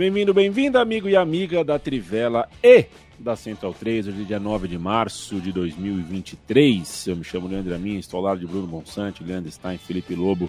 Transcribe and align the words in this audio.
Bem-vindo, 0.00 0.32
bem-vinda, 0.32 0.80
amigo 0.80 1.10
e 1.10 1.14
amiga 1.14 1.62
da 1.62 1.78
Trivela 1.78 2.48
e 2.64 2.86
da 3.18 3.36
Central 3.36 3.74
3, 3.74 4.08
hoje 4.08 4.22
é 4.22 4.24
dia 4.24 4.40
9 4.40 4.66
de 4.66 4.78
março 4.78 5.38
de 5.38 5.52
2023. 5.52 7.06
Eu 7.06 7.16
me 7.16 7.22
chamo 7.22 7.46
Leandro 7.46 7.74
Amin, 7.74 7.98
estou 7.98 8.16
ao 8.16 8.24
lado 8.24 8.40
de 8.40 8.46
Bruno 8.46 8.66
Bonsante, 8.66 9.22
Leandro 9.22 9.52
Stein, 9.52 9.76
Felipe 9.76 10.14
Lobo 10.14 10.48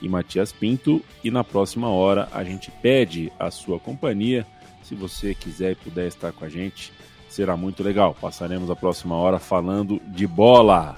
e 0.00 0.08
Matias 0.08 0.52
Pinto. 0.52 1.02
E 1.24 1.32
na 1.32 1.42
próxima 1.42 1.88
hora 1.88 2.28
a 2.30 2.44
gente 2.44 2.70
pede 2.80 3.32
a 3.40 3.50
sua 3.50 3.80
companhia. 3.80 4.46
Se 4.84 4.94
você 4.94 5.34
quiser 5.34 5.72
e 5.72 5.74
puder 5.74 6.06
estar 6.06 6.30
com 6.30 6.44
a 6.44 6.48
gente, 6.48 6.92
será 7.28 7.56
muito 7.56 7.82
legal. 7.82 8.14
Passaremos 8.14 8.70
a 8.70 8.76
próxima 8.76 9.16
hora 9.16 9.40
falando 9.40 10.00
de 10.06 10.28
bola. 10.28 10.96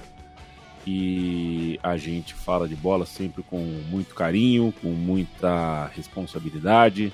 E 0.85 1.79
a 1.81 1.97
gente 1.97 2.35
fala 2.35 2.67
de 2.67 2.75
bola 2.75 3.03
sempre 3.03 3.41
com 3.41 3.57
muito 3.89 4.13
carinho, 4.13 4.71
com 4.79 4.89
muita 4.89 5.87
responsabilidade 5.95 7.11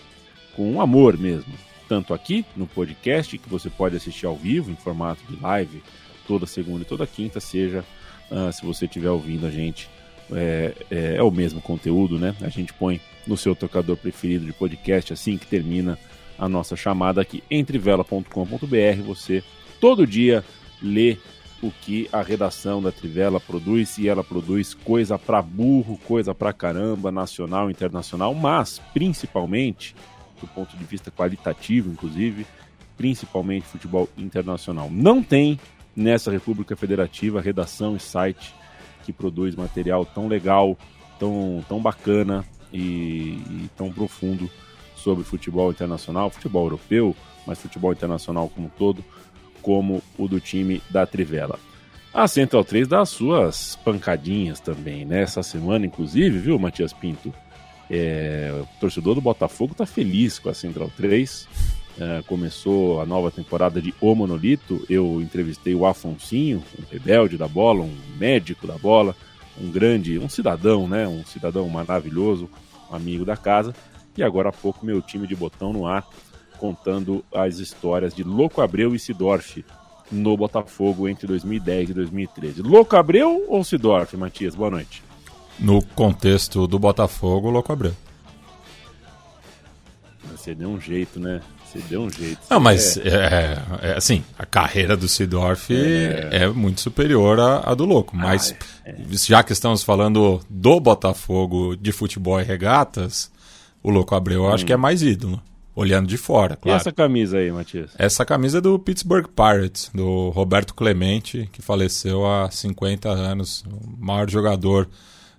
com 0.55 0.81
amor 0.81 1.17
mesmo. 1.17 1.53
Tanto 1.87 2.13
aqui 2.13 2.45
no 2.55 2.65
podcast, 2.67 3.37
que 3.37 3.49
você 3.49 3.69
pode 3.69 3.95
assistir 3.97 4.25
ao 4.25 4.35
vivo, 4.35 4.71
em 4.71 4.75
formato 4.75 5.21
de 5.29 5.41
live, 5.41 5.83
toda 6.27 6.45
segunda 6.45 6.83
e 6.83 6.85
toda 6.85 7.05
quinta, 7.05 7.39
seja 7.39 7.83
uh, 8.31 8.51
se 8.51 8.65
você 8.65 8.85
estiver 8.85 9.09
ouvindo 9.09 9.45
a 9.45 9.51
gente, 9.51 9.89
é, 10.31 10.73
é, 10.89 11.15
é, 11.17 11.23
o 11.23 11.29
mesmo 11.29 11.61
conteúdo, 11.61 12.17
né? 12.17 12.33
A 12.41 12.49
gente 12.49 12.73
põe 12.73 13.01
no 13.27 13.35
seu 13.35 13.53
tocador 13.53 13.97
preferido 13.97 14.45
de 14.45 14.53
podcast 14.53 15.11
assim 15.11 15.37
que 15.37 15.45
termina 15.45 15.99
a 16.39 16.47
nossa 16.47 16.75
chamada 16.75 17.21
aqui. 17.21 17.43
Entrevela.com.br 17.51 19.03
você 19.05 19.43
todo 19.79 20.07
dia 20.07 20.43
lê 20.81 21.17
o 21.61 21.69
que 21.69 22.09
a 22.11 22.21
redação 22.21 22.81
da 22.81 22.91
Trivela 22.91 23.39
produz 23.39 23.97
e 23.97 24.07
ela 24.07 24.23
produz 24.23 24.73
coisa 24.73 25.19
pra 25.19 25.41
burro, 25.41 25.99
coisa 26.07 26.33
pra 26.33 26.51
caramba, 26.51 27.11
nacional, 27.11 27.69
internacional, 27.69 28.33
mas 28.33 28.81
principalmente 28.93 29.95
do 30.41 30.47
ponto 30.47 30.75
de 30.75 30.83
vista 30.83 31.11
qualitativo, 31.11 31.91
inclusive, 31.91 32.45
principalmente 32.97 33.65
futebol 33.65 34.09
internacional. 34.17 34.89
Não 34.91 35.23
tem 35.23 35.59
nessa 35.95 36.31
República 36.31 36.75
Federativa 36.75 37.41
redação 37.41 37.95
e 37.95 37.99
site 37.99 38.53
que 39.03 39.11
produz 39.11 39.55
material 39.55 40.05
tão 40.05 40.27
legal, 40.27 40.77
tão, 41.19 41.63
tão 41.67 41.81
bacana 41.81 42.45
e, 42.71 43.37
e 43.49 43.69
tão 43.75 43.91
profundo 43.91 44.49
sobre 44.95 45.23
futebol 45.23 45.71
internacional, 45.71 46.29
futebol 46.29 46.65
europeu, 46.65 47.15
mas 47.45 47.59
futebol 47.59 47.91
internacional 47.91 48.47
como 48.49 48.67
um 48.67 48.69
todo, 48.69 49.03
como 49.61 50.01
o 50.17 50.27
do 50.27 50.39
time 50.39 50.81
da 50.89 51.05
Trivela. 51.05 51.59
A 52.13 52.27
Central 52.27 52.63
3 52.63 52.87
dá 52.87 53.01
as 53.01 53.09
suas 53.09 53.77
pancadinhas 53.77 54.59
também, 54.59 55.05
né? 55.05 55.25
Semana, 55.25 55.85
inclusive, 55.85 56.37
viu, 56.39 56.59
Matias 56.59 56.91
Pinto? 56.91 57.33
É, 57.93 58.49
o 58.53 58.79
torcedor 58.79 59.15
do 59.15 59.21
Botafogo 59.21 59.73
está 59.73 59.85
feliz 59.85 60.39
com 60.39 60.47
a 60.47 60.53
Central 60.53 60.89
3. 60.95 61.45
É, 61.99 62.23
começou 62.25 63.01
a 63.01 63.05
nova 63.05 63.29
temporada 63.29 63.81
de 63.81 63.93
O 63.99 64.15
Monolito. 64.15 64.85
Eu 64.89 65.21
entrevistei 65.21 65.75
o 65.75 65.85
Afonsinho, 65.85 66.63
um 66.79 66.83
rebelde 66.89 67.37
da 67.37 67.49
bola, 67.49 67.83
um 67.83 67.93
médico 68.17 68.65
da 68.65 68.77
bola, 68.77 69.13
um 69.59 69.69
grande, 69.69 70.17
um 70.17 70.29
cidadão, 70.29 70.87
né? 70.87 71.05
Um 71.05 71.25
cidadão 71.25 71.67
maravilhoso, 71.67 72.49
um 72.89 72.95
amigo 72.95 73.25
da 73.25 73.35
casa. 73.35 73.75
E 74.17 74.23
agora 74.23 74.49
há 74.49 74.53
pouco 74.53 74.85
meu 74.85 75.01
time 75.01 75.27
de 75.27 75.35
botão 75.35 75.73
no 75.73 75.85
ar 75.85 76.07
contando 76.57 77.25
as 77.33 77.57
histórias 77.57 78.13
de 78.13 78.23
Louco 78.23 78.61
Abreu 78.61 78.93
e 78.93 78.99
Sidorf 78.99 79.65
no 80.11 80.37
Botafogo 80.37 81.09
entre 81.09 81.25
2010 81.25 81.89
e 81.89 81.93
2013. 81.93 82.61
Louco 82.61 82.95
Abreu 82.95 83.45
ou 83.49 83.63
Sidorf, 83.63 84.15
Matias? 84.15 84.55
Boa 84.55 84.69
noite 84.69 85.10
no 85.61 85.81
contexto 85.81 86.67
do 86.67 86.79
Botafogo, 86.79 87.47
o 87.47 87.51
Louco 87.51 87.71
Abreu. 87.71 87.93
Você 90.35 90.55
deu 90.55 90.69
um 90.69 90.81
jeito, 90.81 91.19
né? 91.19 91.39
Você 91.63 91.79
deu 91.87 92.01
um 92.01 92.09
jeito. 92.09 92.39
Não, 92.49 92.59
mas 92.59 92.97
é... 92.97 93.01
É, 93.07 93.89
é, 93.89 93.93
assim, 93.95 94.23
a 94.37 94.45
carreira 94.45 94.97
do 94.97 95.07
Sidorf 95.07 95.71
é, 95.71 96.29
é 96.31 96.47
muito 96.49 96.81
superior 96.81 97.39
à, 97.39 97.71
à 97.71 97.75
do 97.75 97.85
Louco. 97.85 98.17
Mas 98.17 98.53
ah, 98.85 98.89
é. 98.89 98.95
já 99.11 99.43
que 99.43 99.53
estamos 99.53 99.83
falando 99.83 100.41
do 100.49 100.79
Botafogo 100.79 101.77
de 101.77 101.91
futebol 101.91 102.41
e 102.41 102.43
regatas, 102.43 103.31
o 103.83 103.89
Louco 103.89 104.15
Abreu 104.15 104.45
eu 104.45 104.51
acho 104.51 104.65
que 104.65 104.73
é 104.73 104.75
hum. 104.75 104.79
mais 104.79 105.01
ídolo. 105.01 105.41
Olhando 105.73 106.07
de 106.07 106.17
fora, 106.17 106.57
claro. 106.57 106.77
E 106.77 106.81
essa 106.81 106.91
camisa 106.91 107.37
aí, 107.37 107.49
Matias? 107.49 107.91
Essa 107.97 108.25
camisa 108.25 108.57
é 108.57 108.61
do 108.61 108.77
Pittsburgh 108.77 109.27
Pirates, 109.27 109.89
do 109.93 110.29
Roberto 110.31 110.73
Clemente, 110.73 111.49
que 111.53 111.61
faleceu 111.61 112.29
há 112.29 112.51
50 112.51 113.07
anos, 113.07 113.63
o 113.65 114.05
maior 114.05 114.29
jogador 114.29 114.89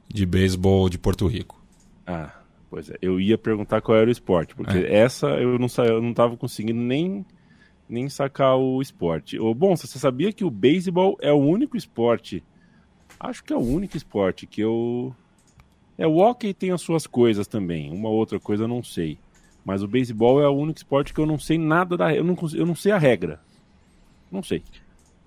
de 0.09 0.27
beisebol 0.27 0.89
de 0.89 0.99
Porto 0.99 1.27
Rico. 1.27 1.61
Ah, 2.07 2.33
pois 2.71 2.91
é. 2.91 2.97
Eu 3.01 3.21
ia 3.21 3.39
perguntar 3.39 3.81
qual 3.81 3.97
era 3.97 4.09
o 4.09 4.13
esporte, 4.13 4.55
porque 4.55 4.79
é. 4.79 4.97
essa 4.97 5.27
eu 5.29 5.59
não, 5.59 5.69
eu 5.85 6.03
não 6.03 6.13
tava 6.13 6.37
conseguindo 6.37 6.81
nem, 6.81 7.25
nem 7.89 8.09
sacar 8.09 8.57
o 8.57 8.81
esporte. 8.83 9.39
Ô, 9.39 9.55
bom, 9.55 9.77
você 9.77 9.99
sabia 9.99 10.33
que 10.33 10.45
o 10.45 10.51
beisebol 10.51 11.17
é 11.21 11.33
o 11.33 11.37
único 11.37 11.77
esporte, 11.77 12.43
acho 13.19 13.43
que 13.43 13.53
é 13.53 13.57
o 13.57 13.61
único 13.61 13.97
esporte 13.97 14.47
que 14.47 14.61
eu... 14.61 15.15
É, 15.99 16.07
o 16.07 16.17
hockey 16.17 16.55
tem 16.55 16.71
as 16.71 16.81
suas 16.81 17.07
coisas 17.07 17.47
também, 17.47 17.93
uma 17.93 18.09
outra 18.09 18.41
coisa 18.41 18.65
eu 18.65 18.69
não 18.69 18.83
sei. 18.83 19.19
Mas 19.65 19.83
o 19.83 19.89
beisebol 19.89 20.41
é 20.43 20.49
o 20.49 20.53
único 20.53 20.79
esporte 20.79 21.15
que 21.15 21.21
eu 21.21 21.27
não 21.27 21.39
sei 21.39 21.57
nada 21.57 21.97
da... 21.97 22.13
Eu 22.13 22.25
não, 22.25 22.37
eu 22.55 22.67
não 22.67 22.75
sei 22.75 22.91
a 22.91 22.99
regra. 22.99 23.41
Não 24.31 24.43
sei. 24.43 24.63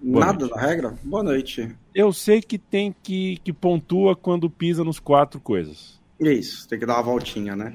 Boa 0.05 0.27
Nada 0.27 0.39
noite. 0.45 0.53
da 0.53 0.61
regra? 0.61 0.93
Boa 1.03 1.23
noite. 1.23 1.75
Eu 1.93 2.13
sei 2.13 2.39
que 2.39 2.59
tem 2.59 2.95
que, 3.01 3.37
que 3.43 3.51
pontua 3.51 4.15
quando 4.15 4.47
pisa 4.51 4.83
nos 4.83 4.99
quatro 4.99 5.39
coisas. 5.39 5.99
Isso, 6.19 6.67
tem 6.67 6.77
que 6.77 6.85
dar 6.85 6.97
uma 6.97 7.03
voltinha, 7.03 7.55
né? 7.55 7.73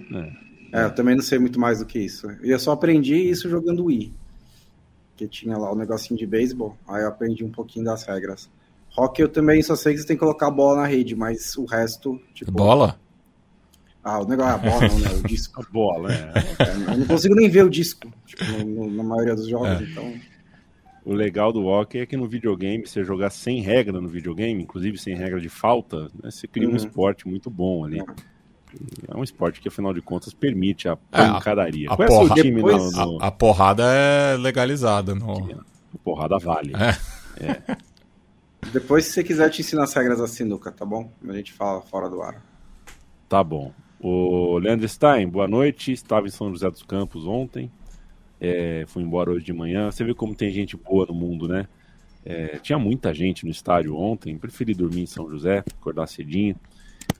É. 0.72 0.80
é, 0.80 0.84
eu 0.84 0.94
também 0.94 1.16
não 1.16 1.24
sei 1.24 1.40
muito 1.40 1.58
mais 1.58 1.80
do 1.80 1.86
que 1.86 1.98
isso. 1.98 2.30
Eu 2.40 2.56
só 2.60 2.70
aprendi 2.70 3.16
isso 3.16 3.50
jogando 3.50 3.86
Wii. 3.86 4.14
Que 5.16 5.26
tinha 5.26 5.58
lá 5.58 5.72
o 5.72 5.76
negocinho 5.76 6.16
de 6.16 6.24
beisebol, 6.24 6.76
aí 6.86 7.02
eu 7.02 7.08
aprendi 7.08 7.44
um 7.44 7.50
pouquinho 7.50 7.84
das 7.84 8.04
regras. 8.04 8.48
Rock 8.90 9.20
eu 9.20 9.28
também 9.28 9.60
só 9.60 9.74
sei 9.74 9.94
que 9.94 10.00
você 10.00 10.06
tem 10.06 10.16
que 10.16 10.20
colocar 10.20 10.46
a 10.46 10.52
bola 10.52 10.82
na 10.82 10.86
rede, 10.86 11.16
mas 11.16 11.56
o 11.56 11.64
resto. 11.64 12.20
Tipo... 12.32 12.52
Bola? 12.52 12.98
Ah, 14.04 14.20
o 14.20 14.24
negócio 14.24 14.52
é 14.52 14.54
a 14.54 14.58
bola, 14.58 14.88
não, 14.88 14.98
né? 15.00 15.08
O 15.19 15.22
disco. 15.26 15.60
A 15.60 15.72
bola, 15.72 16.12
é. 16.12 16.32
é. 16.60 16.92
Eu 16.94 16.98
não 16.98 17.06
consigo 17.06 17.34
nem 17.34 17.50
ver 17.50 17.64
o 17.64 17.69
disco, 17.69 18.08
tipo, 18.24 18.44
no, 18.64 18.88
na 18.88 19.02
maioria 19.02 19.34
dos 19.34 19.48
jogos, 19.48 19.69
é. 19.69 19.82
então. 19.82 20.29
O 21.05 21.15
legal 21.15 21.53
do 21.53 21.66
hockey 21.66 22.00
é 22.00 22.06
que 22.06 22.16
no 22.16 22.27
videogame, 22.27 22.87
você 22.87 23.03
jogar 23.03 23.31
sem 23.31 23.61
regra 23.61 24.00
no 24.00 24.09
videogame, 24.09 24.62
inclusive 24.62 24.99
sem 24.99 25.15
regra 25.15 25.41
de 25.41 25.49
falta, 25.49 26.11
né, 26.22 26.31
você 26.31 26.47
cria 26.47 26.69
uhum. 26.69 26.75
um 26.75 26.77
esporte 26.77 27.27
muito 27.27 27.49
bom 27.49 27.84
ali. 27.84 28.03
É 29.09 29.16
um 29.16 29.25
esporte 29.25 29.61
que, 29.61 29.69
afinal 29.69 29.93
de 29.93 30.00
contas, 30.00 30.33
permite 30.33 30.88
a 30.88 30.97
pancadaria. 30.97 31.88
É, 31.88 31.91
a, 31.91 31.94
a, 31.94 31.97
porra... 31.97 32.34
Depois... 32.34 32.93
no, 32.93 33.06
no... 33.06 33.22
A, 33.22 33.27
a, 33.27 33.31
porrada 33.31 33.83
é 33.87 34.37
legalizada. 34.37 35.15
No... 35.15 35.65
A 35.94 35.99
porrada 36.05 36.38
vale. 36.38 36.72
É. 36.77 37.44
é. 37.44 37.76
Depois, 38.73 39.06
se 39.06 39.12
você 39.12 39.25
quiser, 39.25 39.46
eu 39.46 39.50
te 39.50 39.62
ensino 39.62 39.82
as 39.82 39.93
regras 39.93 40.19
da 40.19 40.29
sinuca, 40.29 40.70
tá 40.70 40.85
bom? 40.85 41.11
A 41.26 41.32
gente 41.32 41.53
fala 41.53 41.81
fora 41.81 42.08
do 42.08 42.23
ar. 42.23 42.44
Tá 43.29 43.43
bom. 43.43 43.73
O 43.99 44.58
Leandro 44.58 44.88
Stein, 44.88 45.29
boa 45.29 45.49
noite. 45.49 45.93
Estava 45.93 46.26
em 46.26 46.31
São 46.31 46.50
José 46.50 46.70
dos 46.70 46.82
Campos 46.82 47.26
ontem 47.26 47.70
é, 48.40 48.84
fui 48.87 49.02
embora 49.02 49.31
hoje 49.31 49.44
de 49.44 49.52
manhã. 49.52 49.90
Você 49.90 50.02
vê 50.02 50.14
como 50.14 50.34
tem 50.34 50.50
gente 50.50 50.76
boa 50.76 51.06
no 51.06 51.14
mundo, 51.14 51.46
né? 51.46 51.69
É, 52.25 52.58
tinha 52.58 52.78
muita 52.78 53.12
gente 53.12 53.44
no 53.44 53.50
estádio 53.50 53.96
ontem. 53.96 54.38
Preferi 54.38 54.75
dormir 54.75 55.02
em 55.02 55.06
São 55.06 55.28
José, 55.28 55.62
acordar 55.78 56.06
cedinho. 56.06 56.56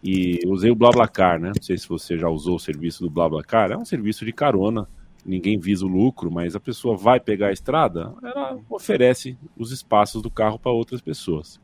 E 0.03 0.41
usei 0.47 0.71
o 0.71 0.75
BlaBlaCar, 0.75 1.39
né? 1.39 1.53
Não 1.55 1.63
sei 1.63 1.77
se 1.77 1.89
você 1.89 2.17
já 2.17 2.29
usou 2.29 2.57
o 2.57 2.61
serviço 2.61 3.03
do 3.03 3.11
BlaBlaCar. 3.11 3.71
É 3.71 3.77
um 3.77 3.85
serviço 3.85 4.25
de 4.25 4.33
carona. 4.33 4.89
Ninguém 5.25 5.59
visa 5.59 5.85
o 5.85 5.89
lucro, 5.89 6.31
mas 6.31 6.57
a 6.57 6.61
pessoa 6.61 6.97
vai 6.97 7.21
pegar 7.21 7.49
a 7.49 7.53
estrada, 7.53 8.15
ela 8.23 8.59
oferece 8.71 9.37
os 9.55 9.71
espaços 9.71 10.23
do 10.23 10.31
carro 10.31 10.59
para 10.59 10.73
outras 10.73 11.03
pessoas. 11.03 11.61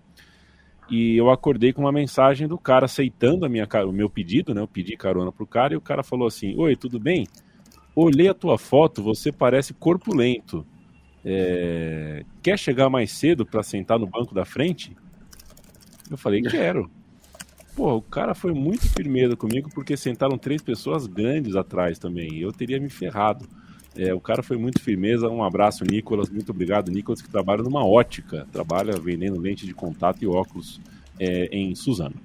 E 0.90 1.16
eu 1.16 1.30
acordei 1.30 1.72
com 1.72 1.80
uma 1.80 1.92
mensagem 1.92 2.46
do 2.46 2.58
cara 2.58 2.84
aceitando 2.84 3.46
a 3.46 3.48
minha, 3.48 3.66
o 3.86 3.92
meu 3.92 4.10
pedido, 4.10 4.54
né? 4.54 4.60
Eu 4.60 4.68
pedi 4.68 4.94
carona 4.96 5.32
pro 5.32 5.46
cara 5.46 5.72
e 5.72 5.76
o 5.76 5.80
cara 5.80 6.02
falou 6.02 6.28
assim: 6.28 6.54
Oi, 6.56 6.76
tudo 6.76 7.00
bem? 7.00 7.26
Olhei 7.96 8.28
a 8.28 8.34
tua 8.34 8.58
foto, 8.58 9.02
você 9.02 9.32
parece 9.32 9.72
corpulento. 9.72 10.64
É, 11.24 12.24
quer 12.42 12.58
chegar 12.58 12.90
mais 12.90 13.10
cedo 13.10 13.44
para 13.44 13.62
sentar 13.62 13.98
no 13.98 14.06
banco 14.06 14.34
da 14.34 14.44
frente? 14.44 14.94
Eu 16.10 16.18
falei, 16.18 16.42
quero. 16.44 16.90
Pô, 17.74 17.96
o 17.96 18.02
cara 18.02 18.34
foi 18.34 18.52
muito 18.52 18.88
firmeza 18.88 19.36
comigo 19.36 19.68
porque 19.74 19.96
sentaram 19.96 20.38
três 20.38 20.62
pessoas 20.62 21.06
grandes 21.06 21.56
atrás 21.56 21.98
também. 21.98 22.38
Eu 22.38 22.52
teria 22.52 22.78
me 22.78 22.88
ferrado. 22.88 23.48
É, 23.96 24.14
o 24.14 24.20
cara 24.20 24.42
foi 24.42 24.56
muito 24.56 24.80
firmeza. 24.80 25.28
Um 25.28 25.42
abraço, 25.42 25.84
Nicolas. 25.84 26.28
Muito 26.28 26.50
obrigado, 26.50 26.90
Nicolas, 26.90 27.20
que 27.20 27.28
trabalha 27.28 27.62
numa 27.62 27.84
ótica. 27.84 28.46
Trabalha 28.52 28.92
vendendo 28.98 29.40
lente 29.40 29.66
de 29.66 29.74
contato 29.74 30.22
e 30.22 30.26
óculos 30.26 30.80
é, 31.18 31.46
em 31.50 31.74
Suzano. 31.74 32.16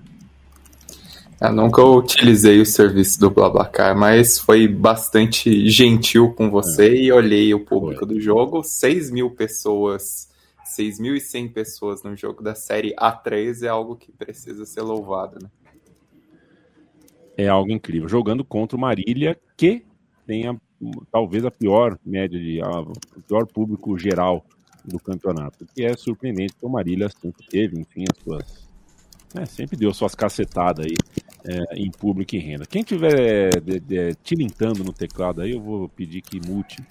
Eu 1.42 1.52
nunca 1.52 1.84
utilizei 1.84 2.62
o 2.62 2.66
serviço 2.68 3.20
do 3.20 3.32
Blabacar, 3.32 3.98
mas 3.98 4.38
foi 4.38 4.68
bastante 4.68 5.68
gentil 5.68 6.32
com 6.36 6.52
você 6.52 6.90
é. 6.90 6.96
e 6.96 7.12
olhei 7.12 7.52
o 7.52 7.66
público 7.66 8.06
foi. 8.06 8.14
do 8.14 8.22
jogo. 8.22 8.62
6 8.62 9.10
mil 9.10 9.32
pessoas, 9.32 10.30
6.100 10.78 11.52
pessoas 11.52 12.04
no 12.04 12.16
jogo 12.16 12.44
da 12.44 12.54
série 12.54 12.94
A3 12.94 13.64
é 13.64 13.70
algo 13.70 13.96
que 13.96 14.12
precisa 14.12 14.68
ser 14.68 14.82
louvado, 14.82 15.40
né? 15.42 15.50
É 17.36 17.48
algo 17.48 17.72
incrível. 17.72 18.08
Jogando 18.08 18.46
contra 18.46 18.78
o 18.78 18.80
Marília, 18.80 19.36
que 19.58 19.84
tem 20.28 20.48
a, 20.48 20.56
talvez 21.12 21.44
a 21.44 21.50
pior 21.50 21.98
média 22.06 22.40
de 22.40 22.62
a, 22.62 22.82
o 22.82 22.94
pior 23.28 23.48
público 23.48 23.98
geral 23.98 24.46
do 24.86 25.00
campeonato, 25.00 25.66
que 25.74 25.84
é 25.84 25.98
surpreendente 25.98 26.54
que 26.54 26.66
o 26.68 26.70
Marília 26.70 27.10
sempre 27.20 27.48
teve, 27.48 27.80
enfim, 27.80 28.04
as 28.12 28.24
suas 28.24 28.72
é, 29.34 29.46
sempre 29.46 29.78
deu 29.78 29.94
suas 29.94 30.14
cacetadas 30.14 30.86
aí 30.86 30.96
é, 31.46 31.76
em 31.76 31.90
público 31.90 32.36
e 32.36 32.40
renda. 32.40 32.66
Quem 32.66 32.84
tiver 32.84 33.60
de, 33.62 33.80
de, 33.80 34.16
tilintando 34.24 34.84
no 34.84 34.94
teclado 34.94 35.42
aí, 35.42 35.52
eu 35.52 35.62
vou 35.62 35.90
pedir 35.90 36.22
que 36.22 36.40
mute 36.40 36.82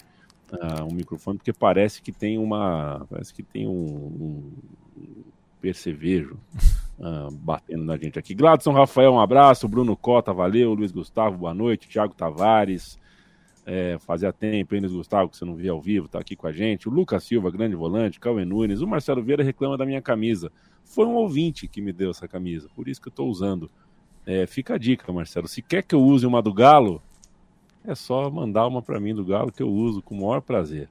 uh, 0.51 0.83
o 0.87 0.93
microfone, 0.93 1.37
porque 1.37 1.53
parece 1.53 2.01
que 2.01 2.11
tem 2.11 2.37
uma. 2.37 3.05
Parece 3.09 3.33
que 3.33 3.43
tem 3.43 3.67
um, 3.67 3.71
um 3.71 4.51
percevejo 5.61 6.37
uh, 6.99 7.31
batendo 7.31 7.83
na 7.83 7.97
gente 7.97 8.19
aqui. 8.19 8.33
Gladson 8.33 8.71
Rafael, 8.71 9.13
um 9.13 9.19
abraço. 9.19 9.67
Bruno 9.67 9.95
Cota, 9.95 10.33
valeu. 10.33 10.73
Luiz 10.73 10.91
Gustavo, 10.91 11.37
boa 11.37 11.53
noite. 11.53 11.87
Thiago 11.87 12.13
Tavares. 12.13 12.99
É, 13.63 13.99
fazia 13.99 14.33
tempo, 14.33 14.73
hein, 14.73 14.81
Gustavo, 14.81 15.29
que 15.29 15.37
você 15.37 15.45
não 15.45 15.55
via 15.55 15.71
ao 15.71 15.79
vivo, 15.79 16.07
tá 16.07 16.19
aqui 16.19 16.35
com 16.35 16.47
a 16.47 16.51
gente. 16.51 16.89
O 16.89 16.91
Lucas 16.91 17.23
Silva, 17.23 17.51
grande 17.51 17.75
volante. 17.75 18.19
Cauê 18.19 18.43
Nunes. 18.43 18.81
O 18.81 18.87
Marcelo 18.87 19.21
Vieira 19.21 19.43
reclama 19.43 19.77
da 19.77 19.85
minha 19.85 20.01
camisa. 20.01 20.51
Foi 20.83 21.05
um 21.05 21.13
ouvinte 21.13 21.67
que 21.67 21.79
me 21.79 21.93
deu 21.93 22.09
essa 22.09 22.27
camisa, 22.27 22.67
por 22.75 22.87
isso 22.87 22.99
que 22.99 23.07
eu 23.07 23.11
estou 23.11 23.29
usando. 23.29 23.69
É, 24.25 24.45
fica 24.45 24.75
a 24.75 24.77
dica, 24.77 25.11
Marcelo. 25.11 25.47
Se 25.47 25.61
quer 25.61 25.83
que 25.83 25.95
eu 25.95 26.01
use 26.01 26.25
uma 26.25 26.41
do 26.41 26.53
Galo, 26.53 27.01
é 27.83 27.95
só 27.95 28.29
mandar 28.29 28.67
uma 28.67 28.81
para 28.81 28.99
mim 28.99 29.15
do 29.15 29.25
Galo 29.25 29.51
que 29.51 29.63
eu 29.63 29.69
uso 29.69 30.01
com 30.01 30.15
o 30.15 30.21
maior 30.21 30.41
prazer. 30.41 30.89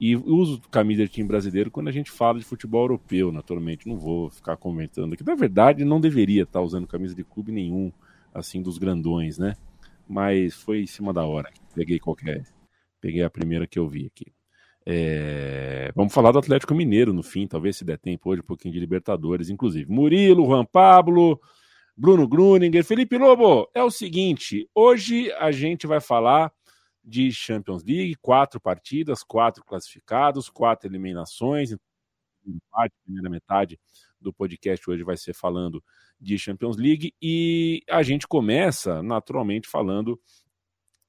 E 0.00 0.16
uso 0.16 0.60
camisa 0.70 1.04
de 1.04 1.08
time 1.08 1.28
brasileiro 1.28 1.70
quando 1.70 1.88
a 1.88 1.92
gente 1.92 2.10
fala 2.10 2.38
de 2.38 2.44
futebol 2.44 2.82
europeu, 2.82 3.30
naturalmente. 3.30 3.88
Não 3.88 3.96
vou 3.96 4.28
ficar 4.28 4.56
comentando 4.56 5.14
aqui. 5.14 5.24
Na 5.24 5.34
verdade, 5.36 5.84
não 5.84 6.00
deveria 6.00 6.42
estar 6.42 6.60
usando 6.60 6.86
camisa 6.86 7.14
de 7.14 7.22
clube 7.24 7.52
nenhum, 7.52 7.92
assim, 8.34 8.60
dos 8.60 8.76
grandões, 8.76 9.38
né? 9.38 9.54
Mas 10.08 10.54
foi 10.54 10.82
em 10.82 10.86
cima 10.86 11.12
da 11.12 11.24
hora. 11.24 11.48
Peguei 11.74 11.98
qualquer. 11.98 12.44
Peguei 13.00 13.22
a 13.22 13.30
primeira 13.30 13.66
que 13.66 13.78
eu 13.78 13.88
vi 13.88 14.06
aqui. 14.06 14.26
É... 14.84 15.92
Vamos 15.94 16.12
falar 16.12 16.32
do 16.32 16.38
Atlético 16.38 16.74
Mineiro 16.74 17.12
no 17.12 17.22
fim, 17.22 17.46
talvez 17.46 17.76
se 17.76 17.84
der 17.84 17.98
tempo 17.98 18.28
hoje, 18.28 18.42
um 18.42 18.44
pouquinho 18.44 18.74
de 18.74 18.80
Libertadores, 18.80 19.48
inclusive. 19.48 19.90
Murilo, 19.90 20.44
Juan 20.44 20.64
Pablo, 20.64 21.40
Bruno 21.96 22.26
Gruninger, 22.26 22.84
Felipe 22.84 23.16
Lobo. 23.16 23.70
É 23.74 23.82
o 23.82 23.90
seguinte: 23.90 24.68
hoje 24.74 25.30
a 25.32 25.52
gente 25.52 25.86
vai 25.86 26.00
falar 26.00 26.52
de 27.02 27.30
Champions 27.30 27.84
League, 27.84 28.16
quatro 28.20 28.60
partidas, 28.60 29.22
quatro 29.22 29.64
classificados, 29.64 30.48
quatro 30.48 30.88
eliminações. 30.88 31.72
A 32.72 32.86
primeira 33.04 33.30
metade 33.30 33.78
do 34.20 34.32
podcast 34.32 34.90
hoje 34.90 35.02
vai 35.02 35.16
ser 35.16 35.34
falando 35.34 35.82
de 36.20 36.38
Champions 36.38 36.76
League 36.76 37.14
e 37.20 37.82
a 37.88 38.02
gente 38.02 38.26
começa 38.26 39.02
naturalmente 39.02 39.68
falando 39.68 40.20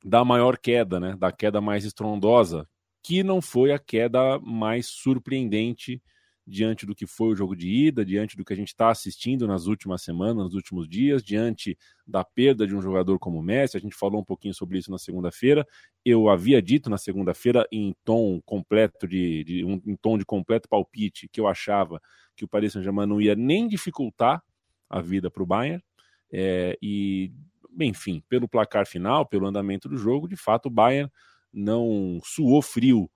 da 0.04 0.24
maior 0.24 0.58
queda, 0.58 1.00
né? 1.00 1.16
Da 1.18 1.32
queda 1.32 1.60
mais 1.60 1.84
estrondosa 1.84 2.68
que 3.02 3.24
não 3.24 3.42
foi 3.42 3.72
a 3.72 3.80
queda 3.80 4.40
mais 4.40 4.88
surpreendente 4.88 6.02
diante 6.48 6.86
do 6.86 6.94
que 6.94 7.08
foi 7.08 7.30
o 7.30 7.36
jogo 7.36 7.56
de 7.56 7.68
ida, 7.68 8.06
diante 8.06 8.38
do 8.38 8.46
que 8.46 8.54
a 8.54 8.56
gente 8.56 8.68
está 8.68 8.90
assistindo 8.90 9.48
nas 9.48 9.66
últimas 9.66 10.04
semanas, 10.04 10.44
nos 10.44 10.54
últimos 10.54 10.88
dias, 10.88 11.24
diante 11.24 11.78
da 12.06 12.24
perda 12.24 12.68
de 12.68 12.76
um 12.76 12.82
jogador 12.82 13.18
como 13.18 13.40
o 13.40 13.44
Messi. 13.44 13.76
A 13.76 13.80
gente 13.80 13.96
falou 13.96 14.22
um 14.22 14.24
pouquinho 14.24 14.54
sobre 14.54 14.78
isso 14.78 14.92
na 14.92 15.00
segunda-feira. 15.00 15.66
Eu 16.04 16.30
havia 16.30 16.62
dito 16.62 16.90
na 16.90 16.98
segunda-feira 16.98 17.68
em 17.72 17.96
tom 18.04 18.40
completo 18.46 19.08
de, 19.08 19.44
de 19.44 19.66
um, 19.66 19.82
em 19.88 19.96
tom 19.96 20.18
de 20.18 20.26
completo 20.26 20.70
palpite 20.70 21.28
que 21.28 21.42
eu 21.42 21.48
achava 21.48 22.00
que 22.36 22.46
o 22.46 22.48
Paris 22.48 22.74
Saint-Germain 22.74 23.08
não 23.08 23.20
ia 23.20 23.36
nem 23.36 23.68
dificultar 23.68 24.44
a 24.88 25.02
vida 25.02 25.32
para 25.32 25.42
o 25.42 25.48
Bayern. 25.48 25.84
É, 26.32 26.78
e, 26.82 27.32
enfim, 27.80 28.22
pelo 28.30 28.48
placar 28.48 28.86
final, 28.86 29.26
pelo 29.26 29.48
andamento 29.48 29.90
do 29.90 29.98
jogo, 29.98 30.28
de 30.28 30.36
fato 30.36 30.68
o 30.68 30.72
Bayern 30.72 31.12
não 31.52 32.20
suou 32.24 32.62
frio 32.62 33.10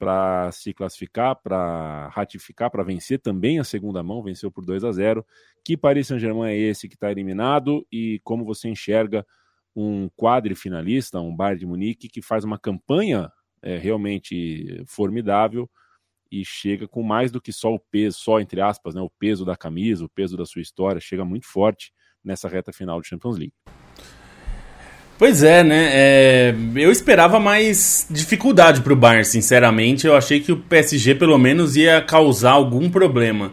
para 0.00 0.50
se 0.50 0.72
classificar, 0.72 1.36
para 1.36 2.08
ratificar, 2.08 2.70
para 2.70 2.82
vencer 2.82 3.20
também 3.20 3.58
a 3.60 3.64
segunda 3.64 4.02
mão, 4.02 4.22
venceu 4.22 4.50
por 4.50 4.64
2 4.64 4.82
a 4.82 4.90
0. 4.90 5.24
Que 5.62 5.76
Paris 5.76 6.06
Saint-Germain 6.06 6.50
é 6.50 6.56
esse 6.56 6.88
que 6.88 6.94
está 6.94 7.10
eliminado 7.12 7.86
e 7.92 8.18
como 8.24 8.42
você 8.42 8.70
enxerga 8.70 9.26
um 9.76 10.08
quadrifinalista, 10.16 11.20
um 11.20 11.36
Bayern 11.36 11.60
de 11.60 11.66
Munique 11.66 12.08
que 12.08 12.22
faz 12.22 12.44
uma 12.44 12.58
campanha 12.58 13.30
é, 13.62 13.76
realmente 13.76 14.82
formidável 14.86 15.70
e 16.32 16.46
chega 16.46 16.88
com 16.88 17.02
mais 17.02 17.30
do 17.30 17.38
que 17.38 17.52
só 17.52 17.74
o 17.74 17.78
peso, 17.78 18.20
só 18.20 18.40
entre 18.40 18.62
aspas, 18.62 18.94
né, 18.94 19.02
o 19.02 19.10
peso 19.10 19.44
da 19.44 19.54
camisa, 19.54 20.02
o 20.02 20.08
peso 20.08 20.34
da 20.34 20.46
sua 20.46 20.62
história, 20.62 20.98
chega 20.98 21.26
muito 21.26 21.46
forte 21.46 21.92
nessa 22.24 22.48
reta 22.48 22.72
final 22.72 22.98
do 22.98 23.06
Champions 23.06 23.36
League. 23.36 23.54
Pois 25.20 25.42
é, 25.42 25.62
né? 25.62 25.90
É, 25.92 26.54
eu 26.76 26.90
esperava 26.90 27.38
mais 27.38 28.06
dificuldade 28.08 28.80
para 28.80 28.94
o 28.94 28.96
Bayern, 28.96 29.26
sinceramente. 29.26 30.06
Eu 30.06 30.16
achei 30.16 30.40
que 30.40 30.50
o 30.50 30.56
PSG 30.56 31.14
pelo 31.14 31.36
menos 31.36 31.76
ia 31.76 32.00
causar 32.00 32.52
algum 32.52 32.88
problema. 32.88 33.52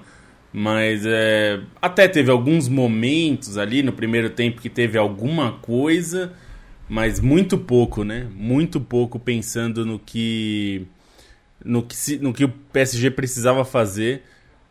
Mas 0.54 1.06
é, 1.06 1.60
até 1.82 2.08
teve 2.08 2.32
alguns 2.32 2.70
momentos 2.70 3.58
ali 3.58 3.84
no 3.84 3.92
primeiro 3.92 4.30
tempo 4.30 4.62
que 4.62 4.70
teve 4.70 4.98
alguma 4.98 5.58
coisa, 5.62 6.32
mas 6.88 7.20
muito 7.20 7.58
pouco, 7.58 8.06
né? 8.06 8.28
Muito 8.34 8.80
pouco 8.80 9.20
pensando 9.20 9.86
no 9.86 10.00
que 10.00 10.88
no 11.66 11.84
que, 11.84 12.18
no 12.20 12.32
que 12.32 12.46
o 12.46 12.50
PSG 12.72 13.12
precisava 13.12 13.66
fazer. 13.66 14.24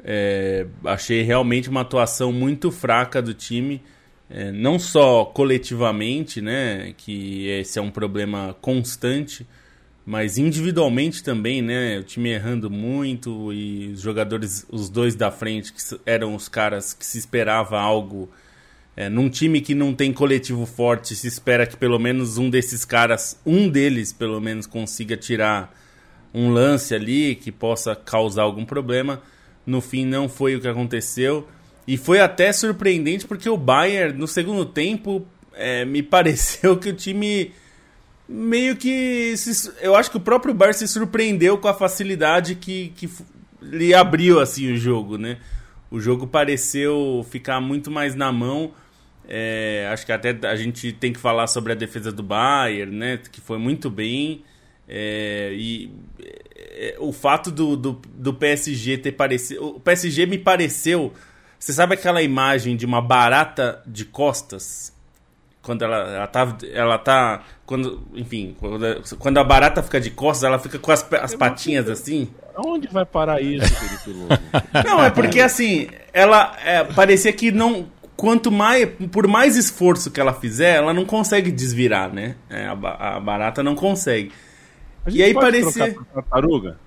É, 0.03 0.65
achei 0.83 1.21
realmente 1.21 1.69
uma 1.69 1.83
atuação 1.83 2.33
muito 2.33 2.71
fraca 2.71 3.21
do 3.21 3.35
time 3.35 3.83
é, 4.29 4.51
não 4.51 4.79
só 4.79 5.25
coletivamente, 5.25 6.41
né, 6.41 6.93
que 6.97 7.47
esse 7.49 7.79
é 7.79 7.83
um 7.83 7.91
problema 7.91 8.57
constante, 8.61 9.47
mas 10.05 10.39
individualmente 10.39 11.23
também, 11.23 11.63
né, 11.63 11.99
o 11.99 12.05
time 12.05 12.31
errando 12.31 12.71
muito 12.71 13.53
e 13.53 13.93
os 13.93 14.01
jogadores, 14.01 14.67
os 14.71 14.89
dois 14.89 15.15
da 15.15 15.31
frente, 15.31 15.73
que 15.73 15.81
eram 16.05 16.35
os 16.35 16.49
caras 16.49 16.93
que 16.93 17.05
se 17.05 17.19
esperava 17.19 17.79
algo. 17.81 18.29
É, 18.97 19.09
num 19.09 19.29
time 19.29 19.61
que 19.61 19.75
não 19.75 19.95
tem 19.95 20.13
coletivo 20.13 20.65
forte, 20.65 21.15
se 21.15 21.27
espera 21.27 21.67
que 21.67 21.77
pelo 21.77 21.99
menos 21.99 22.39
um 22.39 22.49
desses 22.49 22.85
caras, 22.85 23.39
um 23.45 23.69
deles 23.69 24.13
pelo 24.13 24.41
menos, 24.41 24.67
consiga 24.67 25.17
tirar 25.17 25.77
um 26.33 26.51
lance 26.51 26.95
ali 26.95 27.35
que 27.35 27.53
possa 27.53 27.95
causar 27.95 28.43
algum 28.43 28.65
problema. 28.65 29.23
No 29.67 29.81
fim, 29.81 30.07
não 30.07 30.29
foi 30.29 30.57
o 30.57 30.61
que 30.61 30.69
aconteceu. 30.69 31.47
E 31.87 31.97
foi 31.97 32.21
até 32.21 32.53
surpreendente 32.53 33.27
porque 33.27 33.49
o 33.49 33.57
Bayern, 33.57 34.19
no 34.19 34.27
segundo 34.27 34.65
tempo, 34.65 35.27
é, 35.55 35.85
me 35.85 36.03
pareceu 36.05 36.77
que 36.77 36.89
o 36.89 36.93
time 36.93 37.53
meio 38.29 38.77
que. 38.77 39.37
Se, 39.37 39.73
eu 39.81 39.95
acho 39.95 40.11
que 40.11 40.17
o 40.17 40.21
próprio 40.21 40.53
Bayern 40.53 40.77
se 40.77 40.89
surpreendeu 40.89 41.59
com 41.59 41.69
a 41.69 41.75
facilidade 41.75 42.57
que, 42.57 42.93
que 42.97 43.09
lhe 43.63 43.95
abriu 43.95 44.41
assim 44.41 44.73
o 44.73 44.77
jogo, 44.77 45.17
né? 45.17 45.39
O 45.91 46.01
jogo 46.01 46.27
pareceu 46.27 47.25
ficar 47.31 47.61
muito 47.61 47.91
mais 47.91 48.15
na 48.15 48.33
mão. 48.33 48.73
É, 49.29 49.89
acho 49.93 50.07
que 50.07 50.13
até 50.13 50.37
a 50.47 50.55
gente 50.57 50.93
tem 50.93 51.13
que 51.13 51.19
falar 51.19 51.47
sobre 51.47 51.73
a 51.73 51.75
defesa 51.75 52.13
do 52.13 52.23
Bayern, 52.23 52.97
né? 52.97 53.21
Que 53.31 53.41
foi 53.41 53.59
muito 53.59 53.89
bem. 53.89 54.43
É, 54.89 55.53
e 55.53 55.91
é, 56.77 56.97
o 56.99 57.13
fato 57.13 57.51
do, 57.51 57.77
do, 57.77 58.01
do 58.15 58.35
PSG 58.35 58.99
ter 58.99 59.13
parecido. 59.13 59.65
O 59.65 59.81
PSG 59.81 60.27
me 60.27 60.39
pareceu 60.39 61.13
você 61.59 61.73
sabe 61.73 61.95
aquela 61.95 62.23
imagem 62.23 62.77
de 62.77 62.87
uma 62.87 63.01
barata 63.01 63.83
de 63.87 64.05
costas? 64.05 64.93
Quando 65.63 65.83
ela, 65.83 65.97
ela 65.97 66.27
tá. 66.27 66.57
Ela 66.73 66.99
tá. 66.99 67.43
Quando, 67.65 68.07
enfim, 68.15 68.55
quando, 68.61 69.03
quando 69.19 69.39
a 69.39 69.45
barata 69.45 69.83
fica 69.83 70.01
de 70.01 70.11
costas, 70.11 70.45
ela 70.45 70.59
fica 70.61 70.79
com 70.79 70.93
as, 70.93 71.05
as 71.15 71.35
patinhas 71.35 71.91
assim. 71.91 72.31
Onde 72.57 72.87
vai 72.89 73.05
parar 73.05 73.43
isso, 73.43 73.67
Felipe 73.75 74.11
Lobo? 74.11 74.43
Não, 74.87 75.03
é 75.03 75.11
porque 75.11 75.41
assim, 75.41 75.89
ela 76.13 76.57
é, 76.65 76.85
parecia 76.85 77.33
que 77.33 77.51
não. 77.51 77.87
Quanto 78.17 78.51
mais. 78.51 78.89
Por 79.11 79.27
mais 79.27 79.57
esforço 79.57 80.11
que 80.11 80.21
ela 80.21 80.33
fizer, 80.33 80.77
ela 80.77 80.95
não 80.95 81.05
consegue 81.05 81.51
desvirar, 81.51 82.11
né? 82.11 82.37
É, 82.49 82.65
a, 82.67 83.17
a, 83.17 83.21
barata 83.21 83.63
não 83.63 83.75
consegue. 83.75 84.33
e 85.07 85.23
aí 85.23 85.35
parecia. 85.35 85.95
Tartaruga? 86.15 86.79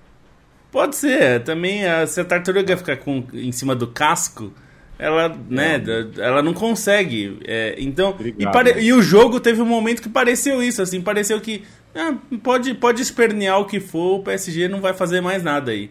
Pode 0.70 0.96
ser. 0.96 1.42
Também, 1.42 1.82
se 2.06 2.20
a 2.20 2.24
tartaruga 2.24 2.76
ficar 2.76 2.96
com, 2.96 3.24
em 3.32 3.52
cima 3.52 3.74
do 3.74 3.86
casco, 3.86 4.52
ela, 5.00 5.34
né, 5.48 5.82
é. 5.86 6.20
ela 6.20 6.42
não 6.42 6.52
consegue. 6.52 7.38
É, 7.44 7.74
então, 7.78 8.10
Obrigado, 8.10 8.40
e, 8.40 8.52
pare... 8.52 8.80
e, 8.82 8.92
o 8.92 9.00
jogo 9.00 9.40
teve 9.40 9.62
um 9.62 9.66
momento 9.66 10.02
que 10.02 10.08
pareceu 10.08 10.62
isso, 10.62 10.82
assim, 10.82 11.00
pareceu 11.00 11.40
que 11.40 11.64
ah, 11.94 12.14
pode, 12.42 12.74
pode 12.74 13.00
espernear 13.00 13.58
o 13.58 13.64
que 13.64 13.80
for, 13.80 14.18
o 14.18 14.22
PSG 14.22 14.68
não 14.68 14.80
vai 14.80 14.92
fazer 14.92 15.20
mais 15.20 15.42
nada 15.42 15.72
aí. 15.72 15.90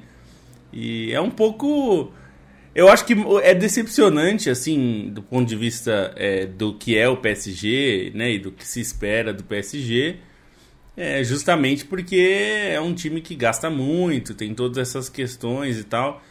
E 0.71 1.11
é 1.11 1.19
um 1.19 1.31
pouco. 1.31 2.13
Eu 2.75 2.87
acho 2.87 3.03
que 3.03 3.15
é 3.41 3.55
decepcionante, 3.55 4.49
assim, 4.49 5.09
do 5.11 5.23
ponto 5.23 5.49
de 5.49 5.55
vista 5.55 6.13
é, 6.15 6.45
do 6.45 6.75
que 6.75 6.95
é 6.95 7.09
o 7.09 7.17
PSG, 7.17 8.11
né, 8.13 8.33
e 8.33 8.39
do 8.39 8.51
que 8.51 8.65
se 8.65 8.79
espera 8.79 9.33
do 9.33 9.43
PSG. 9.43 10.17
É 11.01 11.23
justamente 11.23 11.85
porque 11.85 12.17
é 12.73 12.81
um 12.81 12.93
time 12.93 13.21
que 13.21 13.33
gasta 13.33 13.69
muito, 13.69 14.33
tem 14.33 14.53
todas 14.53 14.77
essas 14.77 15.07
questões 15.07 15.79
e 15.79 15.85
tal. 15.85 16.21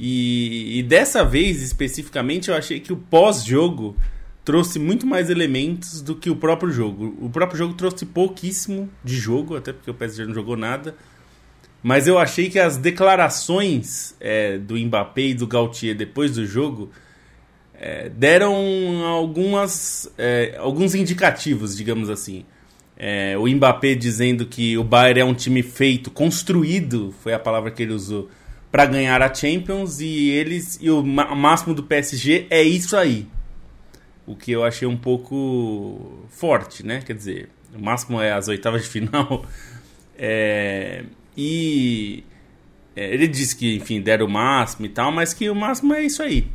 E, 0.00 0.80
e 0.80 0.82
dessa 0.82 1.24
vez, 1.24 1.62
especificamente, 1.62 2.50
eu 2.50 2.56
achei 2.56 2.80
que 2.80 2.92
o 2.92 2.96
pós-jogo 2.96 3.96
trouxe 4.44 4.80
muito 4.80 5.06
mais 5.06 5.30
elementos 5.30 6.02
do 6.02 6.16
que 6.16 6.28
o 6.28 6.34
próprio 6.34 6.72
jogo. 6.72 7.16
O 7.20 7.30
próprio 7.30 7.56
jogo 7.56 7.74
trouxe 7.74 8.04
pouquíssimo 8.04 8.90
de 9.04 9.14
jogo, 9.14 9.56
até 9.56 9.72
porque 9.72 9.92
o 9.92 9.94
PSG 9.94 10.26
não 10.26 10.34
jogou 10.34 10.56
nada. 10.56 10.96
Mas 11.80 12.08
eu 12.08 12.18
achei 12.18 12.50
que 12.50 12.58
as 12.58 12.76
declarações 12.76 14.16
é, 14.18 14.58
do 14.58 14.76
Mbappé 14.76 15.22
e 15.22 15.34
do 15.34 15.46
Gautier 15.46 15.94
depois 15.94 16.32
do 16.32 16.44
jogo 16.44 16.90
é, 17.72 18.08
deram 18.08 19.04
algumas, 19.04 20.12
é, 20.18 20.56
alguns 20.58 20.96
indicativos, 20.96 21.76
digamos 21.76 22.10
assim. 22.10 22.44
É, 22.96 23.36
o 23.36 23.46
Mbappé 23.46 23.94
dizendo 23.94 24.46
que 24.46 24.78
o 24.78 24.82
Bayern 24.82 25.20
é 25.20 25.24
um 25.24 25.34
time 25.34 25.62
feito, 25.62 26.10
construído, 26.10 27.14
foi 27.22 27.34
a 27.34 27.38
palavra 27.38 27.70
que 27.70 27.82
ele 27.82 27.92
usou, 27.92 28.30
para 28.70 28.86
ganhar 28.86 29.22
a 29.22 29.32
Champions 29.32 30.00
e 30.00 30.30
eles 30.30 30.78
e 30.80 30.90
o 30.90 31.02
máximo 31.02 31.74
do 31.74 31.82
PSG 31.82 32.46
é 32.50 32.62
isso 32.62 32.96
aí. 32.96 33.26
O 34.26 34.34
que 34.34 34.50
eu 34.50 34.64
achei 34.64 34.88
um 34.88 34.96
pouco 34.96 36.26
forte, 36.30 36.84
né? 36.84 37.00
Quer 37.04 37.14
dizer, 37.14 37.48
o 37.74 37.82
máximo 37.82 38.20
é 38.20 38.32
as 38.32 38.48
oitavas 38.48 38.82
de 38.82 38.88
final. 38.88 39.44
É, 40.18 41.04
e 41.36 42.24
é, 42.96 43.12
ele 43.12 43.28
disse 43.28 43.54
que, 43.54 43.76
enfim, 43.76 44.00
deram 44.00 44.24
o 44.24 44.30
máximo 44.30 44.86
e 44.86 44.88
tal, 44.88 45.12
mas 45.12 45.34
que 45.34 45.50
o 45.50 45.54
máximo 45.54 45.92
é 45.92 46.02
isso 46.02 46.22
aí. 46.22 46.46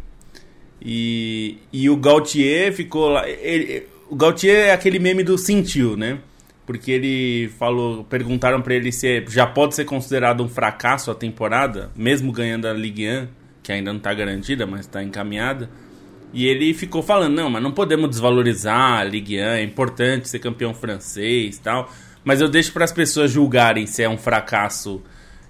E, 0.81 1.59
e 1.71 1.87
o 1.87 1.95
Gautier 1.95 2.73
ficou 2.73 3.09
lá. 3.09 3.29
Ele, 3.29 3.85
o 4.09 4.15
Gautier 4.15 4.69
é 4.69 4.71
aquele 4.71 4.97
meme 4.97 5.23
do 5.23 5.37
sentiu, 5.37 5.95
né? 5.95 6.17
Porque 6.65 6.91
ele 6.91 7.49
falou, 7.57 8.03
perguntaram 8.03 8.61
para 8.61 8.75
ele 8.75 8.91
se 8.91 9.25
já 9.27 9.45
pode 9.45 9.75
ser 9.75 9.85
considerado 9.85 10.43
um 10.43 10.47
fracasso 10.47 11.09
a 11.11 11.15
temporada, 11.15 11.91
mesmo 11.95 12.31
ganhando 12.31 12.67
a 12.67 12.73
Ligue 12.73 13.09
1, 13.09 13.27
que 13.63 13.71
ainda 13.71 13.91
não 13.91 13.97
está 13.97 14.13
garantida, 14.13 14.65
mas 14.65 14.81
está 14.81 15.03
encaminhada. 15.03 15.69
E 16.33 16.47
ele 16.47 16.73
ficou 16.73 17.03
falando, 17.03 17.35
não, 17.35 17.49
mas 17.49 17.61
não 17.61 17.71
podemos 17.71 18.09
desvalorizar 18.09 18.99
a 18.99 19.03
Ligue 19.03 19.39
1, 19.39 19.43
é 19.43 19.63
importante 19.63 20.29
ser 20.29 20.39
campeão 20.39 20.73
francês, 20.73 21.57
tal. 21.57 21.91
Mas 22.23 22.39
eu 22.39 22.47
deixo 22.47 22.71
para 22.71 22.85
as 22.85 22.91
pessoas 22.91 23.31
julgarem 23.31 23.85
se 23.85 24.03
é 24.03 24.09
um 24.09 24.17
fracasso 24.17 25.01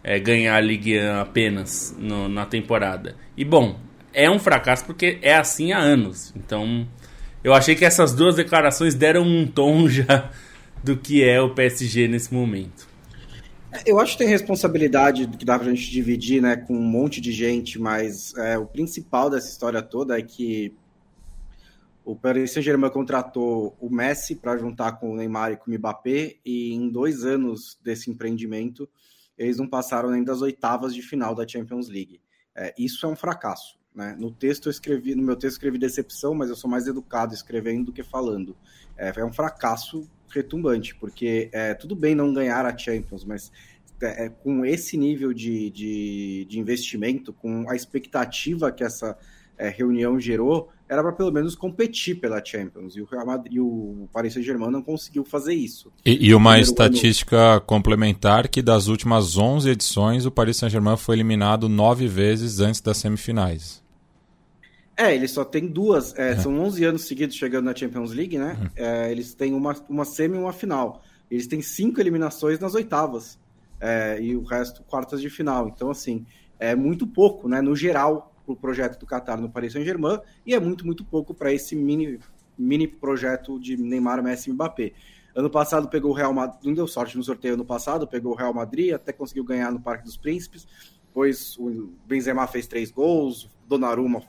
é, 0.04 0.18
ganhar 0.20 0.56
a 0.56 0.62
Ligue 0.62 1.00
1 1.00 1.20
apenas 1.20 1.96
no, 2.00 2.28
na 2.28 2.46
temporada. 2.46 3.16
E 3.38 3.46
bom, 3.46 3.80
é 4.14 4.30
um 4.30 4.40
fracasso 4.40 4.86
porque 4.86 5.20
é 5.22 5.36
assim 5.36 5.72
há 5.72 5.80
anos. 5.80 6.34
Então, 6.36 6.88
eu 7.44 7.54
achei 7.54 7.76
que 7.76 7.86
essas 7.86 8.14
duas 8.14 8.36
declarações 8.36 8.96
deram 8.96 9.24
um 9.24 9.46
tom 9.46 9.88
já 9.90 10.32
do 10.84 10.98
que 10.98 11.24
é 11.24 11.42
o 11.42 11.54
PSG 11.54 12.08
nesse 12.08 12.34
momento. 12.34 12.90
Eu 13.86 14.00
acho 14.00 14.14
que 14.14 14.18
tem 14.18 14.28
responsabilidade 14.28 15.28
que 15.28 15.46
dá 15.46 15.58
pra 15.58 15.70
gente 15.70 15.90
dividir, 15.90 16.42
né, 16.42 16.58
com 16.58 16.76
um 16.76 16.84
monte 16.84 17.22
de 17.22 17.32
gente, 17.32 17.80
mas 17.80 18.36
é, 18.36 18.58
o 18.58 18.66
principal 18.66 19.30
dessa 19.30 19.50
história 19.50 19.82
toda 19.82 20.20
é 20.20 20.22
que 20.22 20.76
o 22.04 22.16
Paris 22.16 22.52
Saint-Germain 22.52 22.90
contratou 22.90 23.78
o 23.80 23.90
Messi 23.90 24.36
para 24.36 24.58
juntar 24.58 24.94
com 24.94 25.12
o 25.12 25.16
Neymar 25.16 25.54
e 25.54 25.58
com 25.58 25.72
o 25.72 25.74
Mbappé, 25.74 26.36
e 26.44 26.74
em 26.74 26.90
dois 26.90 27.24
anos 27.24 27.80
desse 27.82 28.10
empreendimento, 28.10 28.90
eles 29.38 29.58
não 29.58 29.68
passaram 29.68 30.12
nem 30.12 30.24
das 30.24 30.42
oitavas 30.42 30.94
de 30.94 31.02
final 31.02 31.34
da 31.34 31.48
Champions 31.48 31.88
League. 31.88 32.20
É, 32.56 32.74
isso 32.78 33.06
é 33.06 33.10
um 33.10 33.16
fracasso. 33.16 33.80
Né? 33.96 34.16
No 34.20 34.32
texto 34.32 34.68
eu 34.68 34.72
escrevi, 34.72 35.16
no 35.16 35.24
meu 35.24 35.36
texto 35.36 35.54
eu 35.54 35.58
escrevi 35.58 35.78
decepção, 35.78 36.34
mas 36.34 36.50
eu 36.50 36.56
sou 36.56 36.70
mais 36.70 36.88
educado 36.88 37.34
escrevendo 37.34 37.86
do 37.86 37.94
que 37.94 38.04
falando. 38.04 38.58
É, 38.98 39.14
é 39.16 39.26
um 39.26 39.32
fracasso 39.32 40.10
retumbante, 40.34 40.96
porque 40.96 41.50
é, 41.52 41.74
tudo 41.74 41.96
bem 41.96 42.16
não 42.16 42.34
ganhar 42.34 42.66
a 42.66 42.78
Champions, 42.78 43.24
mas 43.24 43.52
é, 44.02 44.26
é, 44.26 44.30
com 44.30 44.66
esse 44.66 44.98
nível 44.98 45.34
de, 45.34 45.70
de, 45.70 46.46
de, 46.50 46.60
investimento, 46.60 47.32
com 47.32 47.70
a 47.70 47.76
expectativa 47.76 48.72
que 48.72 48.84
essa 48.84 49.16
é, 49.58 49.70
reunião 49.70 50.20
gerou, 50.20 50.70
era 50.90 51.04
para 51.04 51.12
pelo 51.12 51.32
menos 51.32 51.56
competir 51.56 52.20
pela 52.20 52.44
Champions. 52.44 52.96
E 52.96 53.02
o 53.02 53.06
Real 53.06 53.26
Madrid, 53.26 53.60
o 53.60 54.10
Paris 54.12 54.34
Saint-Germain 54.34 54.72
não 54.72 54.82
conseguiu 54.82 55.24
fazer 55.24 55.54
isso. 55.54 55.92
E, 56.04 56.30
e 56.30 56.34
uma 56.34 56.60
estatística 56.60 57.38
ano... 57.38 57.62
complementar 57.62 58.48
que 58.48 58.62
das 58.62 58.88
últimas 58.88 59.38
11 59.38 59.70
edições, 59.70 60.26
o 60.26 60.32
Paris 60.32 60.58
Saint-Germain 60.58 60.98
foi 60.98 61.16
eliminado 61.16 61.70
nove 61.70 62.08
vezes 62.08 62.60
antes 62.60 62.82
das 62.82 62.98
semifinais. 62.98 63.81
É, 65.02 65.16
eles 65.16 65.32
só 65.32 65.44
tem 65.44 65.66
duas, 65.66 66.16
é, 66.16 66.34
é. 66.34 66.36
são 66.38 66.60
11 66.60 66.86
anos 66.86 67.08
seguidos 67.08 67.36
chegando 67.36 67.66
na 67.66 67.76
Champions 67.76 68.14
League, 68.14 68.38
né? 68.38 68.56
Uhum. 68.62 68.70
É, 68.76 69.12
eles 69.12 69.34
têm 69.34 69.52
uma, 69.52 69.76
uma 69.90 70.06
semi 70.06 70.36
e 70.36 70.40
uma 70.40 70.54
final. 70.54 71.02
Eles 71.30 71.48
têm 71.48 71.60
cinco 71.60 72.00
eliminações 72.00 72.60
nas 72.60 72.76
oitavas 72.76 73.40
é, 73.80 74.22
e 74.22 74.36
o 74.36 74.44
resto 74.44 74.84
quartas 74.84 75.20
de 75.20 75.28
final. 75.28 75.68
Então, 75.68 75.90
assim, 75.90 76.24
é 76.60 76.76
muito 76.76 77.08
pouco, 77.08 77.50
né? 77.50 77.62
No 77.62 77.76
geral, 77.76 78.32
o 78.46 78.56
projeto 78.56 79.00
do 79.00 79.08
Qatar 79.08 79.42
no 79.42 79.50
Paris 79.50 79.74
Saint-Germain 79.74 80.20
e 80.46 80.54
é 80.54 80.60
muito, 80.60 80.86
muito 80.86 81.04
pouco 81.04 81.34
para 81.34 81.52
esse 81.52 81.76
mini, 81.76 82.20
mini 82.56 82.88
projeto 82.88 83.60
de 83.60 83.76
Neymar, 83.76 84.22
Messi 84.22 84.52
e 84.52 84.54
Mbappé. 84.54 84.92
Ano 85.34 85.50
passado 85.50 85.88
pegou 85.88 86.12
o 86.12 86.14
Real 86.14 86.32
Madrid, 86.32 86.64
não 86.64 86.76
deu 86.76 86.86
sorte 86.86 87.18
no 87.18 87.24
sorteio 87.24 87.56
ano 87.56 87.66
passado, 87.66 88.08
pegou 88.08 88.34
o 88.34 88.36
Real 88.36 88.54
Madrid, 88.54 88.94
até 88.94 89.12
conseguiu 89.12 89.46
ganhar 89.46 89.72
no 89.72 89.80
Parque 89.80 90.04
dos 90.04 90.16
Príncipes. 90.16 90.68
Depois 91.08 91.58
o 91.58 91.92
Benzema 92.06 92.46
fez 92.46 92.68
três 92.68 92.92
gols, 92.92 93.50
Donnarumma 93.68 94.22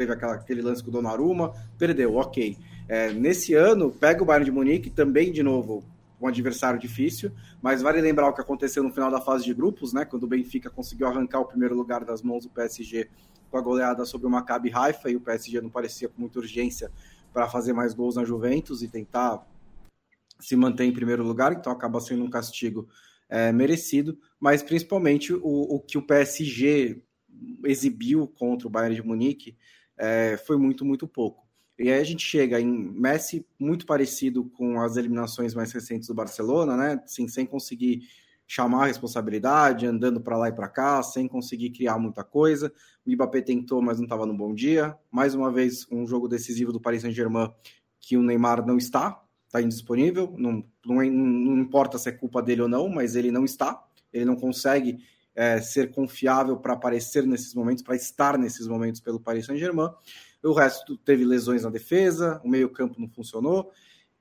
teve 0.00 0.14
aquela, 0.14 0.34
aquele 0.34 0.62
lance 0.62 0.82
com 0.82 0.88
o 0.88 0.92
Donnarumma, 0.92 1.52
perdeu, 1.76 2.16
ok. 2.16 2.56
É, 2.88 3.12
nesse 3.12 3.52
ano, 3.52 3.90
pega 3.90 4.22
o 4.22 4.24
Bayern 4.24 4.46
de 4.46 4.50
Munique, 4.50 4.88
também, 4.88 5.30
de 5.30 5.42
novo, 5.42 5.84
um 6.18 6.26
adversário 6.26 6.80
difícil, 6.80 7.30
mas 7.60 7.82
vale 7.82 8.00
lembrar 8.00 8.28
o 8.28 8.32
que 8.32 8.40
aconteceu 8.40 8.82
no 8.82 8.90
final 8.90 9.10
da 9.10 9.20
fase 9.20 9.44
de 9.44 9.52
grupos, 9.52 9.92
né, 9.92 10.06
quando 10.06 10.22
o 10.22 10.26
Benfica 10.26 10.70
conseguiu 10.70 11.06
arrancar 11.06 11.40
o 11.40 11.44
primeiro 11.44 11.76
lugar 11.76 12.02
das 12.02 12.22
mãos 12.22 12.44
do 12.44 12.50
PSG 12.50 13.10
com 13.50 13.58
a 13.58 13.60
goleada 13.60 14.06
sobre 14.06 14.26
o 14.26 14.30
Maccabi 14.30 14.72
Haifa, 14.72 15.10
e 15.10 15.16
o 15.16 15.20
PSG 15.20 15.60
não 15.60 15.68
parecia 15.68 16.08
com 16.08 16.18
muita 16.18 16.38
urgência 16.38 16.90
para 17.30 17.46
fazer 17.46 17.74
mais 17.74 17.92
gols 17.92 18.16
na 18.16 18.24
Juventus 18.24 18.82
e 18.82 18.88
tentar 18.88 19.46
se 20.38 20.56
manter 20.56 20.84
em 20.84 20.92
primeiro 20.92 21.22
lugar, 21.22 21.52
então 21.52 21.70
acaba 21.70 22.00
sendo 22.00 22.24
um 22.24 22.30
castigo 22.30 22.88
é, 23.28 23.52
merecido, 23.52 24.18
mas 24.40 24.62
principalmente 24.62 25.34
o, 25.34 25.42
o 25.42 25.78
que 25.78 25.98
o 25.98 26.02
PSG 26.02 27.02
exibiu 27.64 28.26
contra 28.26 28.66
o 28.66 28.70
Bayern 28.70 28.96
de 28.96 29.06
Munique 29.06 29.56
é, 30.00 30.38
foi 30.38 30.56
muito, 30.56 30.84
muito 30.84 31.06
pouco. 31.06 31.46
E 31.78 31.90
aí 31.90 32.00
a 32.00 32.04
gente 32.04 32.26
chega 32.26 32.60
em 32.60 32.66
Messi 32.66 33.46
muito 33.58 33.86
parecido 33.86 34.44
com 34.44 34.80
as 34.80 34.96
eliminações 34.96 35.54
mais 35.54 35.72
recentes 35.72 36.08
do 36.08 36.14
Barcelona, 36.14 36.76
né? 36.76 37.00
Assim, 37.04 37.28
sem 37.28 37.46
conseguir 37.46 38.02
chamar 38.46 38.82
a 38.82 38.86
responsabilidade, 38.86 39.86
andando 39.86 40.20
para 40.20 40.36
lá 40.36 40.48
e 40.48 40.52
para 40.52 40.68
cá, 40.68 41.02
sem 41.02 41.28
conseguir 41.28 41.70
criar 41.70 41.98
muita 41.98 42.24
coisa. 42.24 42.72
O 43.06 43.12
Mbappé 43.12 43.42
tentou, 43.42 43.80
mas 43.80 43.98
não 43.98 44.04
estava 44.04 44.26
no 44.26 44.36
bom 44.36 44.52
dia. 44.52 44.96
Mais 45.10 45.34
uma 45.34 45.52
vez, 45.52 45.86
um 45.90 46.06
jogo 46.06 46.26
decisivo 46.26 46.72
do 46.72 46.80
Paris 46.80 47.02
Saint-Germain 47.02 47.52
que 48.00 48.16
o 48.16 48.22
Neymar 48.22 48.66
não 48.66 48.76
está, 48.76 49.22
está 49.46 49.62
indisponível. 49.62 50.34
Não, 50.36 50.64
não, 50.84 51.00
é, 51.00 51.08
não, 51.08 51.58
importa 51.58 51.98
se 51.98 52.08
é 52.08 52.12
culpa 52.12 52.42
dele 52.42 52.62
ou 52.62 52.68
não, 52.68 52.88
mas 52.88 53.14
ele 53.14 53.30
não 53.30 53.44
está. 53.44 53.82
Ele 54.12 54.24
não 54.24 54.34
consegue 54.34 54.98
é, 55.40 55.58
ser 55.58 55.90
confiável 55.90 56.58
para 56.58 56.74
aparecer 56.74 57.26
nesses 57.26 57.54
momentos, 57.54 57.82
para 57.82 57.96
estar 57.96 58.36
nesses 58.36 58.68
momentos 58.68 59.00
pelo 59.00 59.18
Paris 59.18 59.46
Saint-Germain. 59.46 59.88
O 60.44 60.52
resto 60.52 60.98
teve 60.98 61.24
lesões 61.24 61.62
na 61.62 61.70
defesa, 61.70 62.38
o 62.44 62.48
meio-campo 62.48 63.00
não 63.00 63.08
funcionou. 63.08 63.70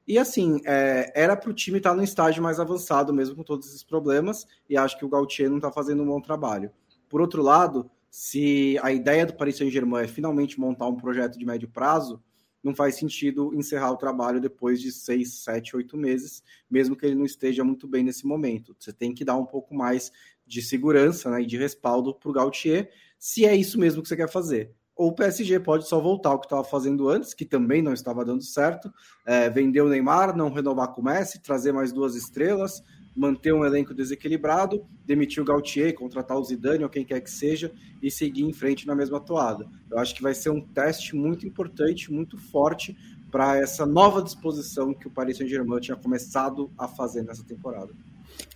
E 0.07 0.17
assim, 0.17 0.61
é, 0.65 1.11
era 1.13 1.35
para 1.35 1.49
o 1.49 1.53
time 1.53 1.79
estar 1.79 1.89
tá 1.89 1.95
no 1.97 2.03
estágio 2.03 2.41
mais 2.41 2.57
avançado, 2.57 3.13
mesmo 3.13 3.35
com 3.35 3.43
todos 3.43 3.67
esses 3.67 3.83
problemas, 3.83 4.47
e 4.69 4.77
acho 4.77 4.97
que 4.97 5.03
o 5.03 5.09
Gautier 5.09 5.49
não 5.49 5.57
está 5.57 5.69
fazendo 5.69 6.03
um 6.03 6.05
bom 6.05 6.21
trabalho. 6.21 6.71
Por 7.09 7.19
outro 7.19 7.43
lado, 7.43 7.91
se 8.09 8.79
a 8.81 8.89
ideia 8.89 9.25
do 9.25 9.33
Paris 9.33 9.57
Saint-Germain 9.57 10.05
é 10.05 10.07
finalmente 10.07 10.57
montar 10.57 10.87
um 10.87 10.95
projeto 10.95 11.37
de 11.37 11.45
médio 11.45 11.67
prazo, 11.67 12.23
não 12.63 12.73
faz 12.73 12.95
sentido 12.95 13.53
encerrar 13.53 13.91
o 13.91 13.97
trabalho 13.97 14.39
depois 14.39 14.81
de 14.81 14.91
seis, 14.91 15.33
sete, 15.43 15.75
oito 15.75 15.97
meses, 15.97 16.43
mesmo 16.69 16.95
que 16.95 17.05
ele 17.05 17.15
não 17.15 17.25
esteja 17.25 17.63
muito 17.63 17.87
bem 17.87 18.03
nesse 18.03 18.25
momento. 18.25 18.75
Você 18.79 18.93
tem 18.93 19.13
que 19.13 19.25
dar 19.25 19.35
um 19.35 19.45
pouco 19.45 19.73
mais 19.75 20.11
de 20.49 20.63
segurança 20.63 21.29
né, 21.29 21.43
e 21.43 21.45
de 21.45 21.57
respaldo 21.57 22.13
para 22.13 22.29
o 22.29 22.33
Gautier, 22.33 22.89
se 23.19 23.45
é 23.45 23.55
isso 23.55 23.79
mesmo 23.79 24.01
que 24.01 24.09
você 24.09 24.17
quer 24.17 24.29
fazer. 24.29 24.71
Ou 24.95 25.09
o 25.09 25.15
PSG 25.15 25.59
pode 25.61 25.87
só 25.87 26.01
voltar 26.01 26.29
ao 26.29 26.39
que 26.39 26.47
estava 26.47 26.63
fazendo 26.63 27.07
antes, 27.07 27.33
que 27.33 27.45
também 27.45 27.81
não 27.81 27.93
estava 27.93 28.25
dando 28.25 28.43
certo, 28.43 28.91
é, 29.25 29.49
vender 29.49 29.81
o 29.81 29.87
Neymar, 29.87 30.35
não 30.35 30.51
renovar 30.51 30.89
com 30.89 31.01
o 31.01 31.03
Messi, 31.05 31.41
trazer 31.41 31.71
mais 31.71 31.93
duas 31.93 32.15
estrelas, 32.15 32.83
manter 33.15 33.53
um 33.53 33.63
elenco 33.63 33.93
desequilibrado, 33.93 34.85
demitir 35.05 35.41
o 35.41 35.45
Gautier, 35.45 35.93
contratar 35.93 36.37
o 36.37 36.43
Zidane 36.43 36.83
ou 36.83 36.89
quem 36.89 37.05
quer 37.05 37.21
que 37.21 37.31
seja 37.31 37.71
e 38.01 38.09
seguir 38.09 38.43
em 38.43 38.51
frente 38.51 38.87
na 38.87 38.95
mesma 38.95 39.19
toada. 39.19 39.69
Eu 39.89 39.99
acho 39.99 40.13
que 40.15 40.21
vai 40.21 40.33
ser 40.33 40.49
um 40.49 40.59
teste 40.59 41.15
muito 41.15 41.45
importante, 41.45 42.11
muito 42.11 42.37
forte 42.37 42.97
para 43.31 43.57
essa 43.57 43.85
nova 43.85 44.21
disposição 44.21 44.93
que 44.93 45.07
o 45.07 45.11
Paris 45.11 45.37
Saint-Germain 45.37 45.79
tinha 45.79 45.95
começado 45.95 46.71
a 46.77 46.87
fazer 46.87 47.23
nessa 47.23 47.43
temporada. 47.43 47.93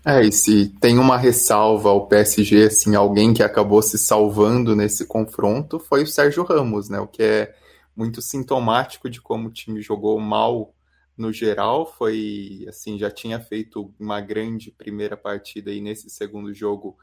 É, 0.06 0.22
e 0.22 0.32
se 0.34 0.68
tem 0.82 1.00
uma 1.00 1.18
ressalva 1.18 1.90
ao 1.90 2.08
PSG, 2.08 2.66
assim, 2.66 2.94
alguém 2.94 3.34
que 3.34 3.42
acabou 3.42 3.82
se 3.82 3.98
salvando 3.98 4.76
nesse 4.76 5.06
confronto 5.06 5.80
foi 5.80 6.04
o 6.04 6.08
Sérgio 6.08 6.44
Ramos, 6.44 6.90
né? 6.90 7.00
O 7.00 7.08
que 7.08 7.24
é 7.24 7.56
muito 7.96 8.22
sintomático 8.22 9.10
de 9.10 9.22
como 9.22 9.48
o 9.48 9.52
time 9.52 9.82
jogou 9.82 10.20
mal 10.20 10.74
no 11.18 11.32
geral, 11.32 11.86
foi 11.86 12.66
assim, 12.68 12.98
já 12.98 13.10
tinha 13.10 13.40
feito 13.40 13.94
uma 13.98 14.20
grande 14.20 14.72
primeira 14.72 15.16
partida 15.16 15.72
e 15.72 15.80
nesse 15.80 16.10
segundo 16.10 16.54
jogo 16.54 16.98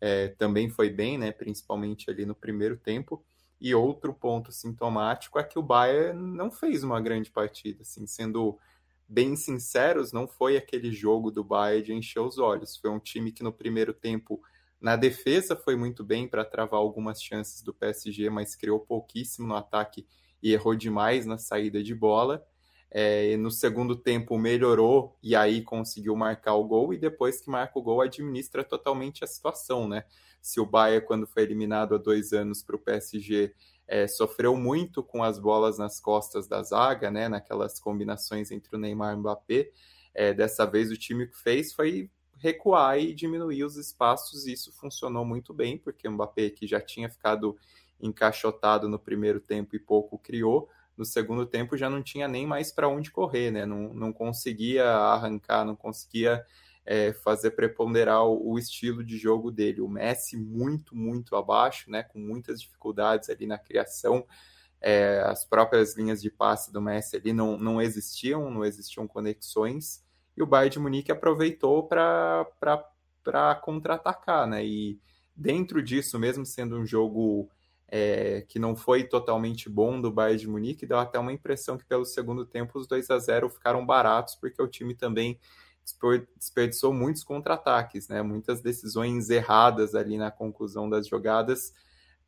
é, 0.00 0.28
também 0.28 0.70
foi 0.70 0.88
bem, 0.88 1.18
né? 1.18 1.32
Principalmente 1.32 2.10
ali 2.10 2.24
no 2.24 2.34
primeiro 2.34 2.76
tempo. 2.78 3.22
E 3.60 3.74
outro 3.74 4.14
ponto 4.14 4.50
sintomático 4.50 5.38
é 5.38 5.44
que 5.44 5.58
o 5.58 5.62
Bayern 5.62 6.18
não 6.18 6.50
fez 6.50 6.82
uma 6.82 7.00
grande 7.00 7.30
partida, 7.30 7.82
assim, 7.82 8.06
sendo 8.06 8.58
bem 9.08 9.36
sinceros, 9.36 10.12
não 10.12 10.26
foi 10.26 10.56
aquele 10.56 10.92
jogo 10.92 11.30
do 11.30 11.44
Bayern 11.44 11.82
de 11.82 11.92
encher 11.92 12.20
os 12.20 12.38
olhos. 12.38 12.76
Foi 12.76 12.90
um 12.90 12.98
time 12.98 13.32
que 13.32 13.42
no 13.42 13.52
primeiro 13.52 13.92
tempo 13.92 14.40
na 14.80 14.96
defesa 14.96 15.56
foi 15.56 15.76
muito 15.76 16.04
bem 16.04 16.28
para 16.28 16.44
travar 16.44 16.78
algumas 16.78 17.22
chances 17.22 17.62
do 17.62 17.72
PSG, 17.72 18.28
mas 18.30 18.54
criou 18.54 18.80
pouquíssimo 18.80 19.46
no 19.46 19.56
ataque 19.56 20.06
e 20.42 20.52
errou 20.52 20.74
demais 20.74 21.24
na 21.24 21.38
saída 21.38 21.82
de 21.82 21.94
bola. 21.94 22.46
É, 22.90 23.36
no 23.36 23.50
segundo 23.50 23.96
tempo 23.96 24.38
melhorou 24.38 25.18
e 25.22 25.34
aí 25.34 25.60
conseguiu 25.60 26.14
marcar 26.14 26.54
o 26.54 26.64
gol 26.64 26.94
e 26.94 26.98
depois 26.98 27.40
que 27.40 27.50
marca 27.50 27.78
o 27.78 27.82
gol 27.82 28.00
administra 28.00 28.62
totalmente 28.62 29.24
a 29.24 29.26
situação, 29.26 29.88
né? 29.88 30.04
Se 30.40 30.60
o 30.60 30.66
Bayern 30.66 31.04
quando 31.04 31.26
foi 31.26 31.42
eliminado 31.42 31.94
há 31.94 31.98
dois 31.98 32.32
anos 32.32 32.62
para 32.62 32.76
o 32.76 32.78
PSG 32.78 33.52
é, 33.86 34.06
sofreu 34.06 34.56
muito 34.56 35.02
com 35.02 35.22
as 35.22 35.38
bolas 35.38 35.78
nas 35.78 36.00
costas 36.00 36.48
da 36.48 36.62
zaga, 36.62 37.10
né? 37.10 37.28
Naquelas 37.28 37.78
combinações 37.78 38.50
entre 38.50 38.74
o 38.74 38.78
Neymar 38.78 39.12
e 39.12 39.16
o 39.16 39.20
Mbappé, 39.20 39.70
é, 40.14 40.34
dessa 40.34 40.66
vez 40.66 40.90
o 40.90 40.96
time 40.96 41.26
que 41.26 41.36
fez 41.36 41.72
foi 41.72 42.10
recuar 42.38 42.98
e 42.98 43.14
diminuir 43.14 43.64
os 43.64 43.76
espaços 43.76 44.46
e 44.46 44.52
isso 44.52 44.72
funcionou 44.72 45.24
muito 45.24 45.54
bem 45.54 45.78
porque 45.78 46.06
o 46.06 46.12
Mbappé 46.12 46.50
que 46.50 46.66
já 46.66 46.80
tinha 46.80 47.08
ficado 47.08 47.56
encaixotado 47.98 48.88
no 48.88 48.98
primeiro 48.98 49.40
tempo 49.40 49.74
e 49.74 49.78
pouco 49.78 50.18
criou 50.18 50.68
no 50.96 51.04
segundo 51.04 51.44
tempo 51.46 51.76
já 51.76 51.90
não 51.90 52.02
tinha 52.02 52.26
nem 52.26 52.46
mais 52.46 52.72
para 52.72 52.88
onde 52.88 53.10
correr, 53.10 53.50
né? 53.50 53.66
Não, 53.66 53.92
não 53.92 54.12
conseguia 54.12 54.88
arrancar, 54.88 55.64
não 55.64 55.76
conseguia 55.76 56.44
é, 56.86 57.12
fazer 57.12 57.50
preponderar 57.50 58.24
o, 58.24 58.52
o, 58.52 58.58
estilo 58.58 59.02
de 59.02 59.18
jogo 59.18 59.50
dele. 59.50 59.80
O 59.80 59.88
Messi 59.88 60.36
muito, 60.36 60.94
muito 60.94 61.34
abaixo, 61.34 61.90
né? 61.90 62.04
Com 62.04 62.20
muitas 62.20 62.60
dificuldades 62.60 63.28
ali 63.28 63.44
na 63.44 63.58
criação. 63.58 64.24
É, 64.80 65.20
as 65.26 65.44
próprias 65.44 65.96
linhas 65.96 66.22
de 66.22 66.30
passe 66.30 66.72
do 66.72 66.80
Messi 66.80 67.16
ali 67.16 67.32
não, 67.32 67.58
não 67.58 67.82
existiam, 67.82 68.48
não 68.50 68.64
existiam 68.64 69.06
conexões. 69.08 70.04
E 70.36 70.42
o 70.42 70.46
Bayern 70.46 70.70
de 70.70 70.78
Munique 70.78 71.10
aproveitou 71.10 71.88
para 71.88 72.46
contra-atacar, 73.62 74.46
né? 74.46 74.64
E 74.64 75.00
dentro 75.34 75.82
disso, 75.82 76.20
mesmo 76.20 76.46
sendo 76.46 76.78
um 76.78 76.86
jogo 76.86 77.50
é, 77.88 78.42
que 78.42 78.60
não 78.60 78.76
foi 78.76 79.02
totalmente 79.02 79.68
bom 79.68 80.00
do 80.00 80.12
Bayern 80.12 80.40
de 80.40 80.48
Munique, 80.48 80.86
deu 80.86 80.98
até 80.98 81.18
uma 81.18 81.32
impressão 81.32 81.76
que 81.76 81.84
pelo 81.84 82.04
segundo 82.04 82.46
tempo 82.46 82.78
os 82.78 82.86
2 82.86 83.10
a 83.10 83.18
0 83.18 83.48
ficaram 83.50 83.84
baratos, 83.84 84.36
porque 84.36 84.62
o 84.62 84.68
time 84.68 84.94
também 84.94 85.40
desperdiçou 86.36 86.92
muitos 86.92 87.22
contra-ataques, 87.22 88.08
né? 88.08 88.22
muitas 88.22 88.60
decisões 88.60 89.30
erradas 89.30 89.94
ali 89.94 90.18
na 90.18 90.30
conclusão 90.30 90.88
das 90.90 91.06
jogadas, 91.06 91.72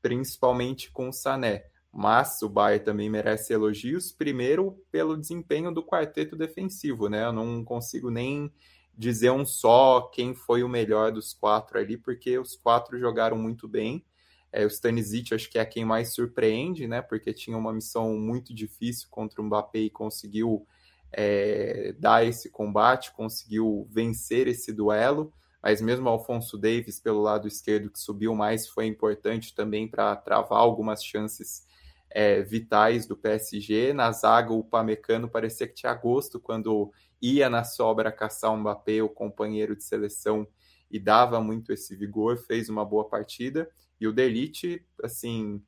principalmente 0.01 0.91
com 0.91 1.09
o 1.09 1.13
Sané. 1.13 1.65
Mas 1.93 2.43
o 2.43 2.49
Bayern 2.49 2.85
também 2.85 3.11
merece 3.11 3.53
elogios, 3.53 4.13
primeiro 4.13 4.79
pelo 4.91 5.17
desempenho 5.17 5.73
do 5.73 5.83
quarteto 5.83 6.37
defensivo, 6.37 7.09
né? 7.09 7.25
Eu 7.25 7.33
não 7.33 7.65
consigo 7.65 8.11
nem 8.11 8.53
dizer 8.97 9.31
um 9.31 9.45
só 9.45 10.03
quem 10.03 10.35
foi 10.35 10.63
o 10.63 10.69
melhor 10.69 11.11
dos 11.11 11.33
quatro 11.33 11.79
ali, 11.79 11.97
porque 11.97 12.39
os 12.39 12.57
quatro 12.57 12.99
jogaram 12.99 13.39
muito 13.39 13.67
bem. 13.67 14.05
É, 14.53 14.65
o 14.65 14.69
Stanisic 14.69 15.35
acho 15.35 15.51
que 15.51 15.59
é 15.59 15.65
quem 15.65 15.85
mais 15.85 16.15
surpreende, 16.15 16.87
né? 16.87 17.01
Porque 17.01 17.33
tinha 17.33 17.57
uma 17.57 17.73
missão 17.73 18.19
muito 18.19 18.55
difícil 18.55 19.09
contra 19.11 19.41
o 19.41 19.45
Mbappé 19.45 19.81
e 19.81 19.91
conseguiu 19.91 20.67
é, 21.13 21.95
dar 21.99 22.25
esse 22.25 22.51
combate, 22.51 23.13
conseguiu 23.13 23.87
vencer 23.91 24.47
esse 24.47 24.73
duelo. 24.73 25.33
Mas 25.63 25.81
mesmo 25.81 26.09
Alfonso 26.09 26.57
Davis 26.57 27.01
pelo 27.01 27.21
lado 27.21 27.49
esquerdo 27.49 27.91
que 27.91 27.99
subiu 27.99 28.35
mais 28.35 28.69
foi 28.69 28.87
importante 28.87 29.55
também 29.55 29.89
para 29.89 30.15
travar 30.15 30.61
algumas 30.61 31.05
chances 31.05 31.67
é, 32.11 32.43
vitais 32.43 33.07
do 33.07 33.17
PSG. 33.17 33.93
Na 33.93 34.13
zaga, 34.13 34.53
o 34.53 34.65
Pamecano 34.65 35.29
parecia 35.29 35.67
que 35.67 35.75
tinha 35.75 35.95
gosto 35.95 36.41
quando 36.41 36.93
ia 37.21 37.51
na 37.51 37.65
sobra 37.65 38.13
caçar 38.13 38.53
o 38.53 38.57
Mbappé, 38.57 39.03
o 39.03 39.09
companheiro 39.09 39.77
de 39.77 39.85
seleção, 39.85 40.47
e 40.91 40.99
dava 40.99 41.41
muito 41.41 41.73
esse 41.73 41.95
vigor, 41.95 42.39
fez 42.39 42.69
uma 42.69 42.85
boa 42.85 43.07
partida. 43.09 43.69
E 44.01 44.07
o 44.07 44.13
Delite, 44.13 44.87
assim, 45.03 45.63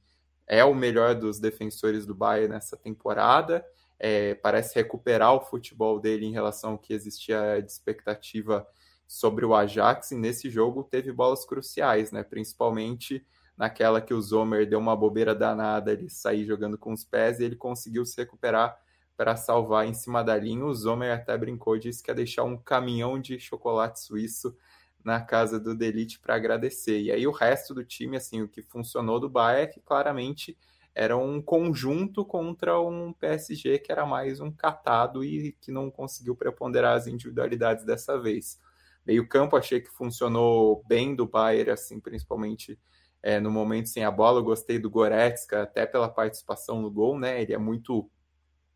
é 0.47 0.65
o 0.65 0.75
melhor 0.75 1.15
dos 1.15 1.39
defensores 1.39 2.07
do 2.07 2.15
Bayern 2.15 2.55
nessa 2.55 2.77
temporada. 2.77 3.65
É, 4.03 4.35
parece 4.35 4.75
recuperar 4.75 5.35
o 5.35 5.41
futebol 5.43 6.01
dele 6.01 6.25
em 6.25 6.33
relação 6.33 6.73
ao 6.73 6.79
que 6.79 6.95
existia 6.95 7.61
de 7.61 7.71
expectativa 7.71 8.67
sobre 9.07 9.45
o 9.45 9.55
Ajax. 9.55 10.13
E 10.13 10.17
nesse 10.17 10.49
jogo 10.49 10.83
teve 10.83 11.13
bolas 11.13 11.45
cruciais, 11.45 12.11
né? 12.11 12.23
Principalmente 12.23 13.25
naquela 13.57 14.01
que 14.01 14.15
o 14.15 14.23
Zomer 14.23 14.67
deu 14.67 14.79
uma 14.79 14.97
bobeira 14.97 15.35
danada, 15.35 15.93
ele 15.93 16.09
sair 16.09 16.47
jogando 16.47 16.79
com 16.79 16.95
os 16.95 17.05
pés 17.05 17.41
e 17.41 17.45
ele 17.45 17.57
conseguiu 17.57 18.07
se 18.07 18.17
recuperar 18.17 18.75
para 19.19 19.37
salvar 19.37 19.87
em 19.87 19.93
cima 19.93 20.25
da 20.25 20.35
linha. 20.35 20.65
O 20.65 20.75
Zomer 20.75 21.13
até 21.13 21.37
brincou, 21.37 21.77
disse 21.77 22.03
que 22.03 22.11
ia 22.11 22.15
deixar 22.15 22.45
um 22.45 22.57
caminhão 22.57 23.21
de 23.21 23.39
chocolate 23.39 24.01
suíço 24.01 24.57
na 25.05 25.21
casa 25.21 25.61
do 25.61 25.75
Delite 25.75 26.19
para 26.19 26.37
agradecer. 26.37 27.01
E 27.01 27.13
aí 27.13 27.27
o 27.27 27.33
resto 27.33 27.75
do 27.75 27.85
time, 27.85 28.17
assim, 28.17 28.41
o 28.41 28.49
que 28.49 28.63
funcionou 28.63 29.21
do 29.21 29.29
Bayern, 29.29 29.65
é 29.65 29.67
que 29.67 29.81
claramente 29.81 30.57
era 30.95 31.17
um 31.17 31.41
conjunto 31.41 32.25
contra 32.25 32.81
um 32.81 33.13
PSG 33.13 33.79
que 33.79 33.93
era 33.93 34.05
mais 34.05 34.41
um 34.41 34.51
catado 34.51 35.25
e 35.25 35.53
que 35.61 35.71
não 35.71 35.91
conseguiu 35.91 36.35
preponderar 36.35 36.97
as 36.97 37.07
individualidades 37.07 37.85
dessa 37.85 38.19
vez. 38.19 38.59
Meio 39.07 39.27
campo 39.29 39.57
achei 39.57 39.81
que 39.81 39.91
funcionou 39.91 40.85
bem 40.87 41.15
do 41.15 41.27
Bayern, 41.27 41.71
assim, 41.71 42.01
principalmente 42.01 42.79
é, 43.23 43.41
no 43.41 43.51
momento 43.51 43.89
sem 43.89 44.05
a 44.05 44.11
bola. 44.11 44.41
Eu 44.41 44.45
gostei 44.45 44.79
do 44.79 44.91
Goretzka, 44.91 45.63
até 45.63 45.87
pela 45.87 46.09
participação 46.09 46.83
no 46.83 46.91
gol, 46.91 47.19
né? 47.19 47.41
Ele 47.41 47.55
é 47.55 47.59
muito 47.59 48.11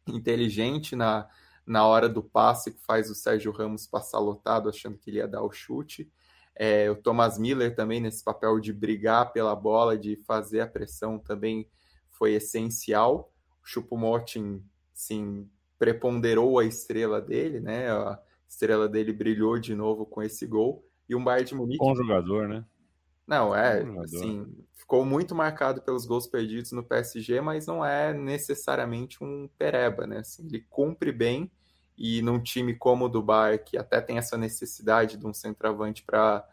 inteligente 0.06 0.94
na, 0.94 1.28
na 1.66 1.86
hora 1.86 2.08
do 2.08 2.22
passe 2.22 2.72
que 2.72 2.80
faz 2.80 3.10
o 3.10 3.14
Sérgio 3.14 3.52
Ramos 3.52 3.86
passar 3.86 4.18
lotado, 4.18 4.68
achando 4.68 4.98
que 4.98 5.10
ele 5.10 5.18
ia 5.18 5.28
dar 5.28 5.42
o 5.42 5.52
chute. 5.52 6.10
É, 6.54 6.88
o 6.90 6.94
Thomas 6.94 7.38
Miller 7.38 7.74
também 7.74 8.00
nesse 8.00 8.22
papel 8.22 8.60
de 8.60 8.72
brigar 8.72 9.32
pela 9.32 9.56
bola, 9.56 9.98
de 9.98 10.16
fazer 10.24 10.60
a 10.60 10.66
pressão 10.66 11.18
também 11.18 11.68
foi 12.18 12.34
essencial. 12.34 13.32
O 13.62 13.66
Chupomotin, 13.66 14.62
sim, 14.92 15.48
preponderou 15.78 16.58
a 16.58 16.64
estrela 16.64 17.20
dele, 17.20 17.60
né? 17.60 17.90
A 17.90 18.20
estrela 18.48 18.88
dele 18.88 19.12
brilhou 19.12 19.58
de 19.58 19.74
novo 19.74 20.06
com 20.06 20.22
esse 20.22 20.46
gol. 20.46 20.84
E 21.08 21.14
um 21.14 21.22
Bayern 21.22 21.48
de 21.48 21.54
Munique... 21.54 21.78
Bom 21.78 21.94
jogador, 21.94 22.48
né? 22.48 22.64
Não, 23.26 23.54
é, 23.54 23.82
assim, 24.02 24.46
ficou 24.74 25.04
muito 25.04 25.34
marcado 25.34 25.80
pelos 25.80 26.04
gols 26.04 26.26
perdidos 26.26 26.72
no 26.72 26.84
PSG, 26.84 27.40
mas 27.40 27.66
não 27.66 27.84
é 27.84 28.12
necessariamente 28.12 29.24
um 29.24 29.48
pereba, 29.58 30.06
né? 30.06 30.18
Assim, 30.18 30.46
ele 30.46 30.60
cumpre 30.68 31.10
bem 31.10 31.50
e 31.96 32.20
num 32.20 32.38
time 32.38 32.74
como 32.74 33.06
o 33.06 33.08
do 33.08 33.22
Bayern, 33.22 33.64
que 33.64 33.78
até 33.78 34.00
tem 34.00 34.18
essa 34.18 34.36
necessidade 34.36 35.16
de 35.16 35.26
um 35.26 35.32
centroavante 35.32 36.02
para 36.02 36.46